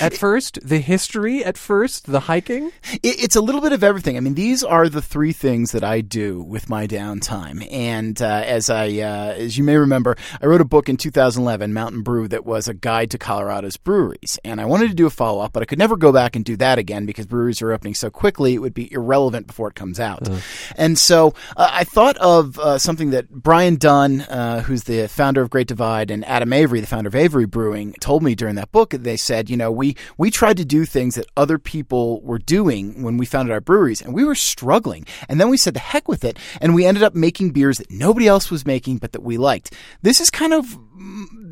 At 0.00 0.14
first, 0.14 0.58
the 0.62 0.78
history 0.78 1.44
at 1.44 1.56
first, 1.56 2.06
the 2.06 2.20
hiking? 2.20 2.72
It, 3.02 3.22
it's 3.22 3.36
a 3.36 3.40
little 3.40 3.60
bit 3.60 3.72
of 3.72 3.82
everything. 3.82 4.16
I 4.16 4.20
mean, 4.20 4.34
these 4.34 4.62
are 4.62 4.88
the 4.88 5.02
three 5.02 5.32
things 5.32 5.72
that 5.72 5.84
I 5.84 6.00
do 6.00 6.40
with 6.40 6.68
my 6.68 6.86
downtime. 6.86 7.66
And 7.70 8.20
uh, 8.20 8.42
as 8.46 8.70
I, 8.70 8.86
uh, 8.86 9.34
as 9.36 9.56
you 9.56 9.64
may 9.64 9.76
remember, 9.76 10.16
I 10.40 10.46
wrote 10.46 10.60
a 10.60 10.64
book 10.64 10.88
in 10.88 10.96
2011, 10.96 11.72
Mountain 11.72 12.02
Brew, 12.02 12.28
that 12.28 12.44
was 12.44 12.68
a 12.68 12.74
guide 12.74 13.10
to 13.12 13.18
Colorado's 13.18 13.76
breweries. 13.76 14.38
And 14.44 14.60
I 14.60 14.64
wanted 14.64 14.88
to 14.88 14.94
do 14.94 15.06
a 15.06 15.10
follow 15.10 15.42
up, 15.42 15.52
but 15.52 15.62
I 15.62 15.66
could 15.66 15.78
never 15.78 15.96
go 15.96 16.12
back 16.12 16.36
and 16.36 16.44
do 16.44 16.56
that 16.56 16.78
again 16.78 17.06
because 17.06 17.26
breweries 17.26 17.62
are 17.62 17.72
opening 17.72 17.94
so 17.94 18.10
quickly; 18.10 18.54
it 18.54 18.58
would 18.58 18.74
be 18.74 18.92
irrelevant 18.92 19.46
before 19.46 19.68
it 19.68 19.74
comes 19.74 20.00
out. 20.00 20.28
And 20.76 20.98
so 20.98 21.34
uh, 21.56 21.68
I 21.70 21.84
thought 21.84 22.16
of 22.18 22.58
uh, 22.58 22.78
something 22.78 23.10
that 23.10 23.30
Brian 23.30 23.76
Dunn, 23.76 24.22
uh, 24.22 24.62
who's 24.62 24.84
the 24.84 25.08
founder 25.08 25.42
of 25.42 25.50
Great 25.50 25.66
Divide, 25.66 26.10
and 26.10 26.24
Adam 26.24 26.52
Avery, 26.52 26.80
the 26.80 26.86
founder 26.86 27.08
of 27.08 27.14
Avery 27.14 27.46
Brewing, 27.46 27.94
told 28.00 28.22
me 28.22 28.34
during 28.34 28.56
that 28.56 28.72
book. 28.72 28.90
They 28.90 29.16
said, 29.16 29.50
you 29.50 29.56
know, 29.56 29.70
we 29.80 29.96
we 30.18 30.30
tried 30.30 30.58
to 30.58 30.64
do 30.64 30.84
things 30.84 31.14
that 31.14 31.26
other 31.36 31.58
people 31.58 32.20
were 32.20 32.38
doing 32.38 33.02
when 33.02 33.16
we 33.16 33.24
founded 33.24 33.52
our 33.52 33.62
breweries, 33.62 34.02
and 34.02 34.14
we 34.14 34.24
were 34.24 34.34
struggling. 34.34 35.06
And 35.28 35.40
then 35.40 35.48
we 35.48 35.56
said, 35.56 35.72
the 35.74 35.80
heck 35.80 36.06
with 36.06 36.22
it, 36.22 36.38
and 36.60 36.74
we 36.74 36.84
ended 36.84 37.02
up 37.02 37.14
making 37.14 37.50
beers 37.50 37.78
that 37.78 37.90
nobody 37.90 38.28
else 38.28 38.50
was 38.50 38.66
making, 38.66 38.98
but 38.98 39.12
that 39.12 39.22
we 39.22 39.38
liked. 39.38 39.74
This 40.02 40.20
is 40.20 40.28
kind 40.30 40.52
of 40.52 40.78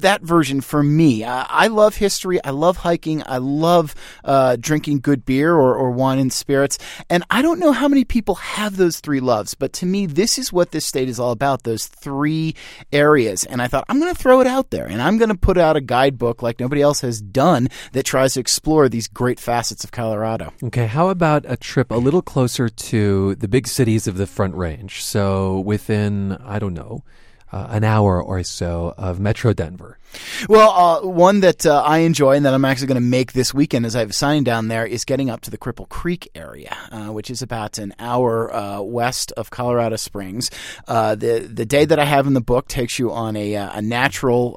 that 0.01 0.21
version 0.23 0.61
for 0.61 0.83
me. 0.83 1.25
I, 1.25 1.47
I, 1.49 1.67
love 1.69 1.97
history. 1.97 2.43
I 2.45 2.51
love 2.51 2.77
hiking. 2.77 3.23
I 3.25 3.39
love 3.39 3.95
uh, 4.23 4.57
drinking 4.61 5.01
good 5.01 5.25
beer 5.25 5.55
or, 5.55 5.75
or 5.75 5.91
wine 5.91 6.19
and 6.19 6.33
spirits. 6.33 6.79
And 7.09 7.25
I 7.31 7.41
don't 7.41 7.59
know 7.59 7.73
how 7.73 7.89
many 7.89 8.05
people 8.05 8.35
have 8.37 8.77
those 8.77 9.01
three 9.01 9.21
loves, 9.21 9.55
but 9.55 9.73
to 9.75 9.87
me, 9.87 10.05
this 10.05 10.39
is 10.39 10.53
what 10.53 10.73
this 10.73 10.85
state 10.85 11.09
is 11.09 11.19
all 11.19 11.33
about 11.33 11.63
those 11.63 11.87
three 11.87 12.55
areas. 12.93 13.45
And 13.45 13.63
I 13.63 13.69
thought, 13.69 13.87
I'm 13.89 13.99
going 13.99 14.15
to 14.15 14.21
throw 14.21 14.41
it 14.43 14.47
out 14.47 14.71
there 14.71 14.87
and 14.87 15.01
I'm 15.01 15.17
going 15.17 15.31
to 15.31 15.35
put 15.35 15.57
out 15.57 15.77
a 15.77 15.81
guidebook 15.81 16.43
like 16.43 16.61
nobody 16.61 16.83
else 16.83 17.01
has 17.01 17.21
done 17.21 17.69
that 17.93 18.05
tries 18.05 18.18
to 18.27 18.41
explore 18.41 18.89
these 18.89 19.09
great 19.09 19.39
facets 19.39 19.85
of 19.85 19.93
Colorado. 19.93 20.53
Okay, 20.63 20.87
how 20.87 21.09
about 21.09 21.45
a 21.47 21.57
trip 21.57 21.91
a 21.91 21.97
little 21.97 22.23
closer 22.23 22.69
to 22.69 23.35
the 23.37 23.49
big 23.49 23.69
cities 23.69 24.07
of 24.07 24.17
the 24.17 24.27
Front 24.27 24.55
Range? 24.55 25.03
So 25.03 25.61
within, 25.61 26.33
I 26.45 26.59
don't 26.59 26.75
know, 26.75 27.05
uh, 27.53 27.69
an 27.71 27.85
hour 27.85 28.23
or 28.23 28.43
so 28.43 28.95
of 28.99 29.21
Metro 29.21 29.53
Denver. 29.53 29.99
Well, 30.49 30.71
uh, 30.71 31.07
one 31.07 31.41
that 31.41 31.67
uh, 31.67 31.83
I 31.83 31.99
enjoy 31.99 32.37
and 32.37 32.47
that 32.47 32.55
I'm 32.55 32.65
actually 32.65 32.87
going 32.87 32.97
to 32.97 33.01
make 33.01 33.33
this 33.33 33.53
weekend 33.53 33.87
as 33.87 33.97
I 33.97 34.01
have 34.01 34.15
signed 34.15 34.47
down 34.47 34.69
there 34.69 34.87
is 34.87 35.05
getting 35.05 35.31
up 35.31 35.41
to 35.43 35.51
the 35.51 35.59
Cripple 35.59 35.89
Creek 35.89 36.29
area, 36.35 36.77
uh, 36.91 37.07
which 37.07 37.31
is 37.31 37.43
about 37.43 37.79
an 37.79 37.95
hour 37.99 38.55
uh, 38.55 38.81
west 38.81 39.33
of 39.33 39.51
Colorado 39.51 39.97
Springs. 39.97 40.51
Uh, 40.87 41.15
the 41.15 41.41
the 41.41 41.67
day 41.67 41.85
that 41.85 41.99
I 41.99 42.05
have 42.05 42.27
in 42.27 42.35
the 42.35 42.41
book 42.41 42.69
takes 42.69 42.99
you 42.99 43.13
on 43.13 43.37
a, 43.37 43.57
uh, 43.57 43.79
a 43.79 43.83
natural 43.83 44.55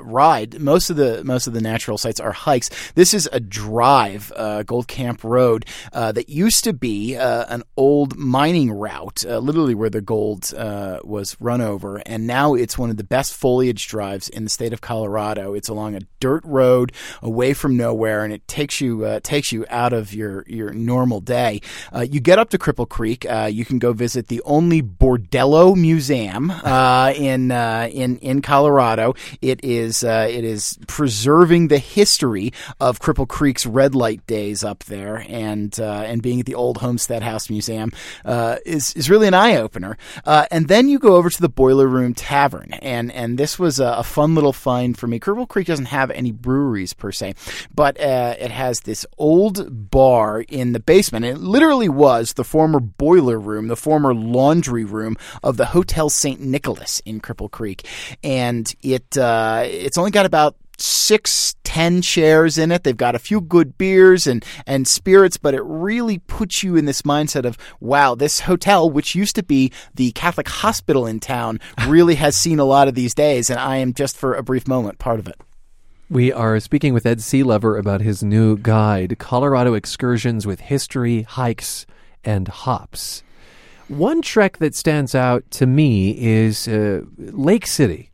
ride. 0.00 0.60
Most 0.60 0.90
of 0.90 0.96
the 0.96 1.24
most 1.24 1.46
of 1.46 1.52
the 1.52 1.60
natural 1.60 1.98
sites 1.98 2.20
are 2.20 2.32
hikes. 2.32 2.70
This 2.94 3.14
is 3.14 3.28
a 3.32 3.40
drive, 3.40 4.32
Gold 4.66 4.88
Camp 4.88 5.24
Road, 5.24 5.64
that 5.92 6.28
used 6.28 6.64
to 6.64 6.72
be 6.72 7.14
an 7.14 7.62
old 7.76 8.16
mining 8.16 8.70
route, 8.72 9.24
literally 9.24 9.74
where 9.74 9.90
the 9.90 10.00
gold 10.00 10.52
was 10.52 11.36
run 11.40 11.60
over, 11.60 12.02
and 12.06 12.26
now 12.26 12.54
it's 12.54 12.76
one 12.76 12.90
of 12.90 12.96
the 12.96 13.04
best 13.04 13.34
foliage 13.34 13.86
drives 13.86 14.28
in 14.28 14.44
the 14.44 14.50
state 14.50 14.72
of 14.72 14.81
Colorado. 14.82 15.54
It's 15.54 15.68
along 15.68 15.94
a 15.94 16.00
dirt 16.20 16.44
road 16.44 16.92
away 17.22 17.54
from 17.54 17.76
nowhere, 17.76 18.24
and 18.24 18.32
it 18.32 18.46
takes 18.46 18.80
you 18.80 19.04
uh, 19.04 19.20
takes 19.22 19.52
you 19.52 19.64
out 19.70 19.92
of 19.92 20.12
your 20.12 20.44
your 20.46 20.72
normal 20.72 21.20
day. 21.20 21.60
Uh, 21.94 22.00
you 22.00 22.20
get 22.20 22.38
up 22.38 22.50
to 22.50 22.58
Cripple 22.58 22.88
Creek. 22.88 23.24
Uh, 23.24 23.48
you 23.50 23.64
can 23.64 23.78
go 23.78 23.92
visit 23.92 24.28
the 24.28 24.42
only 24.44 24.82
bordello 24.82 25.74
museum 25.74 26.50
uh, 26.64 27.12
in 27.16 27.50
uh, 27.50 27.88
in 27.90 28.18
in 28.18 28.42
Colorado. 28.42 29.14
It 29.40 29.64
is 29.64 30.04
uh, 30.04 30.26
it 30.30 30.44
is 30.44 30.78
preserving 30.86 31.68
the 31.68 31.78
history 31.78 32.52
of 32.80 33.00
Cripple 33.00 33.28
Creek's 33.28 33.64
red 33.64 33.94
light 33.94 34.26
days 34.26 34.62
up 34.62 34.84
there, 34.84 35.24
and 35.28 35.78
and 35.78 36.22
being 36.22 36.40
at 36.40 36.46
the 36.46 36.54
old 36.54 36.78
Homestead 36.78 37.22
House 37.22 37.48
Museum 37.48 37.92
is 38.66 38.92
is 38.94 39.08
really 39.08 39.28
an 39.28 39.34
eye 39.34 39.56
opener. 39.56 39.96
and 40.26 40.68
then 40.68 40.88
you 40.88 40.98
go 40.98 41.16
over 41.16 41.30
to 41.30 41.40
the 41.40 41.48
Boiler 41.48 41.86
Room 41.86 42.14
Tavern, 42.14 42.74
and 42.74 43.10
and 43.12 43.38
this 43.38 43.58
was 43.58 43.80
a, 43.80 43.92
a 43.98 44.04
fun 44.04 44.34
little 44.34 44.52
fun 44.52 44.71
for 44.94 45.06
me. 45.06 45.20
Cripple 45.20 45.48
Creek 45.48 45.66
doesn't 45.66 45.86
have 45.86 46.10
any 46.10 46.32
breweries 46.32 46.92
per 46.92 47.12
se, 47.12 47.34
but 47.74 48.00
uh, 48.00 48.34
it 48.38 48.50
has 48.50 48.80
this 48.80 49.06
old 49.18 49.90
bar 49.90 50.40
in 50.40 50.72
the 50.72 50.80
basement. 50.80 51.24
It 51.24 51.38
literally 51.38 51.88
was 51.88 52.34
the 52.34 52.44
former 52.44 52.80
boiler 52.80 53.38
room, 53.38 53.68
the 53.68 53.76
former 53.76 54.14
laundry 54.14 54.84
room 54.84 55.16
of 55.42 55.56
the 55.56 55.66
Hotel 55.66 56.08
St. 56.08 56.40
Nicholas 56.40 57.00
in 57.04 57.20
Cripple 57.20 57.50
Creek, 57.50 57.86
and 58.24 58.72
it 58.82 59.16
uh, 59.16 59.62
it's 59.66 59.98
only 59.98 60.10
got 60.10 60.26
about 60.26 60.56
six, 60.82 61.54
ten 61.64 62.02
chairs 62.02 62.58
in 62.58 62.72
it. 62.72 62.84
They've 62.84 62.96
got 62.96 63.14
a 63.14 63.20
few 63.20 63.40
good 63.40 63.78
beers 63.78 64.26
and, 64.26 64.44
and 64.66 64.86
spirits, 64.86 65.36
but 65.36 65.54
it 65.54 65.62
really 65.64 66.18
puts 66.18 66.62
you 66.62 66.76
in 66.76 66.84
this 66.84 67.02
mindset 67.02 67.44
of, 67.44 67.56
wow, 67.80 68.14
this 68.14 68.40
hotel, 68.40 68.90
which 68.90 69.14
used 69.14 69.36
to 69.36 69.42
be 69.42 69.72
the 69.94 70.12
Catholic 70.12 70.48
hospital 70.48 71.06
in 71.06 71.20
town, 71.20 71.60
really 71.86 72.16
has 72.16 72.36
seen 72.36 72.58
a 72.58 72.64
lot 72.64 72.88
of 72.88 72.94
these 72.94 73.14
days. 73.14 73.48
And 73.48 73.58
I 73.58 73.76
am 73.76 73.94
just 73.94 74.16
for 74.16 74.34
a 74.34 74.42
brief 74.42 74.66
moment 74.66 74.98
part 74.98 75.18
of 75.18 75.28
it. 75.28 75.36
We 76.10 76.30
are 76.30 76.60
speaking 76.60 76.92
with 76.92 77.06
Ed 77.06 77.18
Sealover 77.20 77.78
about 77.78 78.02
his 78.02 78.22
new 78.22 78.58
guide, 78.58 79.18
Colorado 79.18 79.72
Excursions 79.72 80.46
with 80.46 80.60
History, 80.60 81.22
Hikes, 81.22 81.86
and 82.22 82.48
Hops. 82.48 83.22
One 83.88 84.20
trek 84.20 84.58
that 84.58 84.74
stands 84.74 85.14
out 85.14 85.50
to 85.52 85.66
me 85.66 86.10
is 86.18 86.68
uh, 86.68 87.02
Lake 87.16 87.66
City 87.66 88.10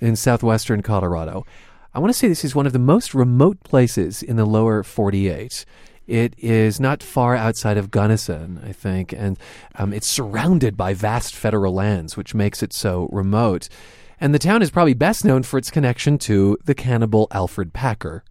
in 0.00 0.16
southwestern 0.16 0.82
Colorado. 0.82 1.44
I 1.92 1.98
want 1.98 2.12
to 2.12 2.18
say 2.18 2.28
this 2.28 2.44
is 2.44 2.54
one 2.54 2.66
of 2.66 2.72
the 2.72 2.78
most 2.78 3.14
remote 3.14 3.64
places 3.64 4.22
in 4.22 4.36
the 4.36 4.44
lower 4.44 4.84
48. 4.84 5.64
It 6.06 6.34
is 6.38 6.78
not 6.78 7.02
far 7.02 7.34
outside 7.34 7.76
of 7.76 7.90
Gunnison, 7.90 8.60
I 8.64 8.70
think, 8.72 9.12
and 9.12 9.36
um, 9.74 9.92
it's 9.92 10.06
surrounded 10.06 10.76
by 10.76 10.94
vast 10.94 11.34
federal 11.34 11.74
lands, 11.74 12.16
which 12.16 12.32
makes 12.32 12.62
it 12.62 12.72
so 12.72 13.08
remote. 13.10 13.68
And 14.20 14.34
the 14.34 14.38
town 14.38 14.62
is 14.62 14.70
probably 14.70 14.94
best 14.94 15.24
known 15.24 15.42
for 15.42 15.58
its 15.58 15.70
connection 15.70 16.18
to 16.18 16.58
the 16.64 16.74
cannibal 16.74 17.26
Alfred 17.30 17.72
Packer. 17.72 18.22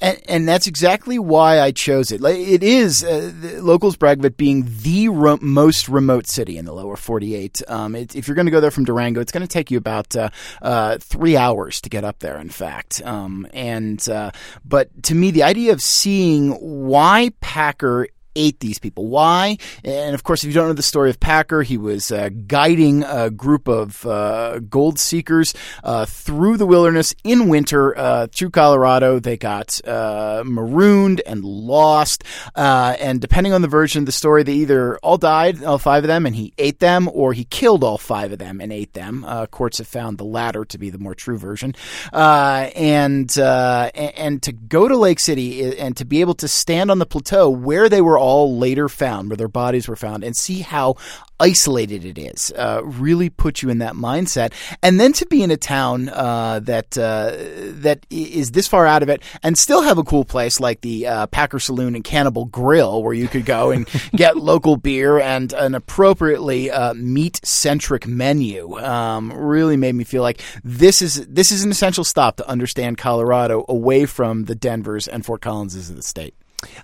And, 0.00 0.20
and 0.28 0.48
that's 0.48 0.66
exactly 0.66 1.18
why 1.18 1.60
I 1.60 1.72
chose 1.72 2.10
it. 2.10 2.22
It 2.24 2.62
is, 2.62 3.04
uh, 3.04 3.32
locals 3.60 3.96
brag 3.96 4.18
of 4.18 4.24
it 4.24 4.36
being 4.36 4.66
the 4.82 5.08
most 5.40 5.88
remote 5.88 6.26
city 6.26 6.58
in 6.58 6.64
the 6.64 6.72
lower 6.72 6.96
48. 6.96 7.62
Um, 7.68 7.94
it, 7.94 8.16
if 8.16 8.28
you're 8.28 8.34
going 8.34 8.46
to 8.46 8.52
go 8.52 8.60
there 8.60 8.70
from 8.70 8.84
Durango, 8.84 9.20
it's 9.20 9.32
going 9.32 9.46
to 9.46 9.52
take 9.52 9.70
you 9.70 9.78
about 9.78 10.16
uh, 10.16 10.30
uh, 10.62 10.98
three 10.98 11.36
hours 11.36 11.80
to 11.82 11.90
get 11.90 12.04
up 12.04 12.20
there, 12.20 12.38
in 12.38 12.48
fact. 12.48 13.02
Um, 13.04 13.46
and, 13.52 14.06
uh, 14.08 14.30
but 14.64 15.02
to 15.04 15.14
me, 15.14 15.30
the 15.30 15.42
idea 15.42 15.72
of 15.72 15.82
seeing 15.82 16.52
why 16.52 17.30
Packer 17.40 18.08
ate 18.36 18.60
these 18.60 18.78
people. 18.78 19.06
Why? 19.06 19.56
And 19.82 20.14
of 20.14 20.22
course, 20.22 20.44
if 20.44 20.48
you 20.48 20.54
don't 20.54 20.68
know 20.68 20.74
the 20.74 20.82
story 20.82 21.10
of 21.10 21.18
Packer, 21.18 21.62
he 21.62 21.78
was 21.78 22.12
uh, 22.12 22.28
guiding 22.46 23.02
a 23.02 23.30
group 23.30 23.66
of 23.66 24.06
uh, 24.06 24.60
gold 24.60 24.98
seekers 24.98 25.54
uh, 25.82 26.04
through 26.04 26.58
the 26.58 26.66
wilderness 26.66 27.14
in 27.24 27.48
winter 27.48 27.96
uh, 27.98 28.26
through 28.28 28.50
Colorado. 28.50 29.18
They 29.18 29.36
got 29.36 29.80
uh, 29.86 30.44
marooned 30.46 31.22
and 31.26 31.44
lost. 31.44 32.22
And 32.54 33.20
depending 33.20 33.52
on 33.52 33.62
the 33.62 33.68
version 33.68 34.02
of 34.02 34.06
the 34.06 34.12
story, 34.12 34.42
they 34.42 34.54
either 34.54 34.98
all 34.98 35.18
died, 35.18 35.64
all 35.64 35.78
five 35.78 36.04
of 36.04 36.08
them, 36.08 36.26
and 36.26 36.36
he 36.36 36.52
ate 36.58 36.80
them, 36.80 37.08
or 37.12 37.32
he 37.32 37.44
killed 37.44 37.82
all 37.82 37.98
five 37.98 38.32
of 38.32 38.38
them 38.38 38.60
and 38.60 38.72
ate 38.72 38.92
them. 38.92 39.24
courts 39.50 39.78
have 39.78 39.88
found 39.88 40.18
the 40.18 40.24
latter 40.24 40.64
to 40.64 40.78
be 40.78 40.90
the 40.90 40.98
more 40.98 41.14
true 41.14 41.38
version. 41.38 41.74
and 42.12 43.36
and 43.36 44.42
to 44.42 44.52
go 44.52 44.88
to 44.88 44.96
Lake 44.96 45.20
City 45.20 45.78
and 45.78 45.96
to 45.96 46.04
be 46.04 46.20
able 46.20 46.34
to 46.34 46.48
stand 46.48 46.90
on 46.90 46.98
the 46.98 47.06
plateau 47.06 47.48
where 47.48 47.88
they 47.88 48.00
were 48.00 48.18
all 48.18 48.25
later 48.34 48.88
found, 48.88 49.28
where 49.28 49.36
their 49.36 49.48
bodies 49.48 49.88
were 49.88 49.96
found, 49.96 50.24
and 50.24 50.36
see 50.36 50.60
how 50.60 50.96
isolated 51.38 52.04
it 52.04 52.18
is. 52.18 52.52
Uh, 52.56 52.80
really 52.82 53.28
put 53.28 53.62
you 53.62 53.68
in 53.68 53.78
that 53.78 53.94
mindset, 53.94 54.52
and 54.82 54.98
then 54.98 55.12
to 55.14 55.26
be 55.26 55.42
in 55.42 55.50
a 55.50 55.56
town 55.56 56.08
uh, 56.08 56.60
that 56.60 56.96
uh, 56.96 57.32
that 57.80 58.06
is 58.10 58.52
this 58.52 58.66
far 58.66 58.86
out 58.86 59.02
of 59.02 59.08
it, 59.08 59.22
and 59.42 59.58
still 59.58 59.82
have 59.82 59.98
a 59.98 60.04
cool 60.04 60.24
place 60.24 60.60
like 60.60 60.80
the 60.80 61.06
uh, 61.06 61.26
Packer 61.26 61.58
Saloon 61.58 61.94
and 61.94 62.04
Cannibal 62.04 62.46
Grill, 62.46 63.02
where 63.02 63.14
you 63.14 63.28
could 63.28 63.44
go 63.44 63.70
and 63.70 63.88
get 64.12 64.36
local 64.36 64.76
beer 64.76 65.18
and 65.18 65.52
an 65.52 65.74
appropriately 65.74 66.70
uh, 66.70 66.94
meat 66.94 67.40
centric 67.44 68.06
menu. 68.06 68.78
Um, 68.78 69.32
really 69.32 69.76
made 69.76 69.94
me 69.94 70.04
feel 70.04 70.22
like 70.22 70.40
this 70.64 71.02
is 71.02 71.26
this 71.26 71.52
is 71.52 71.64
an 71.64 71.70
essential 71.70 72.04
stop 72.04 72.36
to 72.36 72.48
understand 72.48 72.98
Colorado 72.98 73.64
away 73.68 74.06
from 74.06 74.44
the 74.44 74.54
Denvers 74.54 75.08
and 75.08 75.24
Fort 75.24 75.42
Collinses 75.42 75.90
of 75.90 75.96
the 75.96 76.02
state. 76.02 76.34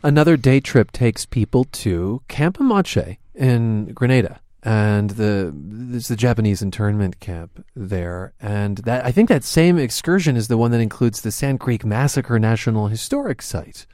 Another 0.02 0.36
day 0.36 0.60
trip 0.60 0.92
takes 0.92 1.26
people 1.26 1.64
to 1.64 2.22
Camp 2.28 2.58
Amache 2.58 3.18
in 3.34 3.92
Granada. 3.92 4.40
And 4.64 5.10
the 5.10 5.52
there's 5.52 6.06
the 6.06 6.14
Japanese 6.14 6.62
internment 6.62 7.18
camp 7.18 7.64
there, 7.74 8.32
and 8.40 8.78
that 8.78 9.04
I 9.04 9.10
think 9.10 9.28
that 9.28 9.42
same 9.42 9.76
excursion 9.76 10.36
is 10.36 10.46
the 10.46 10.56
one 10.56 10.70
that 10.70 10.80
includes 10.80 11.22
the 11.22 11.32
Sand 11.32 11.58
Creek 11.58 11.84
Massacre 11.84 12.38
National 12.38 12.86
Historic 12.86 13.42
Site. 13.42 13.86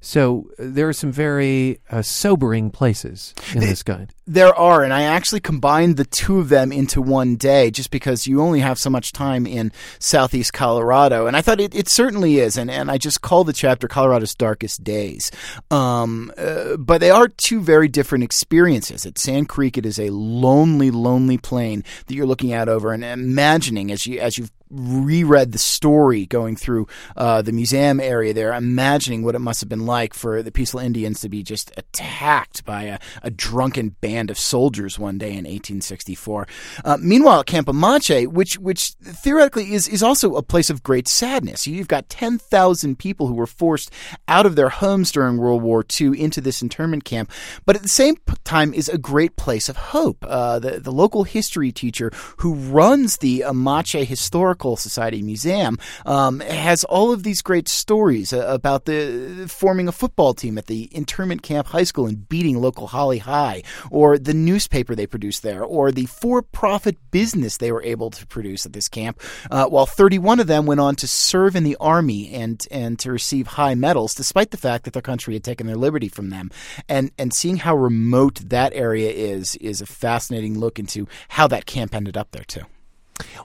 So 0.00 0.50
uh, 0.58 0.64
there 0.66 0.88
are 0.88 0.94
some 0.94 1.12
very 1.12 1.78
uh, 1.90 2.02
sobering 2.02 2.70
places 2.70 3.34
in 3.54 3.60
this 3.60 3.82
guide. 3.82 4.14
There 4.26 4.54
are, 4.54 4.82
and 4.82 4.94
I 4.94 5.02
actually 5.02 5.40
combined 5.40 5.96
the 5.96 6.04
two 6.04 6.38
of 6.38 6.48
them 6.48 6.72
into 6.72 7.02
one 7.02 7.36
day 7.36 7.70
just 7.70 7.90
because 7.90 8.26
you 8.26 8.40
only 8.40 8.60
have 8.60 8.78
so 8.78 8.88
much 8.88 9.12
time 9.12 9.46
in 9.46 9.72
southeast 9.98 10.52
Colorado. 10.52 11.26
And 11.26 11.36
I 11.36 11.42
thought 11.42 11.60
it, 11.60 11.74
it 11.74 11.88
certainly 11.88 12.38
is. 12.38 12.56
And, 12.56 12.70
and 12.70 12.90
I 12.90 12.96
just 12.96 13.20
called 13.20 13.48
the 13.48 13.52
chapter 13.52 13.88
Colorado's 13.88 14.34
Darkest 14.34 14.82
Days. 14.84 15.30
Um, 15.70 16.32
uh, 16.38 16.76
but 16.76 17.00
they 17.00 17.10
are 17.10 17.28
two 17.28 17.60
very 17.60 17.88
different 17.88 18.24
experiences. 18.24 19.04
At 19.04 19.18
Sand 19.18 19.48
Creek, 19.48 19.76
it 19.76 19.84
is 19.84 19.98
a 19.98 20.10
lonely, 20.10 20.90
lonely 20.90 21.36
plain 21.36 21.84
that 22.06 22.14
you're 22.14 22.26
looking 22.26 22.52
out 22.52 22.68
over 22.68 22.92
and 22.92 23.04
imagining 23.04 23.90
as 23.90 24.06
you 24.06 24.18
as 24.20 24.38
you've 24.38 24.52
reread 24.70 25.52
the 25.52 25.58
story 25.58 26.26
going 26.26 26.56
through 26.56 26.86
uh, 27.16 27.42
the 27.42 27.52
museum 27.52 28.00
area 28.00 28.32
there, 28.32 28.54
imagining 28.54 29.22
what 29.22 29.34
it 29.34 29.40
must 29.40 29.60
have 29.60 29.68
been 29.68 29.86
like 29.86 30.14
for 30.14 30.42
the 30.42 30.52
Peaceful 30.52 30.80
Indians 30.80 31.20
to 31.20 31.28
be 31.28 31.42
just 31.42 31.72
attacked 31.76 32.64
by 32.64 32.84
a, 32.84 32.98
a 33.22 33.30
drunken 33.30 33.90
band 34.00 34.30
of 34.30 34.38
soldiers 34.38 34.98
one 34.98 35.18
day 35.18 35.30
in 35.30 35.44
1864. 35.44 36.46
Uh, 36.84 36.96
meanwhile, 37.00 37.42
Camp 37.42 37.68
Amache, 37.68 38.26
which 38.28 38.58
which 38.58 38.90
theoretically 39.02 39.72
is 39.72 39.88
is 39.88 40.02
also 40.02 40.36
a 40.36 40.42
place 40.42 40.70
of 40.70 40.82
great 40.82 41.08
sadness, 41.08 41.66
you've 41.66 41.88
got 41.88 42.08
10,000 42.08 42.98
people 42.98 43.26
who 43.26 43.34
were 43.34 43.46
forced 43.46 43.90
out 44.28 44.46
of 44.46 44.56
their 44.56 44.68
homes 44.68 45.10
during 45.10 45.36
World 45.38 45.62
War 45.62 45.84
II 46.00 46.20
into 46.20 46.40
this 46.40 46.62
internment 46.62 47.04
camp, 47.04 47.30
but 47.66 47.76
at 47.76 47.82
the 47.82 47.88
same 47.88 48.16
time 48.44 48.72
is 48.72 48.88
a 48.88 48.98
great 48.98 49.36
place 49.36 49.68
of 49.68 49.76
hope. 49.76 50.24
Uh, 50.26 50.58
the 50.58 50.80
the 50.80 50.92
local 50.92 51.24
history 51.24 51.72
teacher 51.72 52.10
who 52.38 52.54
runs 52.54 53.18
the 53.18 53.40
Amache 53.40 54.04
Historical 54.04 54.59
Historical 54.60 54.76
Society 54.76 55.22
Museum 55.22 55.78
um, 56.04 56.40
has 56.40 56.84
all 56.84 57.12
of 57.12 57.22
these 57.22 57.40
great 57.40 57.66
stories 57.66 58.30
uh, 58.32 58.44
about 58.46 58.84
the 58.84 59.46
forming 59.48 59.88
a 59.88 59.92
football 59.92 60.34
team 60.34 60.58
at 60.58 60.66
the 60.66 60.88
internment 60.92 61.42
camp 61.42 61.68
high 61.68 61.84
school 61.84 62.06
and 62.06 62.28
beating 62.28 62.60
local 62.60 62.86
Holly 62.86 63.18
High, 63.18 63.62
or 63.90 64.18
the 64.18 64.34
newspaper 64.34 64.94
they 64.94 65.06
produced 65.06 65.42
there, 65.42 65.64
or 65.64 65.90
the 65.90 66.04
for-profit 66.04 66.98
business 67.10 67.56
they 67.56 67.72
were 67.72 67.82
able 67.82 68.10
to 68.10 68.26
produce 68.26 68.66
at 68.66 68.74
this 68.74 68.88
camp. 68.88 69.18
Uh, 69.50 69.64
while 69.64 69.86
31 69.86 70.40
of 70.40 70.46
them 70.46 70.66
went 70.66 70.80
on 70.80 70.94
to 70.96 71.08
serve 71.08 71.56
in 71.56 71.64
the 71.64 71.76
army 71.80 72.30
and 72.34 72.66
and 72.70 72.98
to 72.98 73.10
receive 73.10 73.46
high 73.46 73.74
medals, 73.74 74.14
despite 74.14 74.50
the 74.50 74.58
fact 74.58 74.84
that 74.84 74.92
their 74.92 75.00
country 75.00 75.32
had 75.32 75.44
taken 75.44 75.66
their 75.66 75.76
liberty 75.76 76.08
from 76.08 76.28
them. 76.28 76.50
And 76.86 77.12
and 77.18 77.32
seeing 77.32 77.56
how 77.56 77.76
remote 77.76 78.50
that 78.50 78.74
area 78.74 79.10
is 79.10 79.56
is 79.56 79.80
a 79.80 79.86
fascinating 79.86 80.58
look 80.58 80.78
into 80.78 81.08
how 81.30 81.48
that 81.48 81.64
camp 81.64 81.94
ended 81.94 82.18
up 82.18 82.32
there 82.32 82.44
too. 82.44 82.66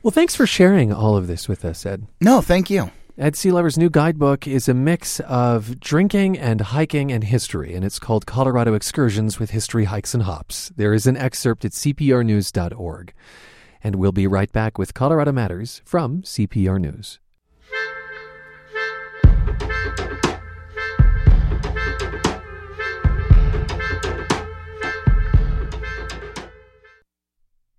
Well, 0.03 0.11
thanks 0.11 0.36
for 0.36 0.45
sharing 0.45 0.93
all 0.93 1.15
of 1.15 1.28
this 1.28 1.47
with 1.47 1.65
us, 1.65 1.86
Ed. 1.86 2.07
No, 2.21 2.41
thank 2.41 2.69
you. 2.69 2.91
Ed 3.17 3.36
Sealover's 3.36 3.78
new 3.78 3.89
guidebook 3.89 4.45
is 4.45 4.67
a 4.67 4.73
mix 4.73 5.21
of 5.21 5.80
drinking 5.80 6.38
and 6.38 6.59
hiking 6.59 7.13
and 7.13 7.23
history, 7.23 7.73
and 7.73 7.86
it's 7.86 7.97
called 7.97 8.26
Colorado 8.26 8.73
Excursions 8.73 9.39
with 9.39 9.51
History 9.51 9.86
Hikes 9.86 10.13
and 10.13 10.23
Hops. 10.23 10.69
There 10.76 10.93
is 10.93 11.07
an 11.07 11.15
excerpt 11.15 11.63
at 11.63 11.71
cprnews.org. 11.71 13.13
And 13.82 13.95
we'll 13.95 14.11
be 14.11 14.28
right 14.28 14.51
back 14.51 14.78
with 14.78 14.93
Colorado 14.93 15.32
Matters 15.32 15.82
from 15.86 16.23
CPR 16.23 16.80
News. 16.80 17.19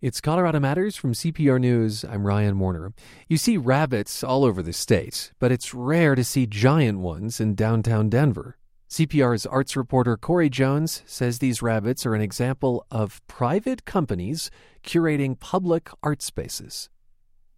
It's 0.07 0.21
Colorado 0.21 0.61
Matters 0.61 0.95
from 0.95 1.15
CPR 1.15 1.59
News. 1.61 2.05
I'm 2.05 2.25
Ryan 2.25 2.61
Warner. 2.61 2.93
You 3.27 3.37
see 3.37 3.57
rabbits 3.57 4.23
all 4.23 4.45
over 4.45 4.63
the 4.63 4.73
state, 4.73 5.33
but 5.41 5.51
it's 5.51 5.75
rare 5.75 6.15
to 6.15 6.23
see 6.23 6.47
giant 6.47 7.01
ones 7.01 7.41
in 7.41 7.57
downtown 7.57 8.09
Denver. 8.09 8.57
CPR's 8.89 9.47
arts 9.47 9.75
reporter 9.75 10.17
Corey 10.17 10.49
Jones 10.49 11.03
says 11.07 11.41
these 11.41 11.61
rabbits 11.61 12.07
are 12.07 12.15
an 12.15 12.21
example 12.21 12.87
of 12.89 13.21
private 13.27 13.85
companies 13.85 14.49
curating 14.85 15.41
public 15.41 15.91
art 16.05 16.23
spaces. 16.23 16.89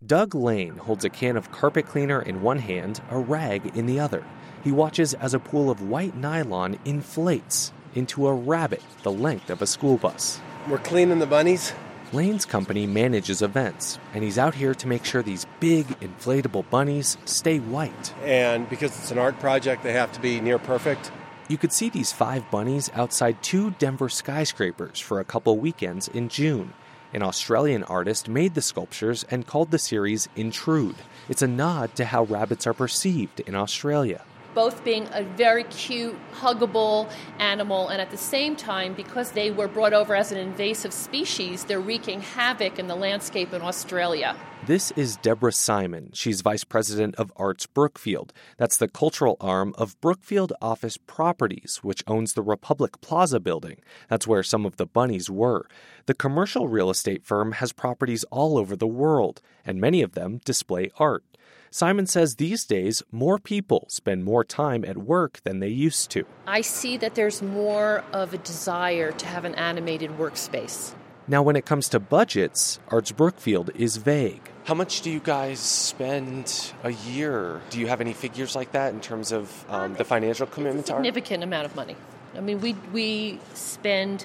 Doug 0.07 0.35
Lane 0.35 0.79
holds 0.79 1.05
a 1.05 1.11
can 1.11 1.37
of 1.37 1.53
carpet 1.53 1.85
cleaner 1.85 2.23
in 2.23 2.41
one 2.41 2.61
hand, 2.61 3.03
a 3.11 3.19
rag 3.19 3.77
in 3.77 3.85
the 3.85 4.01
other. 4.01 4.25
He 4.65 4.73
watches 4.73 5.13
as 5.13 5.35
a 5.35 5.39
pool 5.39 5.69
of 5.69 5.83
white 5.83 6.17
nylon 6.17 6.79
inflates 6.87 7.75
into 7.95 8.27
a 8.27 8.33
rabbit 8.33 8.83
the 9.03 9.13
length 9.13 9.51
of 9.51 9.61
a 9.61 9.67
school 9.67 9.99
bus. 9.99 10.41
We're 10.67 10.79
cleaning 10.79 11.19
the 11.19 11.27
bunnies 11.27 11.75
Lane's 12.11 12.47
company 12.47 12.87
manages 12.87 13.43
events, 13.43 13.99
and 14.15 14.25
he's 14.25 14.39
out 14.39 14.55
here 14.55 14.75
to 14.75 14.89
make 14.89 15.05
sure 15.05 15.23
these 15.23 15.47
big 15.61 15.87
inflatable 16.01 16.69
bunnies 16.71 17.19
stay 17.27 17.59
white. 17.59 18.15
And 18.25 18.67
because 18.71 18.99
it's 18.99 19.11
an 19.11 19.19
art 19.19 19.39
project, 19.41 19.83
they 19.83 19.93
have 19.93 20.11
to 20.13 20.21
be 20.21 20.41
near 20.41 20.59
perfect. 20.59 21.13
You 21.49 21.59
could 21.59 21.73
see 21.73 21.91
these 21.91 22.11
five 22.11 22.51
bunnies 22.51 22.91
outside 22.95 23.43
two 23.43 23.73
Denver 23.73 24.09
skyscrapers 24.09 24.99
for 24.99 25.21
a 25.21 25.25
couple 25.25 25.59
weekends 25.59 26.09
in 26.09 26.31
June. 26.31 26.73
An 27.13 27.23
Australian 27.23 27.85
artist 27.85 28.27
made 28.27 28.55
the 28.55 28.63
sculptures 28.63 29.27
and 29.31 29.47
called 29.47 29.71
the 29.71 29.79
series 29.79 30.31
Intrude. 30.35 30.97
It's 31.29 31.43
a 31.43 31.47
nod 31.47 31.95
to 31.97 32.07
how 32.07 32.25
rabbits 32.25 32.67
are 32.67 32.75
perceived 32.75 33.41
in 33.41 33.55
Australia 33.55 34.25
both 34.59 34.83
being 34.83 35.07
a 35.13 35.23
very 35.23 35.63
cute, 35.63 36.17
huggable 36.33 37.09
animal, 37.39 37.87
and 37.91 38.01
at 38.01 38.11
the 38.11 38.17
same 38.17 38.57
time, 38.57 38.93
because 38.93 39.31
they 39.31 39.53
were 39.53 39.69
brought 39.69 39.93
over 39.93 40.17
as 40.17 40.33
an 40.33 40.39
invasive 40.39 40.93
species, 40.93 41.63
they're 41.63 41.79
wreaking 41.79 42.21
havoc 42.21 42.77
in 42.77 42.89
the 42.89 42.97
landscape 42.97 43.53
in 43.53 43.63
Australia. 43.63 44.35
This 44.67 44.91
is 44.97 45.17
Deborah 45.17 45.53
Simon. 45.53 46.11
She's 46.13 46.43
vice 46.43 46.65
president 46.65 47.15
of 47.15 47.33
Arts 47.37 47.65
Brookfield. 47.65 48.35
That's 48.59 48.77
the 48.77 48.89
cultural 48.89 49.39
arm 49.41 49.73
of 49.79 49.99
Brookfield 50.03 50.53
Office 50.61 50.99
Properties, 50.99 51.79
which 51.83 52.05
owns 52.07 52.35
the 52.35 52.43
Republic 52.43 53.01
Plaza 53.01 53.41
building. 53.41 53.79
That's 54.11 54.27
where 54.27 54.43
some 54.43 54.67
of 54.67 54.77
the 54.77 54.85
bunnies 54.85 55.31
were. 55.31 55.67
The 56.05 56.13
commercial 56.13 56.69
real 56.69 56.91
estate 56.91 57.25
firm 57.25 57.53
has 57.53 57.73
properties 57.73 58.25
all 58.25 58.59
over 58.59 58.77
the 58.77 58.87
world, 58.87 59.41
and 59.65 59.81
many 59.81 60.03
of 60.03 60.13
them 60.13 60.41
display 60.45 60.91
art. 60.99 61.25
Simon 61.71 62.07
says 62.07 62.37
these 62.37 62.65
days 62.65 63.03
more 63.11 63.39
people 63.39 63.87
spend 63.89 64.25
more 64.25 64.45
time 64.45 64.85
at 64.85 64.99
work 64.99 65.41
than 65.45 65.61
they 65.61 65.69
used 65.69 66.11
to. 66.11 66.27
I 66.47 66.61
see 66.61 66.97
that 66.99 67.15
there's 67.15 67.41
more 67.41 68.05
of 68.13 68.35
a 68.35 68.39
desire 68.39 69.13
to 69.13 69.27
have 69.27 69.45
an 69.45 69.55
animated 69.55 70.11
workspace. 70.19 70.95
Now, 71.31 71.43
when 71.43 71.57
it 71.57 71.67
comes 71.67 71.91
to 71.91 72.01
budgets, 72.01 72.81
Arts 72.89 73.13
Brookfield 73.13 73.71
is 73.75 73.99
vague. 73.99 74.41
How 74.65 74.73
much 74.73 75.03
do 75.03 75.11
you 75.11 75.21
guys 75.21 75.61
spend 75.61 76.73
a 76.83 76.91
year? 76.91 77.61
Do 77.69 77.79
you 77.79 77.87
have 77.87 78.01
any 78.01 78.15
figures 78.15 78.57
like 78.57 78.73
that 78.73 78.95
in 78.95 79.01
terms 79.01 79.31
of 79.31 79.65
um, 79.69 79.95
the 79.95 80.05
financial 80.05 80.47
commitment? 80.47 80.81
It's 80.81 80.91
a 80.91 80.95
significant 80.95 81.45
amount 81.45 81.67
of 81.67 81.77
money. 81.77 81.97
I 82.35 82.41
mean, 82.41 82.61
we 82.61 82.73
we 82.93 83.41
spend 83.53 84.25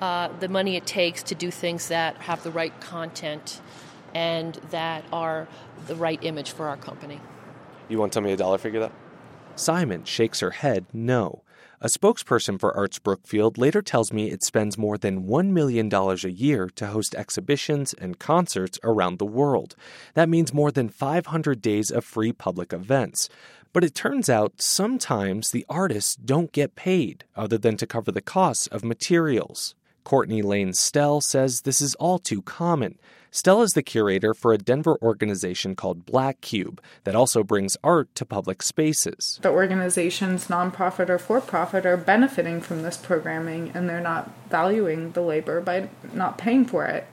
uh, 0.00 0.28
the 0.40 0.48
money 0.48 0.76
it 0.76 0.86
takes 0.86 1.22
to 1.24 1.34
do 1.34 1.50
things 1.50 1.88
that 1.88 2.16
have 2.16 2.42
the 2.42 2.50
right 2.50 2.78
content 2.80 3.60
and 4.14 4.54
that 4.70 5.04
are 5.12 5.48
the 5.86 5.94
right 5.94 6.22
image 6.22 6.50
for 6.50 6.68
our 6.68 6.76
company. 6.76 7.20
You 7.88 7.98
want 7.98 8.12
to 8.12 8.16
tell 8.16 8.24
me 8.24 8.32
a 8.32 8.36
dollar 8.36 8.58
figure 8.58 8.80
though? 8.80 8.92
Simon 9.56 10.04
shakes 10.04 10.40
her 10.40 10.50
head 10.50 10.86
no. 10.92 11.41
A 11.84 11.86
spokesperson 11.86 12.60
for 12.60 12.76
Arts 12.76 13.00
Brookfield 13.00 13.58
later 13.58 13.82
tells 13.82 14.12
me 14.12 14.30
it 14.30 14.44
spends 14.44 14.78
more 14.78 14.96
than 14.96 15.24
$1 15.26 15.48
million 15.48 15.92
a 15.92 16.28
year 16.28 16.70
to 16.76 16.86
host 16.86 17.12
exhibitions 17.16 17.92
and 17.92 18.20
concerts 18.20 18.78
around 18.84 19.18
the 19.18 19.26
world. 19.26 19.74
That 20.14 20.28
means 20.28 20.54
more 20.54 20.70
than 20.70 20.88
500 20.88 21.60
days 21.60 21.90
of 21.90 22.04
free 22.04 22.32
public 22.32 22.72
events. 22.72 23.28
But 23.72 23.82
it 23.82 23.96
turns 23.96 24.30
out 24.30 24.62
sometimes 24.62 25.50
the 25.50 25.66
artists 25.68 26.14
don't 26.14 26.52
get 26.52 26.76
paid 26.76 27.24
other 27.34 27.58
than 27.58 27.76
to 27.78 27.86
cover 27.88 28.12
the 28.12 28.22
costs 28.22 28.68
of 28.68 28.84
materials. 28.84 29.74
Cortney 30.04 30.44
Lane 30.44 30.74
Stell 30.74 31.20
says 31.20 31.62
this 31.62 31.80
is 31.80 31.96
all 31.96 32.20
too 32.20 32.42
common. 32.42 32.96
Stell 33.34 33.62
is 33.62 33.72
the 33.72 33.82
curator 33.82 34.34
for 34.34 34.52
a 34.52 34.58
Denver 34.58 34.98
organization 35.00 35.74
called 35.74 36.04
Black 36.04 36.42
Cube 36.42 36.82
that 37.04 37.16
also 37.16 37.42
brings 37.42 37.78
art 37.82 38.14
to 38.14 38.26
public 38.26 38.60
spaces. 38.60 39.38
The 39.40 39.48
organizations, 39.48 40.48
nonprofit 40.48 41.08
or 41.08 41.18
for 41.18 41.40
profit, 41.40 41.86
are 41.86 41.96
benefiting 41.96 42.60
from 42.60 42.82
this 42.82 42.98
programming 42.98 43.70
and 43.72 43.88
they're 43.88 44.02
not 44.02 44.30
valuing 44.50 45.12
the 45.12 45.22
labor 45.22 45.62
by 45.62 45.88
not 46.12 46.36
paying 46.36 46.66
for 46.66 46.84
it. 46.84 47.06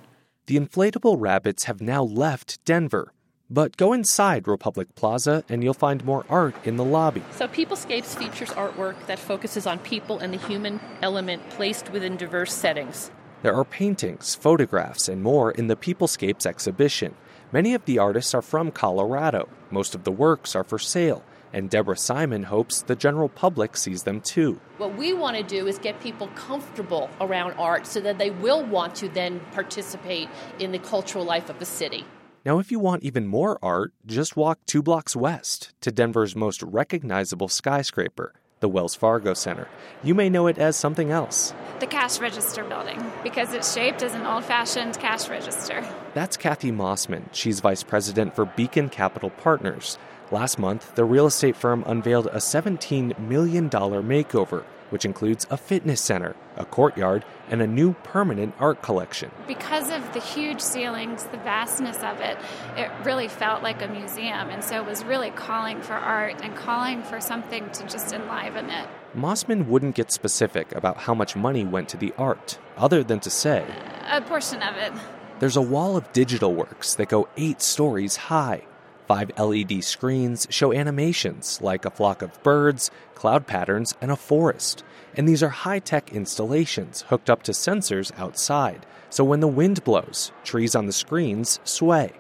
The 0.48 0.58
inflatable 0.58 1.16
rabbits 1.18 1.64
have 1.64 1.80
now 1.80 2.04
left 2.04 2.66
Denver. 2.66 3.14
But 3.50 3.78
go 3.78 3.94
inside 3.94 4.46
Republic 4.46 4.94
Plaza 4.96 5.46
and 5.48 5.64
you'll 5.64 5.74
find 5.74 6.04
more 6.04 6.26
art 6.28 6.54
in 6.66 6.76
the 6.76 6.84
lobby. 6.84 7.24
So, 7.32 7.48
Peoplescapes 7.48 8.18
features 8.18 8.50
artwork 8.50 8.96
that 9.08 9.20
focuses 9.20 9.66
on 9.66 9.80
people 9.80 10.20
and 10.20 10.34
the 10.34 10.38
human 10.38 10.82
element 11.02 11.50
placed 11.50 11.92
within 11.92 12.18
diverse 12.18 12.54
settings. 12.54 13.10
There 13.42 13.56
are 13.56 13.64
paintings, 13.64 14.36
photographs, 14.36 15.08
and 15.08 15.24
more 15.24 15.52
in 15.52 15.68
the 15.68 15.78
Peoplescapes 15.78 16.46
exhibition. 16.46 17.16
Many 17.54 17.74
of 17.74 17.86
the 17.86 17.98
artists 17.98 18.34
are 18.34 18.42
from 18.42 18.70
Colorado. 18.70 19.48
Most 19.72 19.96
of 19.96 20.04
the 20.04 20.12
works 20.12 20.58
are 20.58 20.66
for 20.66 20.78
sale, 20.78 21.24
and 21.54 21.70
Deborah 21.70 21.96
Simon 21.96 22.44
hopes 22.44 22.82
the 22.82 22.98
general 22.98 23.30
public 23.30 23.78
sees 23.78 24.04
them 24.04 24.20
too. 24.20 24.60
What 24.78 24.98
we 24.98 25.14
want 25.14 25.38
to 25.38 25.44
do 25.44 25.68
is 25.68 25.80
get 25.80 26.02
people 26.02 26.28
comfortable 26.36 27.10
around 27.22 27.54
art 27.54 27.88
so 27.88 28.02
that 28.02 28.18
they 28.18 28.30
will 28.30 28.66
want 28.66 28.94
to 28.96 29.08
then 29.08 29.40
participate 29.54 30.28
in 30.60 30.74
the 30.74 30.80
cultural 30.80 31.24
life 31.24 31.50
of 31.50 31.60
the 31.60 31.66
city. 31.66 32.04
Now, 32.46 32.60
if 32.60 32.72
you 32.74 32.80
want 32.80 33.04
even 33.04 33.26
more 33.26 33.58
art, 33.62 33.94
just 34.06 34.36
walk 34.36 34.60
two 34.66 34.84
blocks 34.84 35.16
west 35.16 35.74
to 35.80 35.94
Denver's 35.94 36.36
most 36.36 36.62
recognizable 36.62 37.48
skyscraper, 37.48 38.34
the 38.60 38.70
Wells 38.70 38.96
Fargo 38.96 39.34
Center. 39.34 39.68
You 40.04 40.16
may 40.16 40.30
know 40.30 40.48
it 40.48 40.58
as 40.58 40.76
something 40.76 41.12
else. 41.12 41.54
The 41.80 41.88
cash 41.88 42.20
register 42.20 42.64
building, 42.64 43.04
because 43.24 43.54
it's 43.54 43.74
shaped 43.74 44.02
as 44.02 44.14
an 44.14 44.26
old 44.26 44.44
fashioned 44.44 45.00
cash 45.00 45.30
register. 45.30 45.86
That's 46.14 46.38
Kathy 46.38 46.72
Mossman. 46.72 47.24
She's 47.32 47.60
vice 47.60 47.84
president 47.84 48.36
for 48.36 48.46
Beacon 48.46 48.90
Capital 48.90 49.30
Partners. 49.30 49.98
Last 50.32 50.60
month, 50.60 50.94
the 50.96 51.06
real 51.06 51.26
estate 51.26 51.56
firm 51.56 51.84
unveiled 51.88 52.28
a 52.28 52.38
$17 52.38 53.18
million 53.18 53.70
makeover, 53.70 54.64
which 54.90 55.06
includes 55.06 55.46
a 55.50 55.58
fitness 55.58 56.02
center, 56.02 56.36
a 56.58 56.66
courtyard, 56.66 57.26
and 57.50 57.62
a 57.62 57.68
new 57.68 57.94
permanent 58.04 58.54
art 58.60 58.82
collection. 58.82 59.32
Because 59.48 59.90
of 59.90 60.14
the 60.14 60.20
huge 60.20 60.62
ceilings, 60.62 61.24
the 61.26 61.38
vastness 61.38 61.98
of 61.98 62.20
it, 62.20 62.38
it 62.78 62.92
really 63.04 63.28
felt 63.28 63.64
like 63.64 63.82
a 63.82 63.88
museum. 63.88 64.50
And 64.50 64.64
so 64.64 64.82
it 64.82 64.86
was 64.86 65.04
really 65.04 65.32
calling 65.32 65.82
for 65.82 65.94
art 65.94 66.42
and 66.44 66.56
calling 66.56 67.04
for 67.04 67.20
something 67.20 67.70
to 67.72 67.84
just 67.88 68.14
enliven 68.14 68.70
it. 68.70 68.88
Mossman 69.16 69.68
wouldn't 69.68 69.96
get 69.96 70.12
specific 70.12 70.72
about 70.76 70.98
how 70.98 71.14
much 71.14 71.36
money 71.36 71.66
went 71.66 71.90
to 71.90 71.98
the 71.98 72.14
art, 72.18 72.60
other 72.78 73.04
than 73.04 73.20
to 73.22 73.30
say, 73.30 73.66
A 74.08 74.22
portion 74.22 74.62
of 74.62 74.76
it. 74.76 74.94
There's 75.40 75.56
a 75.56 75.62
wall 75.62 75.96
of 75.98 76.12
digital 76.12 76.54
works 76.54 76.96
that 76.96 77.10
go 77.10 77.30
eight 77.38 77.62
stories 77.62 78.18
high. 78.18 78.64
Five 79.10 79.32
LED 79.40 79.84
screens 79.84 80.46
show 80.52 80.72
animations 80.72 81.60
like 81.64 81.84
a 81.84 81.90
flock 81.90 82.22
of 82.22 82.44
birds, 82.44 82.92
cloud 83.16 83.48
patterns, 83.48 83.96
and 84.02 84.12
a 84.12 84.16
forest. 84.16 84.84
And 85.16 85.28
these 85.28 85.42
are 85.42 85.50
high 85.50 85.80
tech 85.80 86.14
installations 86.14 87.02
hooked 87.10 87.28
up 87.28 87.42
to 87.44 87.54
sensors 87.54 88.12
outside, 88.20 88.86
so 89.10 89.24
when 89.24 89.40
the 89.40 89.48
wind 89.48 89.84
blows, 89.84 90.32
trees 90.44 90.76
on 90.76 90.86
the 90.86 90.94
screens 90.94 91.60
sway. 91.64 92.12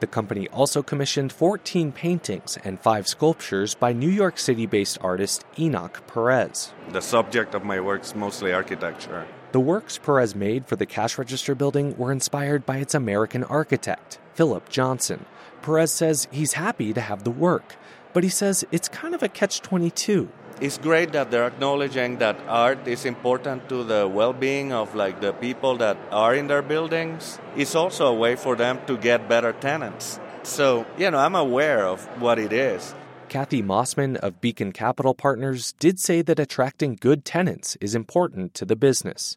The 0.00 0.08
company 0.08 0.48
also 0.48 0.82
commissioned 0.82 1.32
14 1.32 1.92
paintings 1.92 2.58
and 2.64 2.80
five 2.80 3.06
sculptures 3.06 3.76
by 3.76 3.92
New 3.92 4.10
York 4.10 4.40
City 4.40 4.66
based 4.66 4.98
artist 5.02 5.44
Enoc 5.56 6.08
Perez. 6.08 6.72
The 6.88 7.02
subject 7.02 7.54
of 7.54 7.62
my 7.62 7.78
work 7.78 8.02
is 8.02 8.16
mostly 8.16 8.52
architecture. 8.52 9.28
The 9.52 9.60
works 9.60 9.96
Perez 9.96 10.34
made 10.34 10.66
for 10.66 10.74
the 10.74 10.86
cash 10.86 11.18
register 11.18 11.54
building 11.54 11.96
were 11.96 12.10
inspired 12.10 12.66
by 12.66 12.78
its 12.78 12.96
American 12.96 13.44
architect, 13.44 14.18
Philip 14.34 14.68
Johnson. 14.68 15.24
Perez 15.62 15.92
says 15.92 16.28
he's 16.30 16.54
happy 16.54 16.92
to 16.92 17.00
have 17.00 17.24
the 17.24 17.30
work, 17.30 17.76
but 18.12 18.22
he 18.22 18.30
says 18.30 18.64
it's 18.70 18.88
kind 18.88 19.14
of 19.14 19.22
a 19.22 19.28
catch 19.28 19.60
22. 19.62 20.28
It's 20.58 20.78
great 20.78 21.12
that 21.12 21.30
they're 21.30 21.46
acknowledging 21.46 22.16
that 22.18 22.38
art 22.48 22.88
is 22.88 23.04
important 23.04 23.68
to 23.68 23.84
the 23.84 24.08
well-being 24.08 24.72
of 24.72 24.94
like 24.94 25.20
the 25.20 25.34
people 25.34 25.76
that 25.78 25.98
are 26.10 26.34
in 26.34 26.46
their 26.46 26.62
buildings. 26.62 27.38
It's 27.56 27.74
also 27.74 28.06
a 28.06 28.14
way 28.14 28.36
for 28.36 28.56
them 28.56 28.80
to 28.86 28.96
get 28.96 29.28
better 29.28 29.52
tenants. 29.52 30.18
So, 30.44 30.86
you 30.96 31.10
know, 31.10 31.18
I'm 31.18 31.34
aware 31.34 31.86
of 31.86 32.04
what 32.22 32.38
it 32.38 32.54
is. 32.54 32.94
Kathy 33.28 33.62
Mossman 33.62 34.16
of 34.16 34.40
Beacon 34.40 34.72
Capital 34.72 35.12
Partners 35.12 35.72
did 35.80 35.98
say 35.98 36.22
that 36.22 36.38
attracting 36.38 36.96
good 36.98 37.24
tenants 37.24 37.76
is 37.80 37.94
important 37.94 38.54
to 38.54 38.64
the 38.64 38.76
business. 38.76 39.36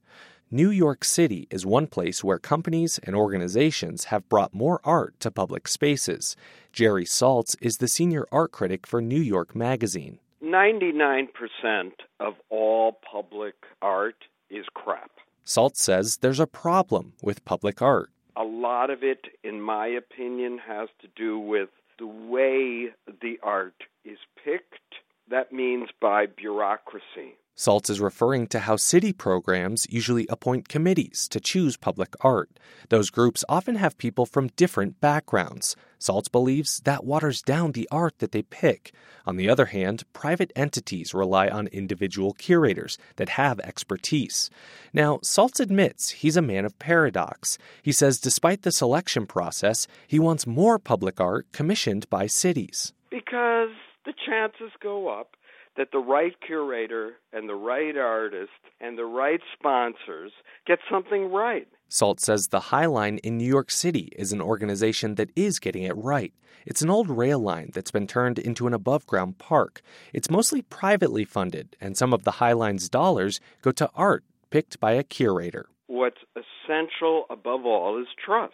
New 0.51 0.71
York 0.71 1.05
City 1.05 1.47
is 1.51 1.63
one 1.63 1.85
place 1.85 2.23
where 2.23 2.39
companies 2.39 2.99
and 3.03 3.15
organizations 3.15 4.05
have 4.05 4.27
brought 4.29 4.51
more 4.51 4.81
art 4.83 5.13
to 5.19 5.29
public 5.29 5.67
spaces. 5.67 6.35
Jerry 6.73 7.05
Saltz 7.05 7.55
is 7.61 7.77
the 7.77 7.87
senior 7.87 8.25
art 8.31 8.51
critic 8.51 8.87
for 8.87 8.99
New 8.99 9.21
York 9.21 9.55
Magazine. 9.55 10.17
99% 10.43 11.27
of 12.19 12.33
all 12.49 12.93
public 12.93 13.53
art 13.83 14.25
is 14.49 14.65
crap. 14.73 15.11
Saltz 15.45 15.77
says 15.77 16.17
there's 16.17 16.39
a 16.39 16.47
problem 16.47 17.13
with 17.21 17.45
public 17.45 17.79
art. 17.79 18.09
A 18.35 18.43
lot 18.43 18.89
of 18.89 19.03
it, 19.03 19.25
in 19.43 19.61
my 19.61 19.85
opinion, 19.85 20.59
has 20.65 20.89
to 21.03 21.07
do 21.15 21.37
with 21.37 21.69
the 21.99 22.07
way 22.07 22.87
the 23.21 23.37
art 23.43 23.83
is 24.03 24.17
picked. 24.43 24.95
That 25.29 25.53
means 25.53 25.89
by 26.01 26.25
bureaucracy. 26.25 27.37
Saltz 27.59 27.89
is 27.89 27.99
referring 27.99 28.47
to 28.47 28.59
how 28.59 28.77
city 28.77 29.11
programs 29.11 29.85
usually 29.89 30.25
appoint 30.29 30.69
committees 30.69 31.27
to 31.27 31.41
choose 31.41 31.75
public 31.75 32.15
art. 32.21 32.49
Those 32.87 33.09
groups 33.09 33.43
often 33.49 33.75
have 33.75 33.97
people 33.97 34.25
from 34.25 34.47
different 34.55 35.01
backgrounds. 35.01 35.75
Saltz 35.99 36.31
believes 36.31 36.79
that 36.85 37.03
waters 37.03 37.41
down 37.41 37.73
the 37.73 37.85
art 37.91 38.19
that 38.19 38.31
they 38.31 38.43
pick. 38.43 38.93
On 39.25 39.35
the 39.35 39.49
other 39.49 39.65
hand, 39.65 40.05
private 40.13 40.53
entities 40.55 41.13
rely 41.13 41.49
on 41.49 41.67
individual 41.67 42.31
curators 42.31 42.97
that 43.17 43.27
have 43.27 43.59
expertise. 43.59 44.49
Now, 44.93 45.17
Saltz 45.17 45.59
admits 45.59 46.11
he's 46.11 46.37
a 46.37 46.41
man 46.41 46.63
of 46.63 46.79
paradox. 46.79 47.57
He 47.83 47.91
says 47.91 48.21
despite 48.21 48.61
the 48.61 48.71
selection 48.71 49.25
process, 49.25 49.85
he 50.07 50.17
wants 50.17 50.47
more 50.47 50.79
public 50.79 51.19
art 51.19 51.51
commissioned 51.51 52.09
by 52.09 52.27
cities. 52.27 52.93
Because 53.11 53.75
the 54.05 54.13
chances 54.25 54.71
go 54.81 55.09
up 55.09 55.35
that 55.79 55.93
the 55.93 55.97
right 55.97 56.33
curator 56.45 57.13
and 57.31 57.47
the 57.47 57.55
right 57.55 57.95
artist 57.95 58.51
and 58.81 58.97
the 58.97 59.05
right 59.05 59.39
sponsors 59.57 60.33
get 60.67 60.77
something 60.91 61.31
right. 61.31 61.69
Saltz 61.89 62.19
says 62.19 62.47
the 62.47 62.59
High 62.59 62.85
Line 62.85 63.17
in 63.19 63.37
New 63.37 63.47
York 63.47 63.71
City 63.71 64.11
is 64.17 64.33
an 64.33 64.41
organization 64.41 65.15
that 65.15 65.29
is 65.37 65.57
getting 65.57 65.83
it 65.83 65.95
right. 65.95 66.33
It's 66.65 66.81
an 66.81 66.89
old 66.89 67.09
rail 67.09 67.39
line 67.39 67.71
that's 67.73 67.91
been 67.91 68.07
turned 68.07 68.39
into 68.39 68.67
an 68.67 68.73
above 68.73 69.07
ground 69.07 69.37
park. 69.37 69.81
It's 70.13 70.29
mostly 70.29 70.61
privately 70.63 71.23
funded, 71.23 71.77
and 71.79 71.95
some 71.95 72.13
of 72.13 72.25
the 72.25 72.31
High 72.31 72.53
Line's 72.53 72.89
dollars 72.89 73.39
go 73.61 73.71
to 73.71 73.89
art 73.95 74.25
picked 74.49 74.81
by 74.81 74.91
a 74.91 75.03
curator. 75.03 75.69
What's 75.87 76.19
essential 76.35 77.23
above 77.29 77.65
all 77.65 77.97
is 78.01 78.07
trust. 78.23 78.53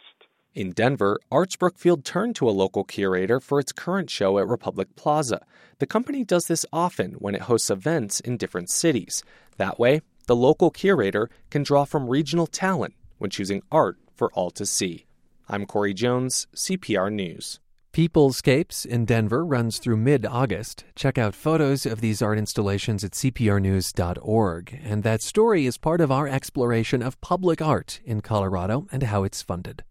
In 0.55 0.71
Denver, 0.71 1.19
Arts 1.29 1.57
Brookfield 1.57 2.05
turned 2.05 2.37
to 2.37 2.47
a 2.47 2.51
local 2.51 2.85
curator 2.85 3.41
for 3.41 3.59
its 3.59 3.73
current 3.73 4.09
show 4.09 4.39
at 4.39 4.47
Republic 4.47 4.87
Plaza. 4.95 5.45
The 5.79 5.85
company 5.85 6.23
does 6.23 6.47
this 6.47 6.65
often 6.71 7.15
when 7.15 7.35
it 7.35 7.41
hosts 7.41 7.69
events 7.69 8.21
in 8.21 8.37
different 8.37 8.69
cities. 8.69 9.21
That 9.57 9.77
way, 9.77 9.99
the 10.27 10.35
local 10.35 10.71
curator 10.71 11.29
can 11.49 11.63
draw 11.63 11.83
from 11.83 12.07
regional 12.07 12.47
talent 12.47 12.93
when 13.17 13.31
choosing 13.31 13.63
art 13.69 13.97
for 14.15 14.31
all 14.31 14.49
to 14.51 14.65
see. 14.65 15.05
I'm 15.49 15.65
Corey 15.65 15.93
Jones, 15.93 16.47
CPR 16.55 17.11
News. 17.11 17.59
Peoplescapes 17.91 18.85
in 18.85 19.03
Denver 19.03 19.45
runs 19.45 19.77
through 19.77 19.97
mid 19.97 20.25
August. 20.25 20.85
Check 20.95 21.17
out 21.17 21.35
photos 21.35 21.85
of 21.85 21.99
these 21.99 22.21
art 22.21 22.37
installations 22.37 23.03
at 23.03 23.11
cprnews.org. 23.11 24.79
And 24.81 25.03
that 25.03 25.21
story 25.21 25.65
is 25.65 25.77
part 25.77 25.99
of 25.99 26.13
our 26.13 26.29
exploration 26.29 27.01
of 27.01 27.19
public 27.19 27.61
art 27.61 27.99
in 28.05 28.21
Colorado 28.21 28.87
and 28.89 29.03
how 29.03 29.25
it's 29.25 29.41
funded. 29.41 29.83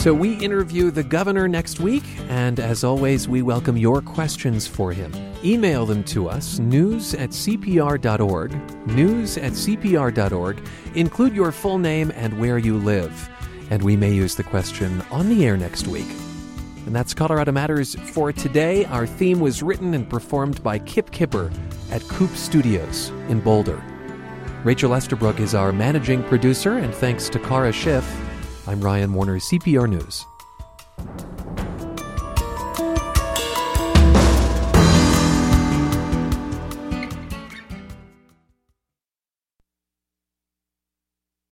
So, 0.00 0.14
we 0.14 0.32
interview 0.38 0.90
the 0.90 1.02
governor 1.02 1.46
next 1.46 1.78
week, 1.78 2.04
and 2.30 2.58
as 2.58 2.84
always, 2.84 3.28
we 3.28 3.42
welcome 3.42 3.76
your 3.76 4.00
questions 4.00 4.66
for 4.66 4.94
him. 4.94 5.12
Email 5.44 5.84
them 5.84 6.04
to 6.04 6.26
us, 6.26 6.58
news 6.58 7.12
at 7.12 7.28
cpr.org, 7.28 8.86
news 8.86 9.36
at 9.36 9.52
cpr.org. 9.52 10.66
Include 10.94 11.36
your 11.36 11.52
full 11.52 11.76
name 11.76 12.12
and 12.16 12.40
where 12.40 12.56
you 12.56 12.78
live, 12.78 13.28
and 13.68 13.82
we 13.82 13.94
may 13.94 14.10
use 14.10 14.34
the 14.34 14.42
question 14.42 15.02
on 15.10 15.28
the 15.28 15.44
air 15.44 15.58
next 15.58 15.86
week. 15.86 16.08
And 16.86 16.96
that's 16.96 17.12
Colorado 17.12 17.52
Matters 17.52 17.94
for 17.94 18.32
today. 18.32 18.86
Our 18.86 19.06
theme 19.06 19.38
was 19.38 19.62
written 19.62 19.92
and 19.92 20.08
performed 20.08 20.62
by 20.62 20.78
Kip 20.78 21.10
Kuepper 21.10 21.52
at 21.90 22.00
Coupe 22.08 22.34
Studios 22.36 23.10
in 23.28 23.40
Boulder. 23.40 23.84
Rachel 24.64 24.94
Estabrook 24.94 25.40
is 25.40 25.54
our 25.54 25.72
managing 25.72 26.22
producer, 26.22 26.78
and 26.78 26.94
thanks 26.94 27.28
to 27.28 27.38
Kara 27.38 27.70
Schiff, 27.70 28.10
I'm 28.70 28.80
Ryan 28.80 29.12
Warner, 29.12 29.40
CPR 29.40 29.88
News. 29.88 30.26